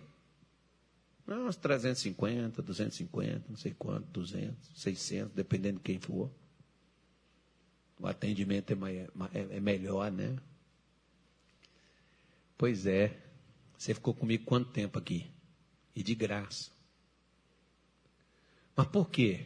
Não, 1.26 1.48
uns 1.48 1.56
350, 1.56 2.62
250, 2.62 3.44
não 3.50 3.58
sei 3.58 3.74
quanto, 3.78 4.06
200, 4.12 4.56
600, 4.76 5.32
dependendo 5.34 5.78
de 5.78 5.84
quem 5.84 6.00
for. 6.00 6.30
O 8.00 8.08
atendimento 8.08 8.72
é, 8.72 9.08
é, 9.34 9.58
é 9.58 9.60
melhor, 9.60 10.12
né? 10.12 10.36
Pois 12.58 12.86
é. 12.86 13.16
Você 13.80 13.94
ficou 13.94 14.14
comigo 14.14 14.44
quanto 14.44 14.72
tempo 14.72 15.00
aqui? 15.00 15.26
E 15.96 16.04
de 16.04 16.14
graça. 16.14 16.70
Mas 18.76 18.88
por 18.88 19.10
quê? 19.10 19.46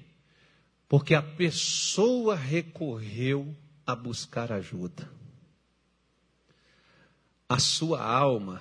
Porque 0.89 1.13
a 1.13 1.21
pessoa 1.21 2.36
recorreu 2.36 3.55
a 3.86 3.95
buscar 3.95 4.51
ajuda. 4.51 5.07
A 7.47 7.59
sua 7.59 8.03
alma 8.03 8.59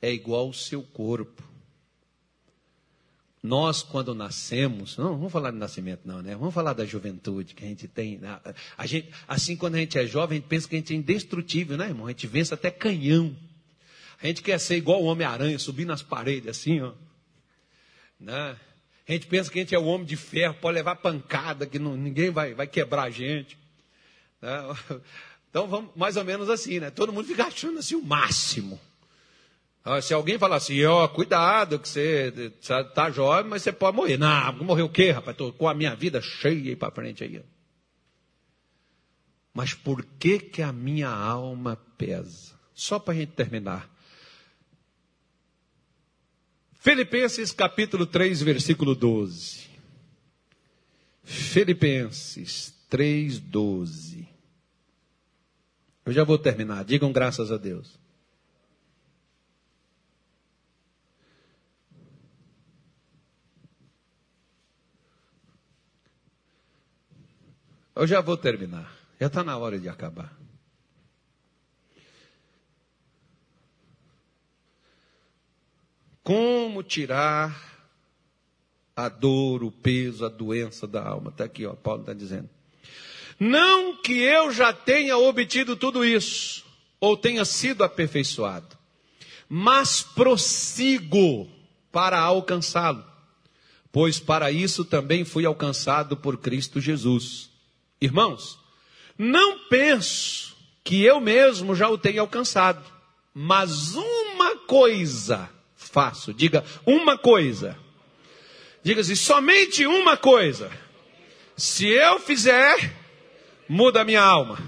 é 0.00 0.12
igual 0.12 0.46
ao 0.46 0.52
seu 0.52 0.84
corpo. 0.84 1.42
Nós, 3.42 3.82
quando 3.82 4.14
nascemos, 4.14 4.96
não 4.96 5.16
vamos 5.18 5.32
falar 5.32 5.50
de 5.50 5.58
nascimento, 5.58 6.02
não, 6.04 6.22
né? 6.22 6.36
Vamos 6.36 6.54
falar 6.54 6.72
da 6.72 6.86
juventude 6.86 7.52
que 7.52 7.64
a 7.64 7.68
gente 7.68 7.88
tem. 7.88 8.18
Né? 8.18 8.40
A 8.78 8.86
gente, 8.86 9.12
assim, 9.26 9.56
quando 9.56 9.74
a 9.74 9.78
gente 9.78 9.98
é 9.98 10.06
jovem, 10.06 10.38
a 10.38 10.40
gente 10.40 10.48
pensa 10.48 10.68
que 10.68 10.76
a 10.76 10.78
gente 10.78 10.94
é 10.94 10.96
indestrutível, 10.96 11.76
né, 11.76 11.88
irmão? 11.88 12.06
A 12.06 12.10
gente 12.10 12.28
vence 12.28 12.54
até 12.54 12.70
canhão. 12.70 13.36
A 14.22 14.26
gente 14.26 14.42
quer 14.42 14.58
ser 14.58 14.76
igual 14.76 15.02
o 15.02 15.06
Homem-Aranha, 15.06 15.58
subir 15.58 15.84
nas 15.84 16.02
paredes, 16.02 16.48
assim, 16.48 16.80
ó. 16.80 16.92
Né? 18.18 18.56
A 19.06 19.12
gente 19.12 19.26
pensa 19.26 19.50
que 19.50 19.58
a 19.58 19.62
gente 19.62 19.74
é 19.74 19.78
o 19.78 19.84
homem 19.84 20.06
de 20.06 20.16
ferro, 20.16 20.54
pode 20.54 20.76
levar 20.76 20.96
pancada, 20.96 21.66
que 21.66 21.78
não, 21.78 21.96
ninguém 21.96 22.30
vai, 22.30 22.54
vai 22.54 22.66
quebrar 22.66 23.04
a 23.04 23.10
gente. 23.10 23.58
Né? 24.40 24.50
Então, 25.54 25.68
vamos 25.68 25.92
mais 25.94 26.16
ou 26.16 26.24
menos 26.24 26.50
assim, 26.50 26.80
né? 26.80 26.90
Todo 26.90 27.12
mundo 27.12 27.28
fica 27.28 27.44
achando 27.44 27.78
assim 27.78 27.94
o 27.94 28.02
máximo. 28.04 28.76
Ah, 29.84 30.02
se 30.02 30.12
alguém 30.12 30.36
falar 30.36 30.56
assim, 30.56 30.84
ó, 30.84 31.04
oh, 31.04 31.08
cuidado, 31.08 31.78
que 31.78 31.88
você 31.88 32.52
está 32.58 33.08
jovem, 33.08 33.50
mas 33.50 33.62
você 33.62 33.70
pode 33.70 33.96
morrer. 33.96 34.16
Não, 34.16 34.52
morrer 34.64 34.82
o 34.82 34.88
quê, 34.88 35.12
rapaz? 35.12 35.34
Estou 35.34 35.52
com 35.52 35.68
a 35.68 35.74
minha 35.74 35.94
vida 35.94 36.20
cheia 36.20 36.70
aí 36.70 36.74
para 36.74 36.90
frente 36.90 37.22
aí. 37.22 37.40
Mas 39.52 39.74
por 39.74 40.04
que 40.18 40.40
que 40.40 40.60
a 40.60 40.72
minha 40.72 41.08
alma 41.08 41.76
pesa? 41.96 42.58
Só 42.74 42.98
para 42.98 43.14
a 43.14 43.16
gente 43.18 43.30
terminar. 43.30 43.88
Filipenses 46.84 47.50
capítulo 47.50 48.04
3, 48.04 48.42
versículo 48.42 48.94
12. 48.94 49.70
Filipenses 51.22 52.74
3, 52.90 53.38
12. 53.38 54.28
Eu 56.04 56.12
já 56.12 56.24
vou 56.24 56.36
terminar. 56.36 56.84
Digam 56.84 57.10
graças 57.10 57.50
a 57.50 57.56
Deus. 57.56 57.98
Eu 67.96 68.06
já 68.06 68.20
vou 68.20 68.36
terminar. 68.36 68.94
Já 69.18 69.28
está 69.28 69.42
na 69.42 69.56
hora 69.56 69.80
de 69.80 69.88
acabar. 69.88 70.43
Como 76.24 76.82
tirar 76.82 77.54
a 78.96 79.10
dor, 79.10 79.62
o 79.62 79.70
peso, 79.70 80.24
a 80.24 80.28
doença 80.30 80.86
da 80.86 81.06
alma? 81.06 81.28
Está 81.28 81.44
aqui, 81.44 81.66
ó, 81.66 81.74
Paulo 81.74 82.00
está 82.00 82.14
dizendo. 82.14 82.48
Não 83.38 83.98
que 84.00 84.14
eu 84.14 84.50
já 84.50 84.72
tenha 84.72 85.18
obtido 85.18 85.76
tudo 85.76 86.02
isso, 86.02 86.64
ou 86.98 87.14
tenha 87.14 87.44
sido 87.44 87.84
aperfeiçoado, 87.84 88.74
mas 89.48 90.02
prossigo 90.02 91.46
para 91.92 92.18
alcançá-lo, 92.18 93.04
pois 93.92 94.18
para 94.18 94.50
isso 94.50 94.82
também 94.82 95.26
fui 95.26 95.44
alcançado 95.44 96.16
por 96.16 96.38
Cristo 96.38 96.80
Jesus. 96.80 97.50
Irmãos, 98.00 98.58
não 99.18 99.68
penso 99.68 100.56
que 100.82 101.02
eu 101.02 101.20
mesmo 101.20 101.74
já 101.74 101.90
o 101.90 101.98
tenha 101.98 102.22
alcançado, 102.22 102.82
mas 103.34 103.94
uma 103.94 104.56
coisa 104.66 105.50
faço. 105.94 106.34
Diga, 106.34 106.64
uma 106.84 107.16
coisa. 107.16 107.78
Diga 108.82 109.00
assim, 109.00 109.14
somente 109.14 109.86
uma 109.86 110.16
coisa. 110.16 110.68
Se 111.56 111.86
eu 111.86 112.18
fizer, 112.18 112.92
muda 113.68 114.00
a 114.00 114.04
minha 114.04 114.20
alma. 114.20 114.58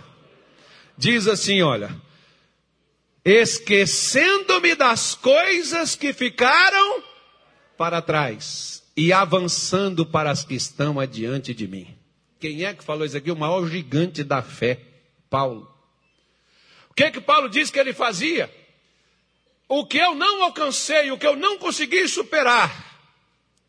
Diz 0.97 1.27
assim, 1.27 1.61
olha, 1.62 1.91
esquecendo-me 3.24 4.77
das 4.77 5.16
coisas 5.16 5.97
que 5.97 6.12
ficaram 6.12 7.03
para 7.77 8.01
trás 8.01 8.85
e 8.97 9.12
avançando 9.12 10.07
para 10.07 10.31
as 10.31 10.45
que 10.45 10.55
estão 10.55 11.01
adiante 11.01 11.53
de 11.53 11.66
mim. 11.66 11.89
Quem 12.39 12.64
é 12.64 12.72
que 12.72 12.85
falou 12.85 13.05
isso 13.05 13.16
aqui? 13.16 13.33
O 13.33 13.37
maior 13.37 13.66
gigante 13.66 14.22
da 14.22 14.43
fé, 14.43 14.81
Paulo. 15.29 15.68
O 16.89 16.95
que 16.95 17.03
é 17.03 17.11
que 17.11 17.20
Paulo 17.20 17.49
diz 17.49 17.68
que 17.68 17.81
ele 17.81 17.93
fazia? 17.93 18.49
O 19.69 19.85
que 19.85 19.99
eu 19.99 20.14
não 20.14 20.43
alcancei, 20.45 21.11
o 21.11 21.19
que 21.19 21.27
eu 21.27 21.37
não 21.37 21.59
consegui 21.59 22.07
superar, 22.09 22.71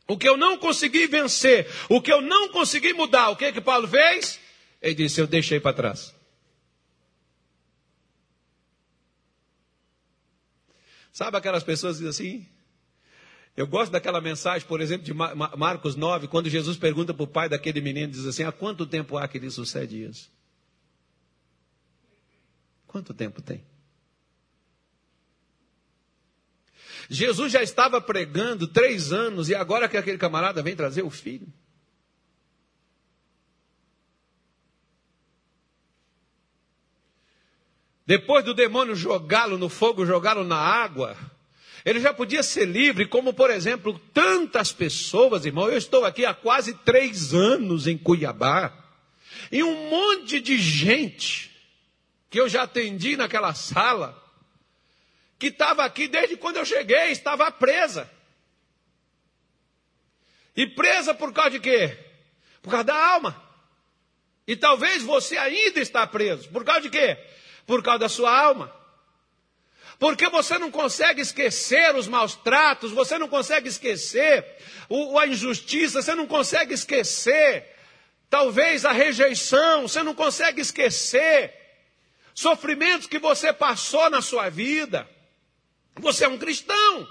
o 0.08 0.18
que 0.18 0.30
eu 0.30 0.38
não 0.38 0.58
consegui 0.58 1.08
vencer, 1.08 1.68
o 1.90 2.02
que 2.02 2.12
eu 2.12 2.22
não 2.22 2.50
consegui 2.50 2.94
mudar, 2.94 3.30
o 3.30 3.36
que 3.36 3.52
que 3.52 3.62
Paulo 3.62 3.88
fez? 3.88 4.40
Ele 4.82 4.96
disse: 4.96 5.20
Eu 5.20 5.28
deixei 5.28 5.60
para 5.60 5.76
trás. 5.76 6.16
Sabe 11.12 11.36
aquelas 11.36 11.64
pessoas 11.64 11.98
que 11.98 12.06
dizem 12.06 12.28
assim? 12.28 12.48
Eu 13.56 13.66
gosto 13.66 13.92
daquela 13.92 14.22
mensagem, 14.22 14.68
por 14.68 14.80
exemplo, 14.82 15.04
de 15.04 15.16
Marcos 15.16 15.96
9, 15.96 16.28
quando 16.28 16.48
Jesus 16.48 16.78
pergunta 16.78 17.12
para 17.12 17.24
o 17.24 17.28
pai 17.28 17.50
daquele 17.50 17.82
menino, 17.82 18.12
diz 18.12 18.24
assim: 18.28 18.44
há 18.44 18.52
quanto 18.52 18.86
tempo 18.86 19.18
há 19.18 19.28
que 19.28 19.40
lhe 19.40 19.50
sucede 19.50 20.04
isso? 20.04 20.32
Quanto 22.86 23.16
tempo 23.16 23.42
tem? 23.42 23.66
Jesus 27.10 27.52
já 27.52 27.64
estava 27.64 28.02
pregando 28.02 28.68
três 28.68 29.14
anos 29.14 29.50
e 29.50 29.56
agora 29.56 29.88
que 29.88 29.98
aquele 29.98 30.18
camarada 30.18 30.62
vem 30.62 30.76
trazer 30.76 31.04
o 31.04 31.10
filho. 31.10 31.48
Depois 38.06 38.44
do 38.44 38.54
demônio 38.54 38.96
jogá-lo 38.96 39.58
no 39.58 39.68
fogo, 39.68 40.06
jogá-lo 40.06 40.46
na 40.46 40.58
água, 40.58 41.18
ele 41.84 42.00
já 42.00 42.14
podia 42.14 42.42
ser 42.42 42.66
livre, 42.66 43.06
como 43.06 43.34
por 43.34 43.50
exemplo, 43.50 44.00
tantas 44.14 44.72
pessoas, 44.72 45.46
irmão. 45.46 45.70
Eu 45.70 45.78
estou 45.78 46.06
aqui 46.06 46.26
há 46.26 46.34
quase 46.34 46.74
três 46.74 47.34
anos 47.34 47.86
em 47.86 47.98
Cuiabá, 47.98 48.74
e 49.52 49.62
um 49.64 49.90
monte 49.90 50.40
de 50.40 50.58
gente 50.58 51.52
que 52.30 52.40
eu 52.40 52.50
já 52.50 52.64
atendi 52.64 53.16
naquela 53.16 53.54
sala, 53.54 54.22
que 55.40 55.48
estava 55.48 55.86
aqui 55.86 56.08
desde 56.08 56.36
quando 56.38 56.58
eu 56.58 56.66
cheguei, 56.66 57.12
estava 57.12 57.52
presa. 57.52 58.10
E 60.56 60.66
presa 60.66 61.14
por 61.14 61.32
causa 61.32 61.52
de 61.52 61.60
quê? 61.60 61.98
Por 62.62 62.72
causa 62.72 62.86
da 62.86 62.96
alma. 62.96 63.44
E 64.48 64.56
talvez 64.56 65.04
você 65.04 65.38
ainda 65.38 65.80
está 65.80 66.08
preso. 66.08 66.50
Por 66.50 66.66
causa 66.66 66.82
de 66.82 66.90
quê? 66.90 67.18
Por 67.66 67.84
causa 67.84 68.00
da 68.00 68.10
sua 68.10 68.36
alma. 68.36 68.74
Porque 70.00 70.30
você 70.30 70.58
não 70.58 70.72
consegue 70.72 71.22
esquecer 71.22 71.96
os 71.96 72.08
maus 72.08 72.36
tratos, 72.36 72.92
você 72.92 73.18
não 73.18 73.28
consegue 73.28 73.68
esquecer 73.68 74.46
a 75.20 75.28
injustiça, 75.28 76.02
você 76.02 76.14
não 76.14 76.28
consegue 76.28 76.74
esquecer, 76.74 77.76
talvez 78.30 78.86
a 78.86 78.92
rejeição, 78.92 79.88
você 79.88 80.04
não 80.04 80.14
consegue 80.14 80.62
esquecer 80.62 81.54
sofrimentos 82.34 83.08
que 83.08 83.18
você 83.18 83.52
passou 83.52 84.10
na 84.12 84.22
sua 84.22 84.50
vida. 84.50 85.10
Você 86.00 86.26
é 86.26 86.28
um 86.28 86.38
cristão. 86.38 87.08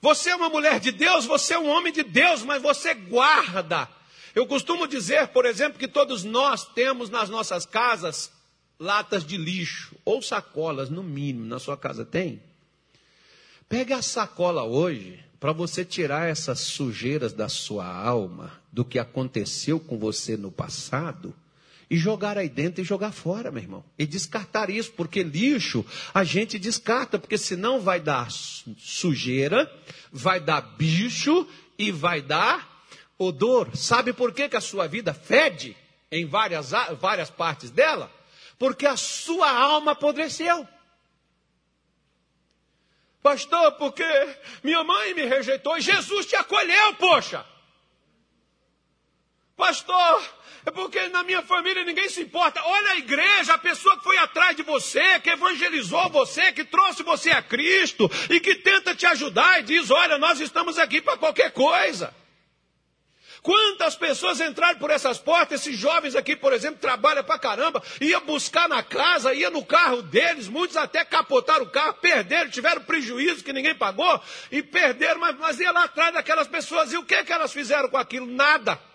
Você 0.00 0.30
é 0.30 0.36
uma 0.36 0.48
mulher 0.48 0.80
de 0.80 0.90
Deus, 0.90 1.24
você 1.24 1.54
é 1.54 1.58
um 1.58 1.68
homem 1.68 1.92
de 1.92 2.02
Deus, 2.02 2.42
mas 2.42 2.60
você 2.60 2.92
guarda. 2.92 3.88
Eu 4.34 4.46
costumo 4.46 4.88
dizer, 4.88 5.28
por 5.28 5.46
exemplo, 5.46 5.78
que 5.78 5.86
todos 5.86 6.24
nós 6.24 6.66
temos 6.66 7.08
nas 7.08 7.30
nossas 7.30 7.64
casas 7.64 8.32
latas 8.80 9.24
de 9.24 9.36
lixo, 9.36 9.94
ou 10.04 10.20
sacolas, 10.20 10.90
no 10.90 11.04
mínimo, 11.04 11.46
na 11.46 11.60
sua 11.60 11.76
casa 11.76 12.04
tem? 12.04 12.42
Pegue 13.68 13.92
a 13.92 14.02
sacola 14.02 14.64
hoje 14.64 15.24
para 15.38 15.52
você 15.52 15.84
tirar 15.84 16.28
essas 16.28 16.60
sujeiras 16.60 17.32
da 17.32 17.48
sua 17.48 17.86
alma, 17.86 18.60
do 18.72 18.84
que 18.84 18.98
aconteceu 18.98 19.78
com 19.78 19.98
você 19.98 20.36
no 20.36 20.50
passado, 20.50 21.34
e 21.92 21.96
jogar 21.96 22.38
aí 22.38 22.48
dentro 22.48 22.80
e 22.80 22.84
jogar 22.84 23.12
fora, 23.12 23.52
meu 23.52 23.62
irmão. 23.62 23.84
E 23.98 24.06
descartar 24.06 24.70
isso, 24.70 24.92
porque 24.92 25.22
lixo 25.22 25.84
a 26.12 26.24
gente 26.24 26.58
descarta, 26.58 27.18
porque 27.18 27.38
senão 27.38 27.80
vai 27.80 28.00
dar 28.00 28.28
sujeira, 28.30 29.70
vai 30.10 30.40
dar 30.40 30.62
bicho 30.62 31.46
e 31.78 31.92
vai 31.92 32.20
dar 32.20 32.84
odor. 33.18 33.76
Sabe 33.76 34.12
por 34.12 34.32
que, 34.32 34.48
que 34.48 34.56
a 34.56 34.60
sua 34.60 34.88
vida 34.88 35.12
fede 35.12 35.76
em 36.10 36.26
várias, 36.26 36.72
várias 36.98 37.30
partes 37.30 37.70
dela? 37.70 38.10
porque 38.62 38.86
a 38.86 38.96
sua 38.96 39.50
alma 39.50 39.90
apodreceu. 39.90 40.68
Pastor, 43.20 43.72
porque 43.72 44.04
minha 44.62 44.84
mãe 44.84 45.14
me 45.14 45.24
rejeitou 45.24 45.76
e 45.78 45.80
Jesus 45.80 46.26
te 46.26 46.36
acolheu, 46.36 46.94
poxa. 46.94 47.44
Pastor, 49.62 50.22
é 50.66 50.72
porque 50.72 51.08
na 51.10 51.22
minha 51.22 51.40
família 51.40 51.84
ninguém 51.84 52.08
se 52.08 52.20
importa. 52.20 52.60
Olha 52.64 52.90
a 52.90 52.96
igreja, 52.96 53.54
a 53.54 53.58
pessoa 53.58 53.96
que 53.96 54.02
foi 54.02 54.18
atrás 54.18 54.56
de 54.56 54.64
você, 54.64 55.20
que 55.20 55.30
evangelizou 55.30 56.10
você, 56.10 56.50
que 56.50 56.64
trouxe 56.64 57.04
você 57.04 57.30
a 57.30 57.40
Cristo 57.40 58.10
e 58.28 58.40
que 58.40 58.56
tenta 58.56 58.92
te 58.92 59.06
ajudar 59.06 59.60
e 59.60 59.62
diz: 59.62 59.88
Olha, 59.88 60.18
nós 60.18 60.40
estamos 60.40 60.80
aqui 60.80 61.00
para 61.00 61.16
qualquer 61.16 61.52
coisa. 61.52 62.12
Quantas 63.40 63.94
pessoas 63.94 64.40
entraram 64.40 64.80
por 64.80 64.90
essas 64.90 65.16
portas? 65.16 65.60
Esses 65.60 65.78
jovens 65.78 66.16
aqui, 66.16 66.34
por 66.34 66.52
exemplo, 66.52 66.80
trabalham 66.80 67.22
pra 67.22 67.38
caramba, 67.38 67.80
ia 68.00 68.18
buscar 68.18 68.68
na 68.68 68.82
casa, 68.82 69.32
ia 69.32 69.48
no 69.48 69.64
carro 69.64 70.02
deles, 70.02 70.48
muitos 70.48 70.76
até 70.76 71.04
capotaram 71.04 71.66
o 71.66 71.70
carro, 71.70 71.94
perderam, 71.94 72.50
tiveram 72.50 72.82
prejuízo 72.82 73.44
que 73.44 73.52
ninguém 73.52 73.76
pagou, 73.76 74.20
e 74.50 74.60
perderam, 74.60 75.20
mas, 75.20 75.38
mas 75.38 75.60
ia 75.60 75.70
lá 75.70 75.84
atrás 75.84 76.12
daquelas 76.12 76.48
pessoas, 76.48 76.92
e 76.92 76.96
o 76.96 77.04
que, 77.04 77.22
que 77.22 77.32
elas 77.32 77.52
fizeram 77.52 77.88
com 77.88 77.96
aquilo? 77.96 78.26
Nada. 78.26 78.90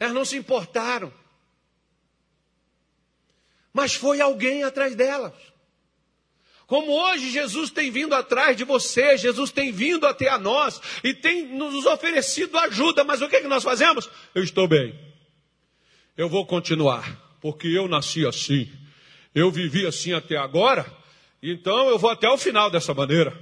Elas 0.00 0.14
não 0.14 0.24
se 0.24 0.36
importaram. 0.36 1.12
Mas 3.72 3.94
foi 3.94 4.20
alguém 4.20 4.64
atrás 4.64 4.96
delas. 4.96 5.34
Como 6.66 6.92
hoje 6.92 7.30
Jesus 7.30 7.70
tem 7.70 7.90
vindo 7.90 8.14
atrás 8.14 8.56
de 8.56 8.64
você, 8.64 9.18
Jesus 9.18 9.50
tem 9.50 9.70
vindo 9.72 10.06
até 10.06 10.28
a 10.28 10.38
nós 10.38 10.80
e 11.02 11.12
tem 11.12 11.44
nos 11.46 11.84
oferecido 11.84 12.56
ajuda, 12.56 13.04
mas 13.04 13.20
o 13.20 13.28
que, 13.28 13.36
é 13.36 13.40
que 13.40 13.48
nós 13.48 13.64
fazemos? 13.64 14.08
Eu 14.34 14.44
estou 14.44 14.68
bem, 14.68 14.96
eu 16.16 16.28
vou 16.28 16.46
continuar, 16.46 17.36
porque 17.40 17.66
eu 17.66 17.88
nasci 17.88 18.24
assim, 18.24 18.70
eu 19.34 19.50
vivi 19.50 19.84
assim 19.84 20.12
até 20.12 20.36
agora, 20.36 20.86
então 21.42 21.88
eu 21.88 21.98
vou 21.98 22.10
até 22.10 22.28
o 22.28 22.38
final 22.38 22.70
dessa 22.70 22.94
maneira. 22.94 23.36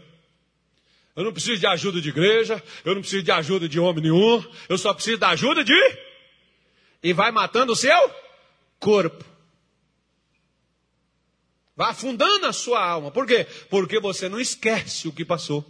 Eu 1.15 1.25
não 1.25 1.33
preciso 1.33 1.61
de 1.61 1.67
ajuda 1.67 2.01
de 2.01 2.09
igreja, 2.09 2.63
eu 2.83 2.95
não 2.95 3.03
preciso 3.03 3.25
de 3.25 3.31
ajuda 3.31 3.69
de 3.69 3.79
homem 3.79 4.05
nenhum, 4.05 4.43
eu 4.71 4.79
só 4.79 4.95
preciso 4.95 5.19
da 5.19 5.29
ajuda 5.29 5.63
de. 5.63 6.08
E 7.03 7.13
vai 7.13 7.31
matando 7.31 7.73
o 7.73 7.77
seu 7.77 8.15
corpo. 8.79 9.25
Vai 11.77 11.91
afundando 11.91 12.47
a 12.47 12.53
sua 12.53 12.85
alma. 12.85 13.11
Por 13.11 13.27
quê? 13.27 13.47
Porque 13.71 14.01
você 14.01 14.29
não 14.29 14.41
esquece 14.41 15.07
o 15.07 15.13
que 15.13 15.25
passou. 15.25 15.65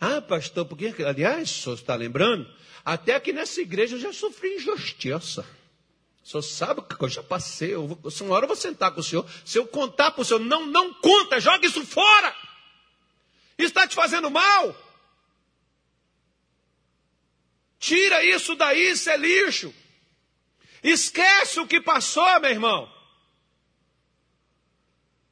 Ah, 0.00 0.20
pastor, 0.20 0.64
porque, 0.66 0.94
aliás, 1.04 1.50
o 1.50 1.62
senhor 1.62 1.74
está 1.74 1.94
lembrando? 1.96 2.48
Até 2.84 3.18
que 3.18 3.32
nessa 3.32 3.60
igreja 3.60 3.96
eu 3.96 4.00
já 4.00 4.12
sofri 4.12 4.54
injustiça. 4.54 5.44
O 6.22 6.28
senhor 6.28 6.42
sabe 6.42 6.82
que 6.82 7.02
eu 7.02 7.08
já 7.08 7.22
passei. 7.22 7.74
Eu 7.74 7.88
vou, 7.88 8.12
uma 8.20 8.34
hora 8.36 8.44
eu 8.44 8.48
vou 8.48 8.56
sentar 8.56 8.92
com 8.92 9.00
o 9.00 9.02
senhor. 9.02 9.28
Se 9.44 9.58
eu 9.58 9.66
contar 9.66 10.12
para 10.12 10.22
o 10.22 10.24
senhor, 10.24 10.38
não, 10.38 10.66
não 10.66 10.94
conta, 10.94 11.40
joga 11.40 11.66
isso 11.66 11.84
fora. 11.84 12.34
Está 13.58 13.88
te 13.88 13.96
fazendo 13.96 14.30
mal. 14.30 14.76
Tira 17.80 18.22
isso 18.24 18.54
daí, 18.54 18.90
isso 18.90 19.10
é 19.10 19.16
lixo. 19.16 19.74
Esquece 20.82 21.60
o 21.60 21.66
que 21.66 21.80
passou, 21.80 22.40
meu 22.40 22.50
irmão. 22.50 22.98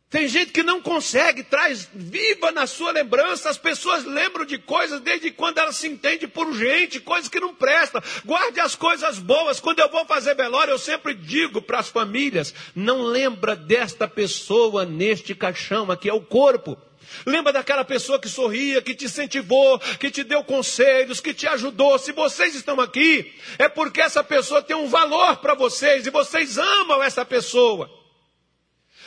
Tem 0.09 0.29
gente 0.29 0.53
que 0.53 0.63
não 0.63 0.81
consegue, 0.81 1.43
traz 1.43 1.91
viva 1.93 2.53
na 2.53 2.67
sua 2.67 2.93
lembrança. 2.93 3.51
As 3.51 3.59
pessoas 3.59 4.05
lembram 4.05 4.45
de 4.45 4.57
coisas 4.57 5.01
desde 5.01 5.33
quando 5.33 5.59
elas 5.59 5.77
se 5.77 5.89
entendem 5.89 6.29
por 6.29 6.55
gente, 6.55 7.01
coisas 7.01 7.29
que 7.29 7.41
não 7.41 7.53
prestam. 7.53 8.01
Guarde 8.25 8.61
as 8.61 8.77
coisas 8.77 9.19
boas. 9.19 9.59
Quando 9.59 9.81
eu 9.81 9.91
vou 9.91 10.07
fazer 10.07 10.37
velório, 10.37 10.71
eu 10.71 10.79
sempre 10.79 11.13
digo 11.13 11.61
para 11.61 11.81
as 11.81 11.89
famílias: 11.89 12.55
não 12.75 13.03
lembra 13.03 13.57
desta 13.57 14.07
pessoa 14.07 14.85
neste 14.85 15.35
caixão, 15.35 15.91
aqui 15.91 16.09
é 16.09 16.15
o 16.15 16.25
corpo. 16.25 16.79
Lembra 17.25 17.53
daquela 17.53 17.85
pessoa 17.85 18.19
que 18.19 18.29
sorria, 18.29 18.83
que 18.83 18.95
te 18.95 19.07
incentivou, 19.07 19.79
que 19.99 20.11
te 20.11 20.25
deu 20.25 20.43
conselhos, 20.45 21.21
que 21.21 21.35
te 21.35 21.47
ajudou. 21.47 21.99
Se 21.99 22.13
vocês 22.13 22.55
estão 22.55 22.81
aqui, 22.81 23.35
é 23.59 23.69
porque 23.69 24.01
essa 24.01 24.23
pessoa 24.23 24.63
tem 24.63 24.77
um 24.77 24.89
valor 24.89 25.37
para 25.39 25.55
vocês 25.55 26.07
e 26.07 26.11
vocês 26.11 26.59
amam 26.59 27.03
essa 27.03 27.25
pessoa. 27.25 27.91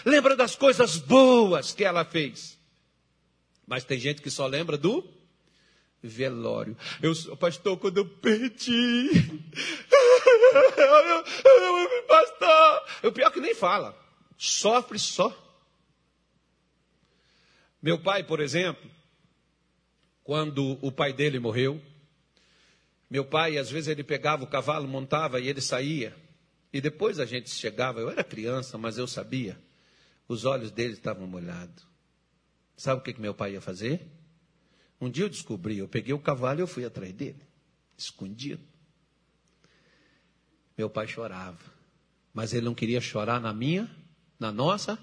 Lembra 0.06 0.36
das 0.36 0.56
coisas 0.56 0.97
boas 0.97 1.74
que 1.74 1.84
ela 1.84 2.06
fez. 2.06 2.58
Mas 3.68 3.84
tem 3.84 4.00
gente 4.00 4.22
que 4.22 4.32
só 4.32 4.47
lembra 4.47 4.78
do 4.78 5.04
velório. 6.02 6.78
Eu 7.02 7.14
sou 7.14 7.36
pastor 7.36 7.78
quando 7.78 7.97
eu 7.97 8.06
perdi. 8.06 9.10
pastor. 12.08 12.84
O 13.04 13.12
pior 13.12 13.28
é 13.28 13.32
que 13.32 13.41
nem 13.41 13.54
fala. 13.54 13.95
Sofre 14.38 14.97
só. 14.97 15.36
Meu 17.82 18.02
pai, 18.02 18.24
por 18.24 18.40
exemplo, 18.40 18.90
quando 20.24 20.78
o 20.82 20.92
pai 20.92 21.14
dele 21.14 21.40
morreu, 21.40 21.82
meu 23.10 23.26
pai, 23.26 23.58
às 23.58 23.72
vezes, 23.72 23.88
ele 23.88 24.04
pegava 24.04 24.44
o 24.44 24.48
cavalo, 24.48 24.88
montava 24.88 25.40
e 25.40 25.48
ele 25.48 25.62
saía. 25.62 26.16
E 26.72 26.80
depois 26.80 27.20
a 27.20 27.26
gente 27.26 27.50
chegava, 27.50 28.00
eu 28.00 28.10
era 28.10 28.24
criança, 28.24 28.78
mas 28.78 28.98
eu 28.98 29.08
sabia. 29.08 29.60
Os 30.28 30.46
olhos 30.46 30.70
dele 30.70 30.94
estavam 30.94 31.26
molhados. 31.26 31.88
Sabe 32.78 33.02
o 33.02 33.04
que, 33.04 33.14
que 33.14 33.20
meu 33.22 33.34
pai 33.34 33.54
ia 33.54 33.62
fazer? 33.62 34.06
Um 35.02 35.10
dia 35.10 35.24
eu 35.24 35.30
descobri, 35.30 35.80
eu 35.80 35.88
peguei 35.88 36.14
o 36.14 36.20
cavalo 36.20 36.60
e 36.60 36.62
eu 36.62 36.68
fui 36.68 36.86
atrás 36.86 37.12
dele, 37.14 37.42
escondido. 37.98 38.62
Meu 40.78 40.90
pai 40.90 41.08
chorava, 41.08 41.60
mas 42.34 42.54
ele 42.54 42.66
não 42.66 42.76
queria 42.76 43.02
chorar 43.02 43.42
na 43.42 43.54
minha, 43.54 43.90
na 44.40 44.52
nossa 44.52 45.00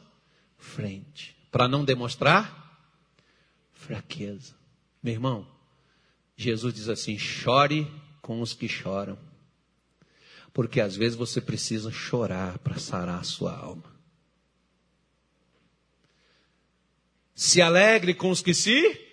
frente, 0.56 1.36
para 1.50 1.66
não 1.66 1.84
demonstrar 1.84 2.65
fraqueza. 3.86 4.54
Meu 5.02 5.14
irmão, 5.14 5.46
Jesus 6.36 6.74
diz 6.74 6.88
assim: 6.88 7.16
chore 7.16 7.90
com 8.20 8.40
os 8.40 8.52
que 8.52 8.68
choram, 8.68 9.16
porque 10.52 10.80
às 10.80 10.96
vezes 10.96 11.16
você 11.16 11.40
precisa 11.40 11.90
chorar 11.92 12.58
para 12.58 12.78
sarar 12.78 13.20
a 13.20 13.24
sua 13.24 13.56
alma. 13.56 13.94
Se 17.34 17.62
alegre 17.62 18.14
com 18.14 18.30
os 18.30 18.40
que 18.40 18.52
se. 18.52 19.05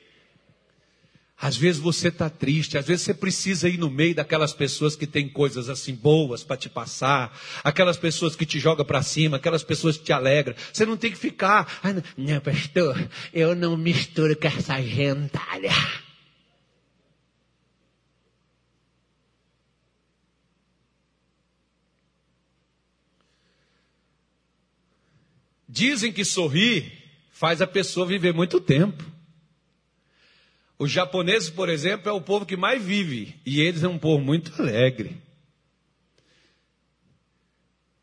Às 1.44 1.58
vezes 1.58 1.82
você 1.82 2.08
está 2.08 2.30
triste, 2.30 2.78
às 2.78 2.88
vezes 2.88 3.02
você 3.04 3.14
precisa 3.14 3.68
ir 3.68 3.78
no 3.78 3.90
meio 3.90 4.16
daquelas 4.16 4.54
pessoas 4.54 4.96
que 4.96 5.06
têm 5.06 5.28
coisas 5.28 5.68
assim 5.68 5.94
boas 5.94 6.42
para 6.42 6.56
te 6.56 6.70
passar, 6.70 7.38
aquelas 7.62 7.98
pessoas 7.98 8.34
que 8.34 8.46
te 8.46 8.62
jogam 8.62 8.86
para 8.86 9.04
cima, 9.04 9.36
aquelas 9.36 9.62
pessoas 9.62 9.98
que 9.98 10.06
te 10.06 10.14
alegram. 10.14 10.56
Você 10.72 10.86
não 10.86 10.96
tem 10.96 11.12
que 11.12 11.18
ficar, 11.18 11.82
ah, 11.84 12.02
não, 12.16 12.40
pastor, 12.40 13.10
eu 13.34 13.54
não 13.54 13.76
misturo 13.76 14.38
com 14.38 14.48
essa 14.48 14.82
gentalha. 14.82 15.74
Dizem 25.68 26.14
que 26.14 26.24
sorrir 26.24 26.90
faz 27.34 27.62
a 27.62 27.68
pessoa 27.68 28.06
viver 28.06 28.34
muito 28.34 28.62
tempo. 28.62 29.13
Os 30.78 30.92
japoneses, 30.92 31.50
por 31.50 31.70
exemplo, 31.70 32.10
é 32.10 32.12
o 32.12 32.22
povo 32.22 32.46
que 32.46 32.58
mais 32.58 32.84
vive, 32.84 33.36
e 33.46 33.62
eles 33.62 33.84
é 33.84 33.88
um 33.88 34.00
povo 34.00 34.24
muito 34.24 34.52
alegre. 34.62 35.16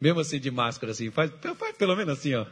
Mesmo 0.01 0.21
assim 0.21 0.41
de 0.41 0.51
máscara, 0.51 0.93
assim. 0.93 1.11
Faz, 1.11 1.31
faz 1.59 1.77
pelo 1.77 1.95
menos 1.95 2.19
assim, 2.19 2.35
ó. 2.35 2.47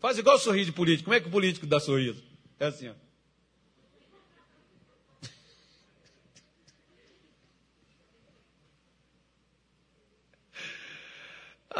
Faz 0.00 0.18
igual 0.18 0.38
sorriso 0.38 0.66
de 0.66 0.72
político. 0.72 1.04
Como 1.04 1.14
é 1.14 1.20
que 1.20 1.28
o 1.28 1.30
político 1.30 1.66
dá 1.66 1.78
sorriso? 1.78 2.22
É 2.58 2.66
assim, 2.66 2.88
ó. 2.88 3.07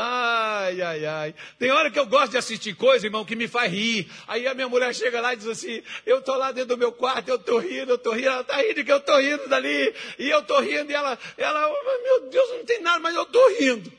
Ai, 0.01 0.81
ai, 0.81 1.05
ai. 1.07 1.35
Tem 1.59 1.73
hora 1.73 1.91
que 1.91 1.99
eu 1.99 2.07
gosto 2.07 2.31
de 2.31 2.39
assistir 2.39 2.73
coisa, 2.77 3.05
irmão, 3.05 3.25
que 3.25 3.35
me 3.35 3.49
faz 3.49 3.73
rir. 3.73 4.09
Aí 4.29 4.47
a 4.47 4.55
minha 4.55 4.69
mulher 4.69 4.95
chega 4.95 5.21
lá 5.21 5.35
e 5.35 5.37
diz 5.37 5.49
assim: 5.49 5.83
Eu 6.07 6.23
tô 6.23 6.37
lá 6.37 6.53
dentro 6.53 6.77
do 6.77 6.79
meu 6.79 6.93
quarto, 6.93 7.29
eu 7.29 7.37
tô 7.37 7.59
rindo, 7.59 7.91
eu 7.91 7.99
tô 7.99 8.13
rindo. 8.13 8.29
Ela 8.29 8.45
tá 8.45 8.59
rindo 8.59 8.85
que 8.85 8.93
eu 8.93 9.01
tô 9.01 9.19
rindo 9.19 9.49
dali. 9.49 9.93
E 10.17 10.31
eu 10.31 10.41
tô 10.45 10.61
rindo. 10.61 10.89
E 10.89 10.95
ela, 10.95 11.19
ela, 11.37 11.69
oh, 11.69 12.03
meu 12.05 12.31
Deus, 12.31 12.49
não 12.51 12.65
tem 12.65 12.81
nada, 12.81 13.01
mas 13.01 13.13
eu 13.17 13.27
tô 13.27 13.49
rindo. 13.59 13.93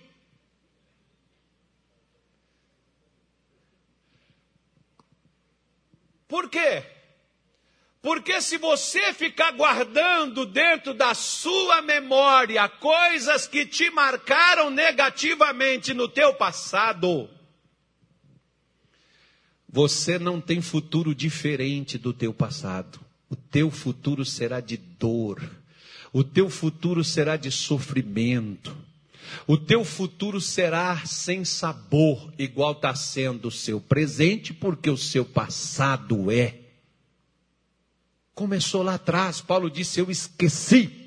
Por 6.30 6.50
quê? 6.50 6.82
Porque 8.02 8.42
se 8.42 8.58
você 8.58 9.14
ficar 9.14 9.52
guardando 9.52 10.46
dentro 10.46 10.94
da 10.94 11.14
sua 11.14 11.82
memória 11.82 12.68
coisas 12.70 13.46
que 13.46 13.66
te 13.66 13.90
marcaram 13.90 14.70
negativamente 14.70 15.94
no 15.94 16.08
teu 16.08 16.34
passado, 16.34 17.30
você 19.68 20.18
não 20.18 20.40
tem 20.40 20.62
futuro 20.62 21.14
diferente 21.14 21.98
do 21.98 22.14
teu 22.14 22.34
passado. 22.34 23.00
O 23.30 23.36
teu 23.36 23.70
futuro 23.70 24.24
será 24.24 24.62
de 24.62 24.78
dor. 24.78 25.42
O 26.14 26.24
teu 26.24 26.50
futuro 26.50 27.04
será 27.04 27.36
de 27.36 27.52
sofrimento. 27.52 28.76
O 29.46 29.58
teu 29.58 29.84
futuro 29.84 30.40
será 30.42 31.06
sem 31.06 31.46
sabor, 31.46 32.34
igual 32.40 32.72
está 32.72 32.96
sendo 32.96 33.50
o 33.50 33.52
seu 33.52 33.80
presente, 33.80 34.54
porque 34.54 34.90
o 34.90 34.98
seu 34.98 35.24
passado 35.24 36.32
é. 36.32 36.59
Começou 38.40 38.84
lá 38.84 38.94
atrás, 38.94 39.42
Paulo 39.42 39.70
disse: 39.70 40.00
Eu 40.00 40.10
esqueci. 40.10 40.99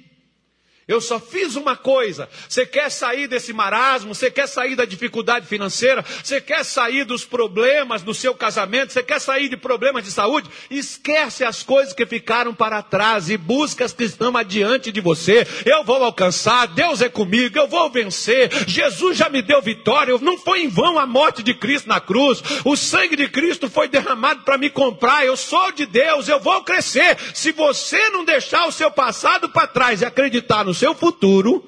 Eu 0.88 1.00
só 1.00 1.20
fiz 1.20 1.54
uma 1.54 1.76
coisa. 1.76 2.28
Você 2.48 2.66
quer 2.66 2.90
sair 2.90 3.28
desse 3.28 3.52
marasmo? 3.52 4.14
Você 4.14 4.30
quer 4.30 4.48
sair 4.48 4.74
da 4.74 4.84
dificuldade 4.84 5.46
financeira? 5.46 6.04
Você 6.22 6.40
quer 6.40 6.64
sair 6.64 7.04
dos 7.04 7.24
problemas 7.24 8.02
do 8.02 8.12
seu 8.12 8.34
casamento? 8.34 8.92
Você 8.92 9.02
quer 9.02 9.20
sair 9.20 9.48
de 9.48 9.56
problemas 9.56 10.04
de 10.04 10.10
saúde? 10.10 10.50
Esquece 10.68 11.44
as 11.44 11.62
coisas 11.62 11.94
que 11.94 12.04
ficaram 12.04 12.52
para 12.52 12.82
trás 12.82 13.30
e 13.30 13.36
busca 13.36 13.84
as 13.84 13.92
que 13.92 14.02
estão 14.02 14.36
adiante 14.36 14.90
de 14.90 15.00
você. 15.00 15.46
Eu 15.64 15.84
vou 15.84 16.02
alcançar. 16.02 16.66
Deus 16.66 17.00
é 17.00 17.08
comigo. 17.08 17.56
Eu 17.56 17.68
vou 17.68 17.88
vencer. 17.88 18.50
Jesus 18.66 19.16
já 19.16 19.28
me 19.28 19.40
deu 19.40 19.62
vitória. 19.62 20.18
Não 20.20 20.36
foi 20.36 20.62
em 20.64 20.68
vão 20.68 20.98
a 20.98 21.06
morte 21.06 21.44
de 21.44 21.54
Cristo 21.54 21.88
na 21.88 22.00
cruz. 22.00 22.42
O 22.64 22.76
sangue 22.76 23.14
de 23.14 23.28
Cristo 23.28 23.70
foi 23.70 23.86
derramado 23.86 24.42
para 24.42 24.58
me 24.58 24.68
comprar. 24.68 25.24
Eu 25.24 25.36
sou 25.36 25.70
de 25.70 25.86
Deus. 25.86 26.28
Eu 26.28 26.40
vou 26.40 26.64
crescer. 26.64 27.16
Se 27.32 27.52
você 27.52 28.08
não 28.08 28.24
deixar 28.24 28.66
o 28.66 28.72
seu 28.72 28.90
passado 28.90 29.48
para 29.48 29.68
trás 29.68 30.02
e 30.02 30.04
acreditar 30.04 30.64
no 30.64 30.71
no 30.72 30.74
seu 30.74 30.94
futuro, 30.94 31.62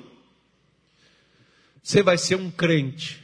você 1.83 2.03
vai 2.03 2.17
ser 2.17 2.37
um 2.37 2.51
crente 2.51 3.23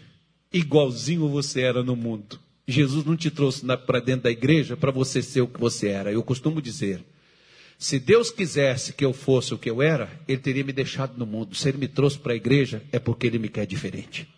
igualzinho 0.53 1.27
você 1.27 1.63
era 1.63 1.83
no 1.83 1.97
mundo. 1.97 2.39
Jesus 2.69 3.03
não 3.07 3.17
te 3.17 3.31
trouxe 3.31 3.65
para 3.87 3.99
dentro 3.99 4.25
da 4.25 4.31
igreja 4.31 4.77
para 4.77 4.91
você 4.91 5.23
ser 5.23 5.41
o 5.41 5.49
que 5.49 5.59
você 5.59 5.89
era. 5.89 6.13
Eu 6.13 6.23
costumo 6.23 6.61
dizer: 6.61 7.03
se 7.79 7.99
Deus 7.99 8.31
quisesse 8.31 8.93
que 8.93 9.03
eu 9.03 9.15
fosse 9.15 9.55
o 9.55 9.59
que 9.59 9.71
eu 9.71 9.81
era, 9.81 10.21
Ele 10.29 10.39
teria 10.39 10.63
me 10.63 10.73
deixado 10.73 11.17
no 11.17 11.25
mundo. 11.25 11.55
Se 11.55 11.71
Ele 11.71 11.79
me 11.79 11.89
trouxe 11.89 12.19
para 12.19 12.35
a 12.35 12.37
igreja, 12.37 12.83
é 12.93 12.99
porque 12.99 13.27
Ele 13.27 13.39
me 13.39 13.49
quer 13.49 13.67
diferente. 13.67 14.29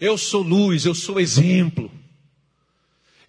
Eu 0.00 0.16
sou 0.16 0.40
luz, 0.40 0.86
eu 0.86 0.94
sou 0.94 1.20
exemplo. 1.20 1.90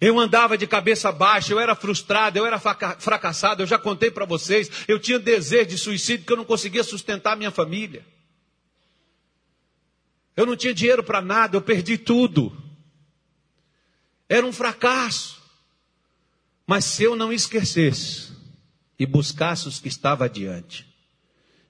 Eu 0.00 0.18
andava 0.18 0.56
de 0.56 0.66
cabeça 0.66 1.10
baixa, 1.10 1.52
eu 1.52 1.58
era 1.58 1.74
frustrado, 1.74 2.38
eu 2.38 2.46
era 2.46 2.58
fracassado, 2.58 3.62
eu 3.62 3.66
já 3.66 3.78
contei 3.78 4.10
para 4.10 4.24
vocês, 4.24 4.70
eu 4.86 4.98
tinha 4.98 5.18
desejo 5.18 5.70
de 5.70 5.78
suicídio 5.78 6.20
porque 6.20 6.32
eu 6.32 6.36
não 6.36 6.44
conseguia 6.44 6.84
sustentar 6.84 7.36
minha 7.36 7.50
família. 7.50 8.06
Eu 10.36 10.46
não 10.46 10.56
tinha 10.56 10.72
dinheiro 10.72 11.02
para 11.02 11.20
nada, 11.20 11.56
eu 11.56 11.60
perdi 11.60 11.98
tudo. 11.98 12.56
Era 14.28 14.46
um 14.46 14.52
fracasso. 14.52 15.42
Mas 16.64 16.84
se 16.84 17.02
eu 17.02 17.16
não 17.16 17.32
esquecesse 17.32 18.30
e 18.96 19.04
buscasse 19.04 19.66
os 19.66 19.80
que 19.80 19.88
estavam 19.88 20.26
adiante, 20.26 20.86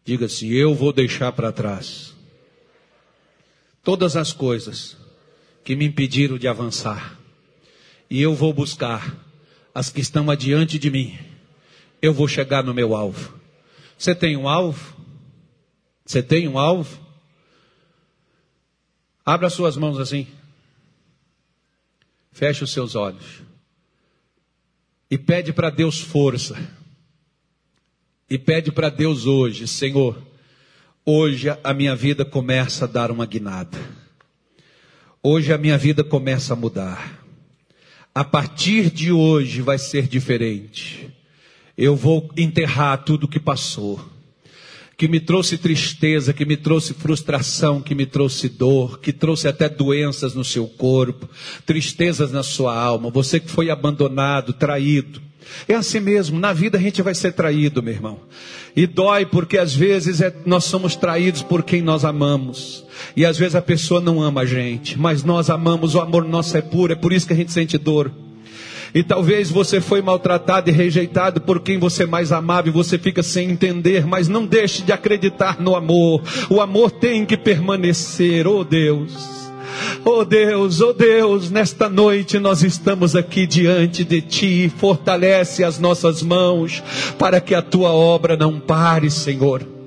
diga 0.05 0.27
assim: 0.27 0.49
eu 0.49 0.75
vou 0.75 0.93
deixar 0.93 1.33
para 1.33 1.51
trás 1.51 2.15
todas 3.83 4.17
as 4.17 4.35
coisas 4.35 4.99
que 5.65 5.75
me 5.75 5.87
impediram 5.87 6.37
de 6.37 6.47
avançar 6.47 7.18
e 8.11 8.21
eu 8.23 8.35
vou 8.35 8.53
buscar 8.53 9.17
as 9.75 9.91
que 9.91 10.01
estão 10.01 10.31
adiante 10.31 10.79
de 10.79 10.91
mim. 10.91 11.19
Eu 12.01 12.13
vou 12.15 12.27
chegar 12.27 12.65
no 12.65 12.73
meu 12.73 12.95
alvo. 12.95 13.39
Você 13.97 14.15
tem 14.15 14.37
um 14.37 14.49
alvo? 14.49 14.97
Você 16.05 16.23
tem 16.23 16.49
um 16.49 16.59
alvo? 16.59 16.99
Abra 19.25 19.51
suas 19.51 19.77
mãos 19.77 19.99
assim. 19.99 20.27
Feche 22.33 22.65
os 22.65 22.73
seus 22.73 22.95
olhos. 22.95 23.43
E 25.11 25.19
pede 25.19 25.53
para 25.53 25.71
Deus 25.71 26.01
força. 26.01 26.57
E 28.31 28.39
pede 28.39 28.71
para 28.71 28.91
Deus 28.91 29.27
hoje, 29.27 29.67
Senhor, 29.67 30.21
hoje 31.05 31.49
a 31.65 31.73
minha 31.73 31.97
vida 31.97 32.25
começa 32.25 32.85
a 32.85 32.89
dar 32.89 33.11
uma 33.11 33.25
guinada. 33.25 33.79
Hoje 35.23 35.53
a 35.53 35.59
minha 35.59 35.79
vida 35.79 36.05
começa 36.05 36.53
a 36.53 36.57
mudar 36.57 37.18
a 38.15 38.25
partir 38.25 38.91
de 38.91 39.13
hoje 39.13 39.63
vai 39.63 39.79
ser 39.79 40.07
diferente. 40.07 41.09
Eu 41.77 41.95
vou 41.95 42.31
enterrar 42.37 43.05
tudo 43.05 43.29
que 43.29 43.39
passou, 43.39 44.01
que 44.97 45.07
me 45.07 45.21
trouxe 45.21 45.57
tristeza, 45.57 46.33
que 46.33 46.45
me 46.45 46.57
trouxe 46.57 46.93
frustração, 46.93 47.81
que 47.81 47.95
me 47.95 48.05
trouxe 48.05 48.49
dor, 48.49 48.99
que 48.99 49.13
trouxe 49.13 49.47
até 49.47 49.69
doenças 49.69 50.35
no 50.35 50.45
seu 50.45 50.67
corpo, 50.67 51.29
tristezas 51.65 52.33
na 52.33 52.43
sua 52.43 52.77
alma. 52.77 53.11
Você 53.11 53.39
que 53.39 53.49
foi 53.49 53.71
abandonado, 53.71 54.53
traído. 54.53 55.23
É 55.67 55.75
assim 55.75 56.01
mesmo, 56.01 56.39
na 56.39 56.53
vida 56.53 56.79
a 56.79 56.81
gente 56.81 57.03
vai 57.03 57.15
ser 57.15 57.33
traído, 57.33 57.83
meu 57.83 57.93
irmão. 57.93 58.21
E 58.77 58.87
dói 58.87 59.27
porque 59.27 59.59
às 59.59 59.75
vezes 59.75 60.21
é, 60.21 60.35
nós 60.47 60.65
somos 60.65 60.95
traídos 60.95 61.43
por 61.43 61.63
quem 61.63 61.83
nós 61.83 62.05
amamos. 62.05 62.85
E 63.17 63.25
às 63.25 63.37
vezes 63.37 63.55
a 63.55 63.63
pessoa 63.63 64.01
não 64.01 64.23
ama 64.23 64.43
a 64.43 64.47
gente, 64.47 64.99
mas 64.99 65.25
nós 65.25 65.51
amamos, 65.51 65.95
o 65.95 66.01
amor 66.01 66.25
nosso 66.25 66.57
é 66.57 66.63
puro, 66.63 66.93
é 66.93 66.97
por 66.97 67.13
isso 67.13 67.27
que 67.27 67.33
a 67.33 67.37
gente 67.37 67.53
sente 67.53 67.77
dor. 67.77 68.11
E 68.95 69.03
talvez 69.03 69.51
você 69.51 69.81
foi 69.81 70.01
maltratado 70.01 70.71
e 70.71 70.73
rejeitado 70.73 71.41
por 71.41 71.61
quem 71.61 71.79
você 71.79 72.07
mais 72.07 72.33
amava 72.33 72.69
e 72.69 72.73
você 72.73 72.99
fica 72.99 73.23
sem 73.23 73.51
entender, 73.51 74.07
mas 74.07 74.29
não 74.29 74.47
deixe 74.47 74.83
de 74.83 74.93
acreditar 74.93 75.61
no 75.61 75.75
amor. 75.75 76.23
O 76.49 76.61
amor 76.61 76.91
tem 76.91 77.27
que 77.27 77.37
permanecer, 77.37 78.47
oh 78.47 78.65
Deus. 78.65 79.48
Oh 80.05 80.25
Deus, 80.25 80.81
oh 80.81 80.93
Deus, 80.93 81.51
nesta 81.51 81.89
noite 81.89 82.39
nós 82.39 82.63
estamos 82.63 83.15
aqui 83.15 83.47
diante 83.47 84.05
de 84.05 84.21
Ti. 84.21 84.73
Fortalece 84.77 85.65
as 85.65 85.79
nossas 85.79 86.23
mãos 86.23 86.83
para 87.19 87.41
que 87.41 87.55
a 87.55 87.63
Tua 87.63 87.91
obra 87.91 88.37
não 88.37 88.59
pare, 88.59 89.11
Senhor 89.11 89.78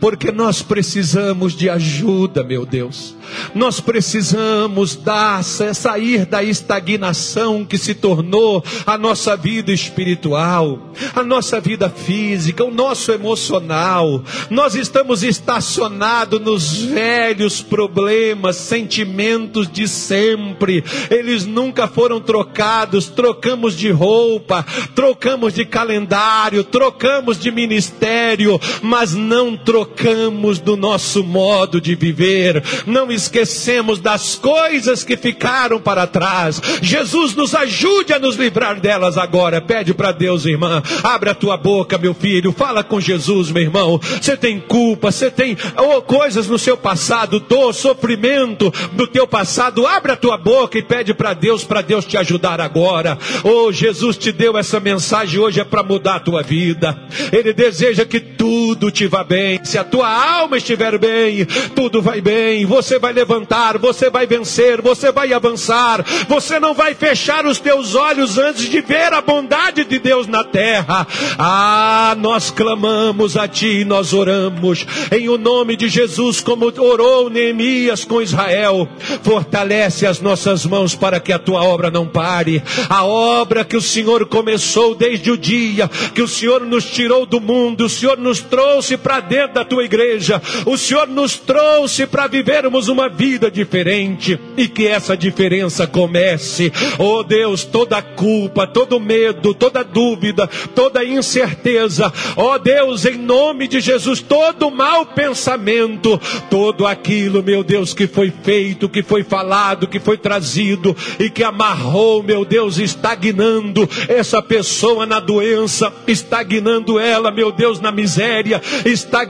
porque 0.00 0.30
nós 0.30 0.62
precisamos 0.62 1.54
de 1.54 1.68
ajuda, 1.68 2.42
meu 2.42 2.64
Deus. 2.64 3.16
Nós 3.54 3.80
precisamos 3.80 4.96
dar, 4.96 5.42
sair 5.44 6.24
da 6.24 6.42
estagnação 6.42 7.64
que 7.64 7.76
se 7.76 7.94
tornou 7.94 8.64
a 8.86 8.96
nossa 8.96 9.36
vida 9.36 9.72
espiritual, 9.72 10.92
a 11.14 11.22
nossa 11.22 11.60
vida 11.60 11.90
física, 11.90 12.64
o 12.64 12.70
nosso 12.70 13.12
emocional. 13.12 14.22
Nós 14.50 14.74
estamos 14.74 15.22
estacionados 15.22 16.40
nos 16.40 16.82
velhos 16.82 17.60
problemas, 17.60 18.56
sentimentos 18.56 19.70
de 19.70 19.86
sempre. 19.86 20.84
Eles 21.10 21.44
nunca 21.44 21.86
foram 21.86 22.20
trocados. 22.20 23.08
Trocamos 23.08 23.76
de 23.76 23.90
roupa, 23.90 24.64
trocamos 24.94 25.54
de 25.54 25.64
calendário, 25.64 26.64
trocamos 26.64 27.38
de 27.38 27.50
ministério, 27.50 28.60
mas 28.82 29.14
não 29.14 29.56
trocamos 29.64 30.58
do 30.58 30.76
nosso 30.76 31.22
modo 31.22 31.80
de 31.80 31.94
viver. 31.94 32.62
Não 32.86 33.10
esquecemos 33.10 33.98
das 34.00 34.34
coisas 34.34 35.04
que 35.04 35.16
ficaram 35.16 35.80
para 35.80 36.06
trás. 36.06 36.60
Jesus 36.82 37.34
nos 37.34 37.54
ajude 37.54 38.12
a 38.12 38.18
nos 38.18 38.36
livrar 38.36 38.80
delas 38.80 39.16
agora. 39.18 39.60
Pede 39.60 39.94
para 39.94 40.12
Deus, 40.12 40.44
irmã. 40.44 40.82
Abre 41.02 41.30
a 41.30 41.34
tua 41.34 41.56
boca, 41.56 41.98
meu 41.98 42.14
filho. 42.14 42.52
Fala 42.52 42.82
com 42.82 43.00
Jesus, 43.00 43.50
meu 43.50 43.62
irmão. 43.62 43.98
Você 43.98 44.36
tem 44.36 44.60
culpa, 44.60 45.10
você 45.10 45.30
tem 45.30 45.56
oh, 45.76 46.02
coisas 46.02 46.46
no 46.48 46.58
seu 46.58 46.76
passado, 46.76 47.40
dor, 47.40 47.74
sofrimento 47.74 48.72
do 48.92 49.06
teu 49.06 49.26
passado. 49.26 49.86
Abre 49.86 50.12
a 50.12 50.16
tua 50.16 50.36
boca 50.36 50.78
e 50.78 50.82
pede 50.82 51.14
para 51.14 51.34
Deus, 51.34 51.64
para 51.64 51.82
Deus 51.82 52.04
te 52.04 52.16
ajudar 52.16 52.60
agora. 52.60 53.18
Oh, 53.44 53.72
Jesus 53.72 54.16
te 54.16 54.32
deu 54.32 54.56
essa 54.56 54.80
mensagem 54.80 55.40
hoje 55.40 55.60
é 55.60 55.64
para 55.64 55.82
mudar 55.82 56.16
a 56.16 56.20
tua 56.20 56.42
vida. 56.42 56.98
Ele 57.32 57.52
deseja 57.52 58.04
que 58.04 58.20
tudo 58.20 58.90
te 58.90 59.06
vá 59.06 59.24
bem. 59.24 59.47
Se 59.62 59.78
a 59.78 59.84
tua 59.84 60.08
alma 60.08 60.56
estiver 60.56 60.98
bem, 60.98 61.44
tudo 61.74 62.02
vai 62.02 62.20
bem. 62.20 62.66
Você 62.66 62.98
vai 62.98 63.12
levantar, 63.12 63.78
você 63.78 64.10
vai 64.10 64.26
vencer, 64.26 64.80
você 64.82 65.12
vai 65.12 65.32
avançar. 65.32 66.04
Você 66.28 66.58
não 66.58 66.74
vai 66.74 66.94
fechar 66.94 67.46
os 67.46 67.58
teus 67.58 67.94
olhos 67.94 68.38
antes 68.38 68.68
de 68.68 68.80
ver 68.80 69.12
a 69.12 69.20
bondade 69.20 69.84
de 69.84 69.98
Deus 69.98 70.26
na 70.26 70.44
terra. 70.44 71.06
Ah, 71.38 72.16
nós 72.18 72.50
clamamos 72.50 73.36
a 73.36 73.46
ti, 73.46 73.84
nós 73.84 74.12
oramos 74.12 74.86
em 75.12 75.28
o 75.28 75.38
nome 75.38 75.76
de 75.76 75.88
Jesus, 75.88 76.40
como 76.40 76.72
orou 76.78 77.30
Neemias 77.30 78.04
com 78.04 78.20
Israel. 78.20 78.88
Fortalece 79.22 80.06
as 80.06 80.20
nossas 80.20 80.66
mãos 80.66 80.94
para 80.94 81.20
que 81.20 81.32
a 81.32 81.38
tua 81.38 81.62
obra 81.62 81.90
não 81.90 82.06
pare. 82.06 82.62
A 82.88 83.04
obra 83.04 83.64
que 83.64 83.76
o 83.76 83.82
Senhor 83.82 84.26
começou 84.26 84.94
desde 84.94 85.30
o 85.30 85.38
dia 85.38 85.88
que 86.14 86.22
o 86.22 86.28
Senhor 86.28 86.64
nos 86.64 86.84
tirou 86.84 87.26
do 87.26 87.40
mundo, 87.40 87.84
o 87.84 87.88
Senhor 87.88 88.18
nos 88.18 88.40
trouxe 88.40 88.96
para 88.96 89.20
dentro 89.38 89.54
da 89.54 89.64
tua 89.64 89.84
igreja, 89.84 90.42
o 90.66 90.76
Senhor 90.76 91.06
nos 91.06 91.38
trouxe 91.38 92.06
para 92.06 92.26
vivermos 92.26 92.88
uma 92.88 93.08
vida 93.08 93.48
diferente 93.48 94.38
e 94.56 94.66
que 94.66 94.86
essa 94.88 95.16
diferença 95.16 95.86
comece. 95.86 96.72
Oh 96.98 97.22
Deus, 97.22 97.64
toda 97.64 98.02
culpa, 98.02 98.66
todo 98.66 98.98
medo, 98.98 99.54
toda 99.54 99.84
dúvida, 99.84 100.48
toda 100.74 101.04
incerteza, 101.04 102.12
oh 102.36 102.58
Deus, 102.58 103.04
em 103.04 103.16
nome 103.16 103.68
de 103.68 103.80
Jesus, 103.80 104.20
todo 104.20 104.70
mau 104.72 105.06
pensamento, 105.06 106.20
todo 106.50 106.84
aquilo, 106.84 107.42
meu 107.42 107.62
Deus, 107.62 107.94
que 107.94 108.08
foi 108.08 108.32
feito, 108.42 108.88
que 108.88 109.04
foi 109.04 109.22
falado, 109.22 109.86
que 109.86 110.00
foi 110.00 110.18
trazido 110.18 110.96
e 111.20 111.30
que 111.30 111.44
amarrou, 111.44 112.24
meu 112.24 112.44
Deus, 112.44 112.78
estagnando. 112.78 113.88
Essa 114.08 114.42
pessoa 114.42 115.06
na 115.06 115.20
doença, 115.20 115.92
estagnando 116.08 116.98
ela, 116.98 117.30
meu 117.30 117.52
Deus, 117.52 117.80
na 117.80 117.92
miséria, 117.92 118.60
estagnando 118.84 119.27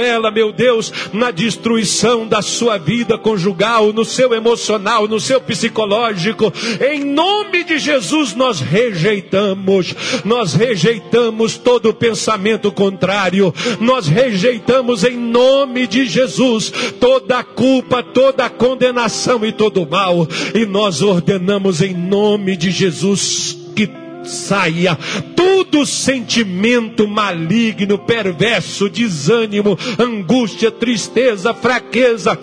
ela, 0.00 0.30
meu 0.30 0.52
Deus, 0.52 0.92
na 1.12 1.30
destruição 1.30 2.26
da 2.26 2.42
sua 2.42 2.78
vida 2.78 3.16
conjugal, 3.16 3.92
no 3.92 4.04
seu 4.04 4.34
emocional, 4.34 5.08
no 5.08 5.20
seu 5.20 5.40
psicológico. 5.40 6.52
Em 6.90 7.04
nome 7.04 7.64
de 7.64 7.78
Jesus 7.78 8.34
nós 8.34 8.60
rejeitamos, 8.60 9.94
nós 10.24 10.54
rejeitamos 10.54 11.56
todo 11.56 11.94
pensamento 11.94 12.70
contrário, 12.72 13.54
nós 13.80 14.06
rejeitamos 14.06 15.04
em 15.04 15.16
nome 15.16 15.86
de 15.86 16.06
Jesus 16.06 16.72
toda 17.00 17.38
a 17.38 17.44
culpa, 17.44 18.02
toda 18.02 18.44
a 18.44 18.50
condenação 18.50 19.44
e 19.44 19.52
todo 19.52 19.82
o 19.82 19.88
mal, 19.88 20.26
e 20.54 20.66
nós 20.66 21.02
ordenamos 21.02 21.80
em 21.80 21.94
nome 21.94 22.56
de 22.56 22.70
Jesus 22.70 23.56
que 23.74 24.07
saia 24.24 24.96
todo 25.36 25.86
sentimento 25.86 27.06
maligno, 27.06 27.98
perverso, 27.98 28.88
desânimo, 28.88 29.78
angústia, 29.98 30.70
tristeza, 30.70 31.54
fraqueza, 31.54 32.38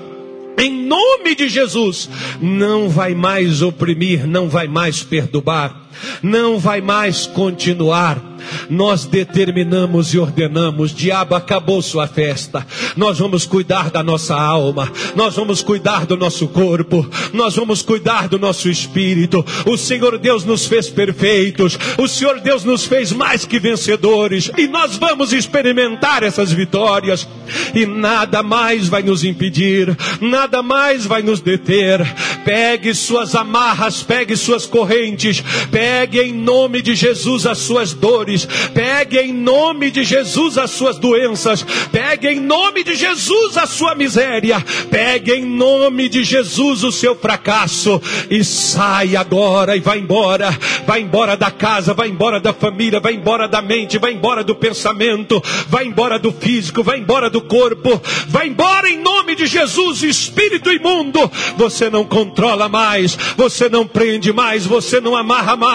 em 0.58 0.86
nome 0.88 1.36
de 1.36 1.50
Jesus, 1.50 2.10
não 2.42 2.88
vai 2.88 3.14
mais 3.14 3.62
oprimir, 3.62 4.26
não 4.26 4.48
vai 4.48 4.68
mais 4.68 5.04
perturbar, 5.04 5.85
não 6.22 6.60
vai 6.60 6.82
mais 6.82 7.26
continuar. 7.26 8.22
Nós 8.70 9.06
determinamos 9.06 10.14
e 10.14 10.20
ordenamos: 10.20 10.94
diabo 10.94 11.34
acabou 11.34 11.82
sua 11.82 12.08
festa, 12.08 12.66
nós 12.96 13.18
vamos 13.18 13.46
cuidar 13.46 13.90
da 13.90 14.04
nossa 14.04 14.36
alma, 14.36 14.92
nós 15.16 15.36
vamos 15.36 15.64
cuidar 15.64 16.06
do 16.06 16.16
nosso 16.16 16.48
corpo, 16.50 17.10
nós 17.34 17.56
vamos 17.56 17.82
cuidar 17.82 18.28
do 18.28 18.38
nosso 18.38 18.70
espírito. 18.70 19.44
O 19.66 19.76
Senhor 19.78 20.20
Deus 20.20 20.46
nos 20.46 20.68
fez 20.68 20.90
perfeitos, 20.90 21.78
o 21.98 22.08
Senhor 22.08 22.40
Deus 22.40 22.64
nos 22.64 22.86
fez 22.86 23.12
mais 23.12 23.46
que 23.46 23.60
vencedores, 23.60 24.52
e 24.58 24.68
nós 24.68 24.96
vamos 24.98 25.34
experimentar 25.34 26.22
essas 26.22 26.52
vitórias, 26.52 27.28
e 27.74 27.86
nada 27.88 28.44
mais 28.44 28.88
vai 28.88 29.02
nos 29.02 29.24
impedir, 29.24 29.96
nada 30.22 30.62
mais 30.62 31.06
vai 31.06 31.24
nos 31.24 31.42
deter. 31.42 32.06
Pegue 32.44 32.94
suas 32.94 33.34
amarras, 33.34 34.04
pegue 34.04 34.36
suas 34.36 34.68
correntes, 34.68 35.44
pegue 35.72 35.85
em 36.22 36.34
nome 36.34 36.82
de 36.82 36.96
Jesus 36.96 37.46
as 37.46 37.60
suas 37.60 37.94
dores 37.94 38.16
dores. 38.26 38.48
Pegue 38.74 39.20
em 39.20 39.34
nome 39.34 39.92
de 39.92 40.04
Jesus 40.04 40.58
as 40.58 40.72
suas 40.72 40.98
doenças. 40.98 41.64
Pegue 41.92 42.28
em 42.28 42.40
nome 42.40 42.84
de 42.84 42.96
Jesus 42.96 43.58
a 43.58 43.66
sua 43.66 43.96
miséria. 43.96 44.64
Pegue 44.90 45.34
em 45.34 45.46
nome 45.46 46.10
de 46.10 46.24
Jesus 46.24 46.84
o 46.84 46.92
seu 46.92 47.16
fracasso. 47.16 48.02
E 48.30 48.44
sai 48.44 49.16
agora 49.16 49.76
e 49.76 49.80
vai 49.80 50.00
embora. 50.00 50.50
Vai 50.86 51.02
embora 51.02 51.36
da 51.36 51.52
casa, 51.52 51.94
vai 51.94 52.10
embora 52.10 52.40
da 52.40 52.54
família, 52.54 53.00
vai 53.00 53.14
embora 53.14 53.48
da 53.48 53.62
mente, 53.62 53.98
vai 53.98 54.14
embora 54.14 54.44
do 54.44 54.56
pensamento, 54.56 55.42
vai 55.68 55.86
embora 55.86 56.20
do 56.20 56.32
físico, 56.32 56.84
vai 56.84 57.00
embora 57.00 57.30
do 57.30 57.42
corpo. 57.42 58.02
Vai 58.28 58.48
embora 58.48 58.90
em 58.90 59.00
nome 59.00 59.36
de 59.36 59.48
Jesus, 59.48 60.04
espírito 60.04 60.72
imundo. 60.72 61.20
Você 61.58 61.90
não 61.90 62.06
controla 62.06 62.70
mais, 62.70 63.18
você 63.36 63.68
não 63.68 63.86
prende 63.88 64.32
mais, 64.32 64.66
você 64.66 65.02
não 65.02 65.16
amarra 65.16 65.56
mais. 65.56 65.75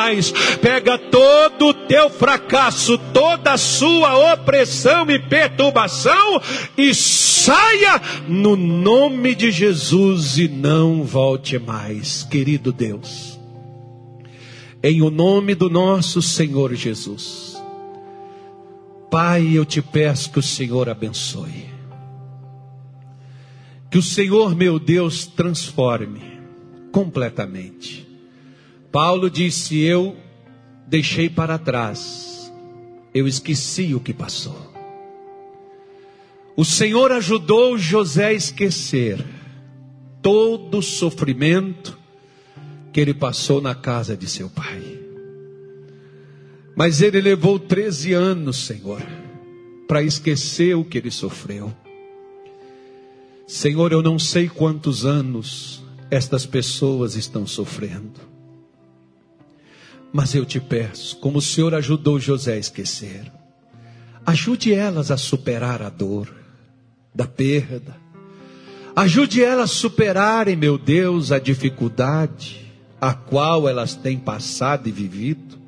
Pega 0.61 0.99
todo 0.99 1.69
o 1.69 1.75
teu 1.75 2.09
fracasso 2.11 2.41
fracasso, 2.41 2.99
toda 3.13 3.53
a 3.53 3.59
sua 3.59 4.33
opressão 4.35 5.11
e 5.11 5.19
perturbação 5.19 6.41
e 6.77 6.95
saia 6.95 8.01
no 8.29 8.57
nome 8.57 9.35
de 9.35 9.51
Jesus 9.51 10.39
e 10.39 10.49
não 10.49 11.05
volte 11.05 11.59
mais, 11.59 12.23
querido 12.23 12.73
Deus. 12.73 13.39
Em 14.83 15.03
o 15.03 15.11
nome 15.11 15.55
do 15.55 15.69
nosso 15.69 16.23
Senhor 16.23 16.75
Jesus. 16.75 17.61
Pai, 19.11 19.51
eu 19.53 19.65
te 19.65 19.83
peço 19.83 20.31
que 20.31 20.39
o 20.39 20.43
Senhor 20.43 20.89
abençoe. 20.89 21.69
Que 23.91 23.99
o 23.99 24.03
Senhor, 24.03 24.55
meu 24.55 24.79
Deus, 24.79 25.27
transforme 25.27 26.23
completamente. 26.93 28.10
Paulo 28.91 29.31
disse: 29.31 29.79
Eu 29.79 30.17
deixei 30.87 31.29
para 31.29 31.59
trás 31.59 32.31
eu 33.13 33.27
esqueci 33.27 33.95
o 33.95 34.01
que 34.01 34.15
passou. 34.15 34.71
O 36.57 36.65
Senhor 36.65 37.11
ajudou 37.13 37.77
José 37.77 38.27
a 38.27 38.33
esquecer 38.33 39.25
todo 40.23 40.79
o 40.79 40.83
sofrimento 40.83 41.99
que 42.93 43.01
ele 43.01 43.15
passou 43.15 43.61
na 43.61 43.75
casa 43.75 44.17
de 44.17 44.29
seu 44.29 44.49
pai. 44.49 44.99
Mas 46.77 47.01
ele 47.01 47.21
levou 47.21 47.59
13 47.59 48.13
anos, 48.13 48.59
Senhor, 48.59 49.03
para 49.89 50.03
esquecer 50.03 50.77
o 50.77 50.85
que 50.85 50.99
ele 50.99 51.11
sofreu. 51.11 51.75
Senhor, 53.47 53.91
eu 53.93 54.03
não 54.03 54.19
sei 54.19 54.49
quantos 54.49 55.05
anos 55.05 55.83
estas 56.11 56.47
pessoas 56.47 57.17
estão 57.17 57.47
sofrendo. 57.47 58.30
Mas 60.13 60.35
eu 60.35 60.45
te 60.45 60.61
peço, 60.61 61.17
como 61.19 61.39
o 61.39 61.43
Senhor 61.43 61.75
ajudou 61.75 62.19
José 62.19 62.55
a 62.55 62.59
esquecer, 62.59 63.31
ajude 64.27 64.75
elas 64.75 65.11
a 65.11 65.17
superar 65.17 65.83
a 65.83 65.89
dor 65.89 66.35
da 67.15 67.27
perda. 67.27 67.97
Ajude 68.95 69.43
elas 69.43 69.71
a 69.71 69.75
superarem, 69.75 70.57
meu 70.57 70.77
Deus, 70.77 71.31
a 71.31 71.39
dificuldade 71.39 72.61
a 73.01 73.15
qual 73.15 73.69
elas 73.69 73.95
têm 73.95 74.19
passado 74.19 74.89
e 74.89 74.93
vivido. 74.93 75.59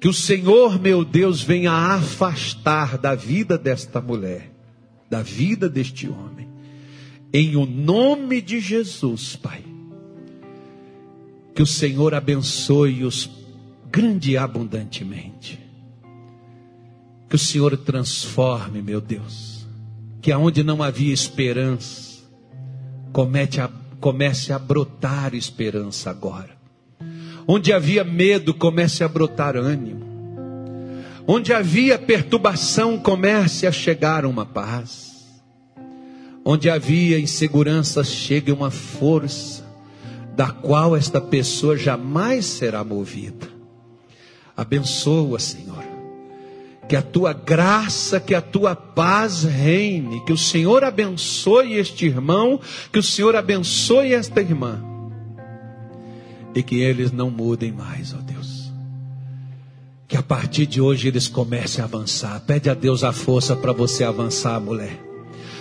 Que 0.00 0.06
o 0.06 0.12
Senhor, 0.12 0.80
meu 0.80 1.04
Deus, 1.04 1.42
venha 1.42 1.72
afastar 1.72 2.96
da 2.96 3.14
vida 3.14 3.58
desta 3.58 4.00
mulher, 4.00 4.52
da 5.10 5.22
vida 5.22 5.68
deste 5.68 6.08
homem, 6.08 6.48
em 7.32 7.56
o 7.56 7.66
nome 7.66 8.40
de 8.40 8.60
Jesus, 8.60 9.34
Pai. 9.34 9.64
Que 11.52 11.62
o 11.62 11.66
Senhor 11.66 12.14
abençoe-os 12.14 13.26
grande 13.90 14.32
e 14.32 14.36
abundantemente. 14.36 15.58
Que 17.28 17.36
o 17.36 17.38
Senhor 17.38 17.76
transforme, 17.76 18.80
meu 18.80 19.00
Deus, 19.00 19.66
que 20.20 20.32
aonde 20.32 20.62
não 20.62 20.82
havia 20.82 21.12
esperança, 21.12 22.22
comece 23.12 23.60
a, 23.60 23.70
comece 24.00 24.52
a 24.52 24.58
brotar 24.58 25.34
esperança 25.34 26.10
agora. 26.10 26.56
Onde 27.46 27.72
havia 27.72 28.04
medo, 28.04 28.52
comece 28.52 29.02
a 29.02 29.08
brotar 29.08 29.56
ânimo. 29.56 30.06
Onde 31.26 31.52
havia 31.52 31.98
perturbação, 31.98 32.98
comece 32.98 33.66
a 33.66 33.72
chegar 33.72 34.24
uma 34.24 34.46
paz. 34.46 35.26
Onde 36.44 36.70
havia 36.70 37.20
insegurança, 37.20 38.02
chegue 38.02 38.50
uma 38.50 38.70
força, 38.70 39.62
da 40.34 40.50
qual 40.50 40.96
esta 40.96 41.20
pessoa 41.20 41.76
jamais 41.76 42.46
será 42.46 42.82
movida. 42.82 43.57
Abençoa, 44.58 45.38
Senhor. 45.38 45.84
Que 46.88 46.96
a 46.96 47.02
tua 47.02 47.32
graça, 47.32 48.18
que 48.18 48.34
a 48.34 48.40
tua 48.40 48.74
paz 48.74 49.44
reine. 49.44 50.20
Que 50.24 50.32
o 50.32 50.36
Senhor 50.36 50.82
abençoe 50.82 51.74
este 51.74 52.06
irmão. 52.06 52.58
Que 52.92 52.98
o 52.98 53.02
Senhor 53.02 53.36
abençoe 53.36 54.12
esta 54.12 54.40
irmã. 54.40 54.82
E 56.56 56.60
que 56.60 56.80
eles 56.80 57.12
não 57.12 57.30
mudem 57.30 57.70
mais, 57.70 58.12
ó 58.12 58.16
Deus. 58.16 58.72
Que 60.08 60.16
a 60.16 60.24
partir 60.24 60.66
de 60.66 60.80
hoje 60.80 61.06
eles 61.06 61.28
comecem 61.28 61.80
a 61.80 61.84
avançar. 61.84 62.40
Pede 62.40 62.68
a 62.68 62.74
Deus 62.74 63.04
a 63.04 63.12
força 63.12 63.54
para 63.54 63.72
você 63.72 64.02
avançar, 64.02 64.58
mulher. 64.60 64.98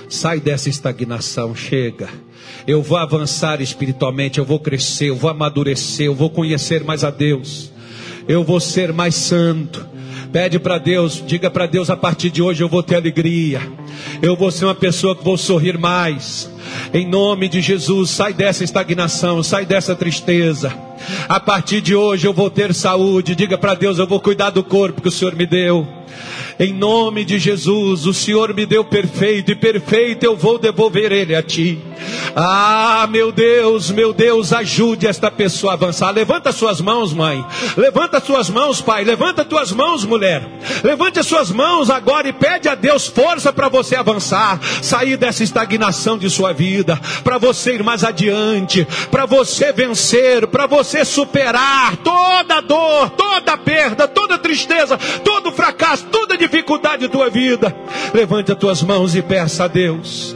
Sai 0.10 0.40
dessa 0.40 0.70
estagnação, 0.70 1.56
chega. 1.56 2.10
Eu 2.66 2.82
vou 2.82 2.98
avançar 2.98 3.62
espiritualmente, 3.62 4.40
eu 4.40 4.46
vou 4.46 4.60
crescer, 4.60 5.10
eu 5.10 5.16
vou 5.16 5.30
amadurecer, 5.30 6.08
eu 6.08 6.16
vou 6.16 6.32
conhecer 6.32 6.84
mais 6.84 7.04
a 7.04 7.12
Deus. 7.12 7.77
Eu 8.28 8.44
vou 8.44 8.60
ser 8.60 8.92
mais 8.92 9.16
santo. 9.16 9.86
Pede 10.32 10.60
para 10.60 10.78
Deus, 10.78 11.24
diga 11.26 11.50
para 11.50 11.66
Deus 11.66 11.90
a 11.90 11.96
partir 11.96 12.30
de 12.30 12.42
hoje 12.42 12.62
eu 12.62 12.68
vou 12.68 12.84
ter 12.84 12.96
alegria. 12.96 13.62
Eu 14.22 14.36
vou 14.36 14.52
ser 14.52 14.66
uma 14.66 14.76
pessoa 14.76 15.16
que 15.16 15.24
vou 15.24 15.38
sorrir 15.38 15.78
mais. 15.78 16.52
Em 16.94 17.08
nome 17.08 17.48
de 17.48 17.62
Jesus, 17.62 18.10
sai 18.10 18.34
dessa 18.34 18.64
estagnação, 18.64 19.42
sai 19.42 19.66
dessa 19.66 19.96
tristeza. 19.96 20.74
A 21.30 21.40
partir 21.40 21.80
de 21.80 21.96
hoje 21.96 22.28
eu 22.28 22.34
vou 22.34 22.50
ter 22.50 22.74
saúde. 22.74 23.36
Diga 23.36 23.58
para 23.58 23.74
Deus, 23.74 23.98
eu 23.98 24.08
vou 24.08 24.20
cuidar 24.20 24.50
do 24.50 24.64
corpo 24.64 25.02
que 25.02 25.08
o 25.08 25.12
Senhor 25.12 25.34
me 25.34 25.46
deu. 25.46 25.88
Em 26.60 26.74
nome 26.74 27.24
de 27.24 27.38
Jesus, 27.38 28.08
o 28.08 28.14
Senhor 28.14 28.52
me 28.52 28.66
deu 28.66 28.84
perfeito 28.84 29.52
e 29.52 29.56
perfeito 29.56 30.26
eu 30.26 30.36
vou 30.36 30.58
devolver 30.58 31.12
ele 31.12 31.36
a 31.36 31.44
ti. 31.44 31.80
Ah, 32.36 33.08
meu 33.12 33.32
Deus, 33.32 33.92
meu 33.92 34.12
Deus, 34.12 34.52
ajude 34.52 35.06
esta 35.06 35.30
pessoa 35.30 35.74
a 35.74 35.76
avançar. 35.76 36.10
Levanta 36.10 36.52
suas 36.52 36.82
mãos, 36.82 37.14
mãe. 37.14 37.46
Levanta 37.76 38.20
suas 38.20 38.50
mãos, 38.50 38.82
pai. 38.82 39.04
Levanta 39.04 39.46
tuas 39.46 39.72
mãos, 39.72 40.04
mulher. 40.04 40.50
Levante 40.84 41.20
as 41.20 41.28
suas 41.28 41.52
mãos 41.52 41.92
agora 41.92 42.28
e 42.28 42.34
pede 42.34 42.68
a 42.68 42.74
Deus 42.74 43.06
força 43.06 43.54
para 43.54 43.70
você 43.70 43.96
avançar, 43.96 44.60
sair 44.82 45.16
dessa 45.16 45.44
estagnação 45.44 46.18
de 46.18 46.28
sua 46.28 46.54
vida, 46.54 47.00
para 47.24 47.38
você 47.38 47.76
ir 47.76 47.84
mais 47.84 48.04
adiante, 48.04 48.88
para 49.12 49.28
você 49.28 49.72
vencer, 49.72 50.48
para 50.48 50.66
você 50.66 51.06
superar 51.06 51.98
toda 51.98 52.62
dor, 52.62 53.12
toda 53.12 53.56
perda, 53.58 54.08
toda 54.08 54.40
tristeza, 54.40 54.98
todo 55.24 55.52
fracasso, 55.52 56.06
toda 56.06 56.36
dificuldade 56.36 56.47
dificuldade 56.48 57.08
da 57.08 57.10
tua 57.10 57.30
vida, 57.30 57.76
levante 58.14 58.52
as 58.52 58.58
tuas 58.58 58.82
mãos 58.82 59.16
e 59.16 59.22
peça 59.22 59.66
a 59.66 59.68
Deus. 59.68 60.36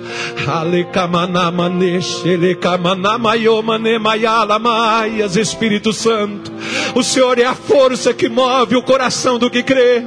Espírito 5.39 5.93
Santo, 5.93 6.51
o 6.95 7.03
Senhor 7.03 7.39
é 7.39 7.45
a 7.45 7.55
força 7.55 8.13
que 8.13 8.29
move 8.29 8.75
o 8.75 8.83
coração 8.83 9.37
do 9.37 9.49
que 9.49 9.63
crê. 9.63 10.03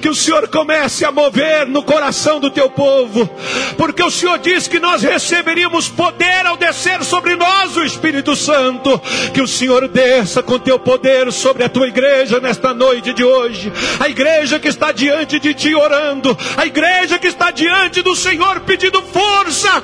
Que 0.00 0.08
o 0.08 0.14
Senhor 0.14 0.48
comece 0.48 1.04
a 1.04 1.12
mover 1.12 1.66
no 1.66 1.82
coração 1.82 2.38
do 2.38 2.50
teu 2.50 2.68
povo, 2.70 3.28
porque 3.76 4.02
o 4.02 4.10
Senhor 4.10 4.38
diz 4.38 4.68
que 4.68 4.78
nós 4.78 5.02
receberíamos 5.02 5.88
poder 5.88 6.46
ao 6.46 6.56
descer 6.56 7.02
sobre 7.04 7.34
nós 7.36 7.76
o 7.76 7.82
Espírito 7.82 8.36
Santo. 8.36 9.00
Que 9.32 9.40
o 9.40 9.48
Senhor 9.48 9.88
desça 9.88 10.42
com 10.42 10.58
teu 10.58 10.78
poder 10.78 11.32
sobre 11.32 11.64
a 11.64 11.68
tua 11.68 11.88
igreja 11.88 12.40
nesta 12.40 12.74
noite 12.74 13.12
de 13.12 13.24
hoje, 13.24 13.72
a 14.00 14.08
igreja 14.08 14.58
que 14.58 14.68
está 14.68 14.92
diante 14.92 15.38
de 15.38 15.43
ti 15.52 15.74
orando, 15.74 16.36
a 16.56 16.64
igreja 16.64 17.18
que 17.18 17.26
está 17.26 17.50
diante 17.50 18.00
do 18.00 18.14
Senhor 18.14 18.60
pedindo 18.60 19.02
força, 19.02 19.82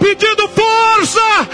pedindo 0.00 0.48
força. 0.48 1.48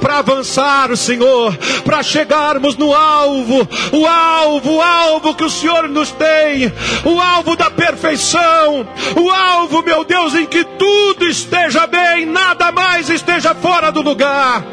Para 0.00 0.18
avançar, 0.18 0.96
Senhor, 0.96 1.56
para 1.84 2.02
chegarmos 2.02 2.76
no 2.76 2.94
alvo, 2.94 3.68
o 3.92 4.06
alvo, 4.06 4.76
o 4.76 4.82
alvo 4.82 5.34
que 5.34 5.44
o 5.44 5.50
Senhor 5.50 5.88
nos 5.88 6.10
tem, 6.12 6.72
o 7.04 7.20
alvo 7.20 7.56
da 7.56 7.70
perfeição, 7.70 8.86
o 9.16 9.30
alvo, 9.30 9.82
meu 9.82 10.04
Deus, 10.04 10.34
em 10.34 10.46
que 10.46 10.64
tudo 10.64 11.26
esteja 11.26 11.86
bem, 11.86 12.26
nada 12.26 12.72
mais 12.72 13.10
esteja 13.10 13.54
fora 13.54 13.92
do 13.92 14.00
lugar. 14.00 14.64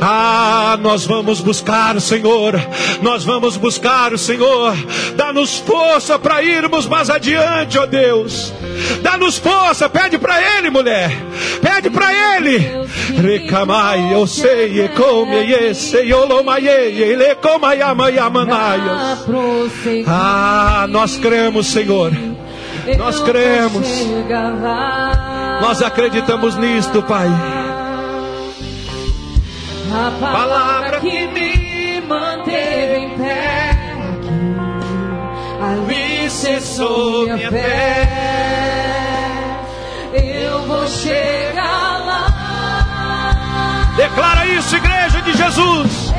Ah, 0.00 0.76
nós 0.80 1.06
vamos 1.06 1.40
buscar, 1.40 2.00
Senhor, 2.00 2.21
nós 3.00 3.24
vamos 3.24 3.56
buscar 3.56 4.12
o 4.12 4.18
Senhor. 4.18 4.74
Dá-nos 5.16 5.58
força 5.58 6.18
para 6.18 6.42
irmos 6.42 6.86
mais 6.86 7.10
adiante, 7.10 7.78
ó 7.78 7.86
Deus. 7.86 8.52
Dá-nos 9.02 9.38
força, 9.38 9.88
pede 9.88 10.18
para 10.18 10.40
Ele, 10.58 10.70
mulher. 10.70 11.10
Pede 11.60 11.90
para 11.90 12.12
Ele. 12.12 12.82
Recamai, 13.20 14.14
eu 14.14 14.26
sei, 14.26 14.88
come, 14.88 15.52
esse, 15.52 15.96
ele 15.98 17.24
Ah, 20.06 20.86
nós 20.88 21.16
cremos, 21.16 21.66
Senhor. 21.66 22.12
Nós 22.98 23.20
cremos. 23.20 23.86
Nós 25.60 25.82
acreditamos 25.82 26.56
nisto, 26.56 27.02
Pai. 27.02 27.28
A 29.94 30.10
palavra 30.20 31.00
que 31.00 31.26
me 31.28 31.41
Ali 36.42 36.60
cessou 36.60 37.26
minha 37.26 37.50
fé. 37.50 38.08
Eu 40.12 40.66
vou 40.66 40.86
chegar 40.88 42.00
lá. 42.04 42.26
Declara 43.96 44.46
isso, 44.46 44.76
igreja 44.76 45.22
de 45.22 45.36
Jesus. 45.36 46.12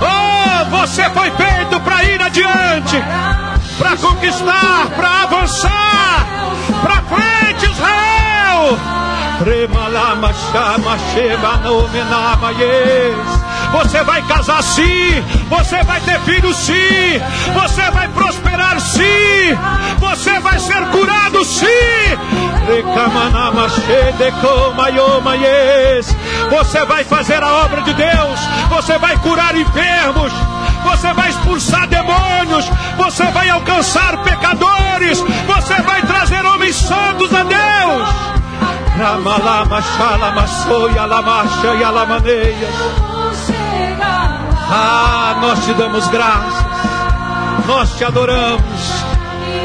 Oh, 0.00 0.64
você 0.70 1.10
foi 1.10 1.30
feito 1.32 1.78
para 1.80 2.04
ir 2.04 2.22
adiante, 2.22 2.96
para 3.76 3.96
conquistar, 3.98 4.88
para 4.96 5.22
avançar, 5.24 6.26
para 6.82 7.02
frente, 7.02 7.66
Israel. 7.66 8.78
Você 13.74 14.04
vai 14.04 14.22
casar 14.22 14.62
sim, 14.62 15.24
você 15.48 15.82
vai 15.82 16.00
ter 16.02 16.20
filhos 16.20 16.56
sim, 16.58 17.20
você 17.52 17.90
vai 17.90 18.06
prosperar 18.08 18.78
sim, 18.80 19.58
você 19.98 20.38
vai 20.38 20.60
ser 20.60 20.86
curado 20.92 21.44
sim. 21.44 21.66
Você 26.50 26.84
vai 26.86 27.04
fazer 27.04 27.42
a 27.42 27.64
obra 27.64 27.82
de 27.82 27.92
Deus, 27.94 28.40
você 28.70 28.96
vai 28.96 29.18
curar 29.18 29.56
enfermos, 29.56 30.32
você 30.84 31.12
vai 31.12 31.30
expulsar 31.30 31.88
demônios, 31.88 32.70
você 32.96 33.24
vai 33.32 33.50
alcançar 33.50 34.18
pecadores, 34.22 35.18
você 35.18 35.82
vai 35.82 36.00
trazer 36.02 36.46
homens 36.46 36.76
santos 36.76 37.34
a 37.34 37.42
Deus. 37.42 38.34
Ramalama, 38.96 39.82
Shalama, 39.82 40.46
Soia, 40.46 41.04
Lamacha 41.06 41.74
e 41.74 41.82
Alamaneias. 41.82 43.04
Ah, 44.76 45.38
nós 45.40 45.64
te 45.64 45.74
damos 45.74 46.08
graças, 46.08 47.66
nós 47.66 47.96
te 47.96 48.04
adoramos, 48.04 49.04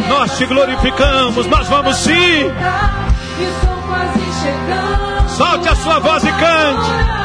nós 0.08 0.38
te 0.38 0.46
glorificamos, 0.46 1.46
nós 1.48 1.68
vamos 1.68 1.96
sim. 1.98 2.52
Solte 5.36 5.70
a 5.70 5.76
sua 5.76 6.00
voz 6.00 6.24
e 6.24 6.32
cante. 6.32 7.20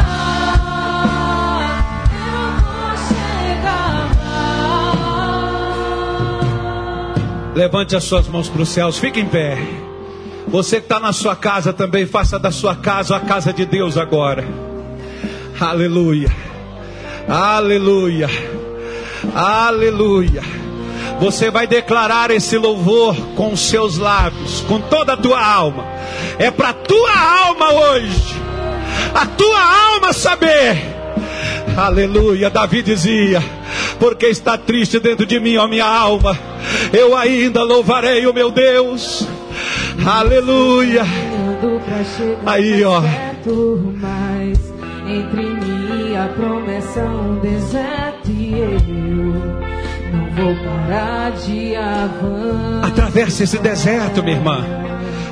Levante 7.54 7.95
as 7.95 8.04
suas 8.04 8.26
mãos 8.29 8.49
para 8.49 8.62
os 8.62 8.68
céus, 8.68 8.99
fique 8.99 9.21
em 9.21 9.26
pé. 9.26 9.57
Você 10.49 10.76
que 10.76 10.87
está 10.87 10.99
na 10.99 11.12
sua 11.12 11.37
casa 11.37 11.72
também, 11.72 12.07
faça 12.07 12.38
da 12.38 12.50
sua 12.50 12.75
casa 12.75 13.16
a 13.16 13.21
casa 13.21 13.53
de 13.53 13.64
Deus 13.64 13.96
agora. 13.96 14.45
Aleluia. 15.61 16.54
Aleluia. 17.29 18.29
Aleluia. 19.34 20.42
Você 21.21 21.51
vai 21.51 21.67
declarar 21.67 22.30
esse 22.30 22.59
louvor 22.59 23.17
com 23.34 23.53
os 23.53 23.61
seus 23.61 23.99
lábios, 23.99 24.61
com 24.63 24.80
toda 24.80 25.14
a 25.14 25.17
tua 25.17 25.42
alma. 25.42 25.84
É 26.38 26.51
para 26.51 26.71
a 26.71 26.75
tua 26.75 27.46
alma 27.46 27.72
hoje. 27.72 28.34
A 29.14 29.26
tua 29.26 29.92
alma 29.92 30.13
saber. 30.13 30.76
Aleluia. 31.76 32.51
Davi 32.51 32.83
dizia: 32.83 33.42
Porque 33.99 34.26
está 34.26 34.59
triste 34.59 34.99
dentro 34.99 35.25
de 35.25 35.41
mim, 35.41 35.57
ó 35.57 35.67
minha 35.67 35.87
alma. 35.87 36.38
Eu 36.92 37.17
ainda 37.17 37.63
louvarei 37.63 38.26
o 38.26 38.34
meu 38.34 38.51
Deus. 38.51 39.26
Aleluia. 40.05 41.05
Aí, 42.45 42.84
ó. 42.84 43.03
Entre 45.07 45.42
mim 45.42 45.74
e 46.14 46.16
a 46.16 46.28
promessa 46.28 47.00
um 47.00 47.41
deserto 47.41 48.30
e 48.30 48.57
eu 48.57 48.78
não 50.12 50.30
vou 50.36 50.54
parar 50.64 51.32
de 51.32 51.74
avançar. 51.74 52.84
Atravesse 52.84 53.42
esse 53.42 53.58
deserto, 53.58 54.22
minha 54.22 54.36
irmã. 54.36 54.64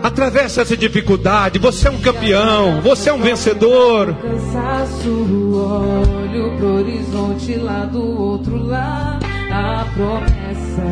Atravesse 0.02 0.60
essa 0.60 0.76
dificuldade. 0.76 1.60
Você 1.60 1.86
é 1.86 1.90
um 1.92 2.00
campeão. 2.00 2.80
Você 2.80 3.10
é 3.10 3.12
um 3.12 3.20
vencedor. 3.20 4.12
Cansaço, 4.14 5.08
olho 5.54 6.56
pro 6.56 6.74
horizonte 6.78 7.54
lá 7.54 7.84
do 7.84 8.20
outro 8.20 8.66
lado. 8.66 9.24
A 9.52 9.86
promessa 9.94 10.82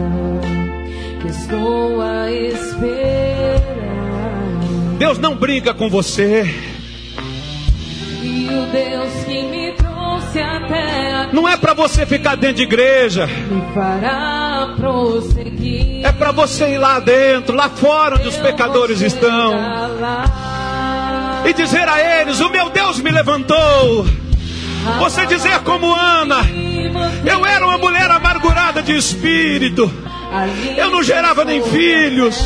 que 1.20 1.28
estou 1.28 2.00
a 2.00 2.30
esperar. 2.30 3.60
Deus 4.98 5.18
não 5.18 5.34
brinca 5.34 5.74
com 5.74 5.90
você. 5.90 6.44
E 8.22 8.46
o 8.46 8.66
Deus 8.70 9.24
que 9.24 9.42
me 9.44 9.80
Não 11.32 11.48
é 11.48 11.57
para 11.57 11.74
você 11.74 12.05
ficar 12.07 12.36
dentro 12.36 12.57
de 12.57 12.62
igreja. 12.62 13.28
É 16.05 16.12
para 16.12 16.32
você 16.32 16.70
ir 16.74 16.78
lá 16.78 16.98
dentro, 17.01 17.55
lá 17.55 17.69
fora 17.69 18.16
onde 18.16 18.28
os 18.28 18.36
pecadores 18.36 19.01
estão. 19.01 19.52
E 21.44 21.52
dizer 21.52 21.89
a 21.89 22.20
eles: 22.20 22.40
O 22.40 22.48
meu 22.51 22.70
Deus 22.70 22.98
me 23.01 23.11
levantou. 23.11 24.07
Você 24.98 25.27
dizer 25.27 25.59
como 25.61 25.94
Ana: 25.94 26.39
Eu 27.24 27.44
era 27.44 27.66
uma 27.66 27.78
mulher 27.78 28.11
amargurada 28.11 28.82
de 28.82 28.97
espírito. 28.97 29.90
Eu 30.77 30.90
não 30.90 31.02
gerava 31.02 31.44
nem 31.44 31.62
filhos. 31.62 32.36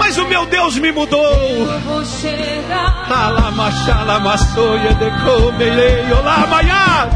Mas 0.00 0.16
o 0.16 0.24
meu 0.26 0.46
Deus 0.46 0.78
me 0.78 0.90
mudou. 0.90 1.20
Eu 1.22 1.80
vou 1.80 2.04
chegar. 2.04 3.06
Alamashalamasoia 3.12 4.94
de 4.94 5.10
comelei, 5.22 6.10
olá, 6.12 6.46
maiá. 6.46 7.08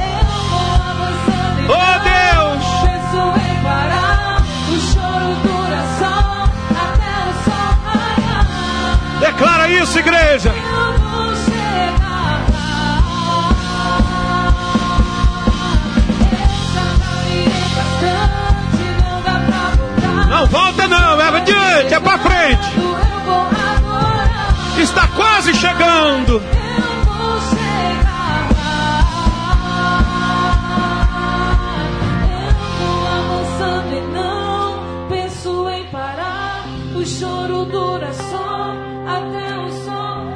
Oh 1.67 1.99
Deus! 2.05 2.65
Declara 9.19 9.69
isso, 9.71 9.99
igreja. 9.99 10.53
Não 20.45 20.51
volta 20.51 20.87
não, 20.87 21.19
é 21.19 21.29
adiante, 21.29 21.95
é 21.95 22.01
para 22.01 22.19
frente. 22.19 22.67
Está 24.79 25.09
quase 25.09 25.55
chegando. 25.55 26.43
O 36.95 37.07
choro 37.07 37.65
dura 37.67 38.13
só 38.13 38.73
até 39.07 39.59
o 39.59 39.71
sol. 39.85 40.27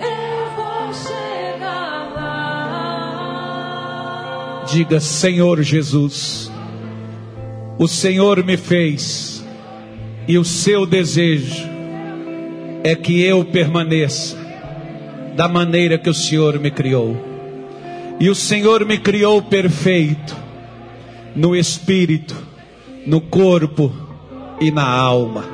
Eu 0.00 0.50
vou 0.56 0.92
chegar. 0.94 2.10
Diga, 4.66 5.00
Senhor 5.00 5.62
Jesus, 5.62 6.49
o 7.80 7.88
Senhor 7.88 8.44
me 8.44 8.58
fez 8.58 9.42
e 10.28 10.36
o 10.36 10.44
seu 10.44 10.84
desejo 10.84 11.66
é 12.84 12.94
que 12.94 13.22
eu 13.22 13.42
permaneça 13.42 14.36
da 15.34 15.48
maneira 15.48 15.96
que 15.96 16.10
o 16.10 16.12
Senhor 16.12 16.58
me 16.58 16.70
criou. 16.70 17.16
E 18.20 18.28
o 18.28 18.34
Senhor 18.34 18.84
me 18.84 18.98
criou 18.98 19.40
perfeito 19.40 20.36
no 21.34 21.56
espírito, 21.56 22.36
no 23.06 23.18
corpo 23.18 23.90
e 24.60 24.70
na 24.70 24.86
alma. 24.86 25.46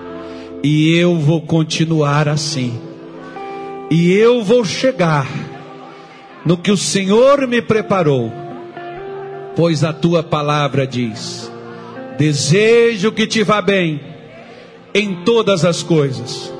E 0.64 0.96
eu 0.96 1.16
vou 1.16 1.40
continuar 1.40 2.28
assim. 2.28 2.76
E 3.88 4.12
eu 4.12 4.42
vou 4.42 4.64
chegar 4.64 5.28
no 6.44 6.56
que 6.56 6.72
o 6.72 6.76
Senhor 6.76 7.46
me 7.46 7.62
preparou 7.62 8.32
pois 9.56 9.82
a 9.82 9.92
tua 9.92 10.22
palavra 10.22 10.86
diz: 10.86 11.50
Desejo 12.18 13.12
que 13.12 13.26
te 13.26 13.42
vá 13.42 13.60
bem 13.60 14.00
em 14.94 15.16
todas 15.24 15.64
as 15.64 15.82
coisas, 15.82 16.52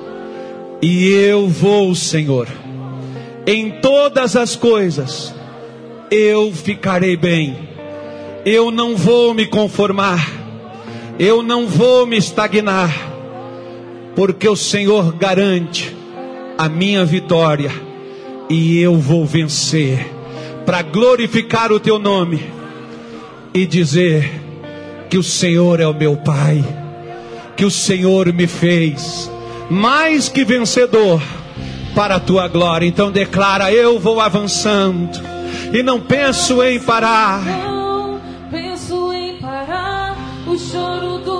e 0.82 1.08
eu 1.08 1.48
vou, 1.48 1.94
Senhor, 1.94 2.46
em 3.46 3.70
todas 3.80 4.36
as 4.36 4.54
coisas, 4.54 5.34
eu 6.10 6.52
ficarei 6.52 7.16
bem, 7.16 7.56
eu 8.44 8.70
não 8.70 8.94
vou 8.94 9.32
me 9.32 9.46
conformar, 9.46 10.30
eu 11.18 11.42
não 11.42 11.66
vou 11.66 12.06
me 12.06 12.18
estagnar, 12.18 12.92
porque 14.14 14.46
o 14.46 14.56
Senhor 14.56 15.14
garante 15.14 15.96
a 16.58 16.68
minha 16.68 17.04
vitória, 17.06 17.72
e 18.50 18.78
eu 18.78 18.96
vou 18.96 19.24
vencer, 19.24 20.06
para 20.66 20.82
glorificar 20.82 21.72
o 21.72 21.80
teu 21.80 21.98
nome 21.98 22.44
e 23.54 23.64
dizer 23.64 24.45
que 25.08 25.18
o 25.18 25.22
Senhor 25.22 25.80
é 25.80 25.86
o 25.86 25.94
meu 25.94 26.16
Pai, 26.16 26.64
que 27.56 27.64
o 27.64 27.70
Senhor 27.70 28.32
me 28.32 28.46
fez 28.46 29.30
mais 29.70 30.28
que 30.28 30.44
vencedor 30.44 31.20
para 31.94 32.16
a 32.16 32.20
tua 32.20 32.48
glória. 32.48 32.86
Então 32.86 33.10
declara: 33.10 33.72
eu 33.72 33.98
vou 33.98 34.20
avançando 34.20 35.18
e 35.72 35.82
não 35.82 36.00
penso 36.00 36.62
em 36.62 36.78
parar. 36.78 37.44
Não 37.44 38.20
penso 38.50 39.12
em 39.12 39.38
parar. 39.38 40.16
O 40.46 40.58
choro 40.58 41.18
dura 41.18 41.35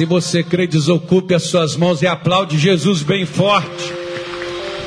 Se 0.00 0.06
você 0.06 0.42
crê, 0.42 0.66
desocupe 0.66 1.34
as 1.34 1.42
suas 1.42 1.76
mãos 1.76 2.00
e 2.00 2.06
aplaude 2.06 2.56
Jesus 2.56 3.02
bem 3.02 3.26
forte. 3.26 3.92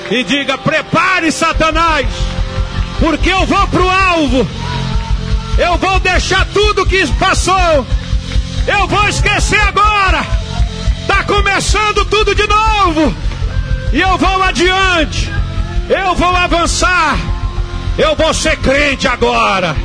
E 0.09 0.23
diga: 0.23 0.57
prepare 0.57 1.31
Satanás, 1.31 2.07
porque 2.99 3.29
eu 3.29 3.45
vou 3.45 3.67
para 3.67 3.83
o 3.83 3.89
alvo. 3.91 4.47
Eu 5.55 5.77
vou 5.77 5.99
deixar 5.99 6.47
tudo 6.47 6.83
que 6.87 7.05
passou. 7.19 7.85
Eu 8.65 8.87
vou 8.87 9.07
esquecer 9.07 9.59
agora. 9.59 10.25
Está 11.01 11.23
começando 11.25 12.05
tudo 12.05 12.33
de 12.33 12.47
novo. 12.47 13.15
E 13.93 14.01
eu 14.01 14.17
vou 14.17 14.41
adiante. 14.41 15.31
Eu 15.91 16.15
vou 16.15 16.35
avançar. 16.35 17.19
Eu 17.99 18.15
vou 18.15 18.33
ser 18.33 18.57
crente 18.57 19.07
agora. 19.07 19.75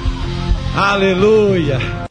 Aleluia. 0.74 1.98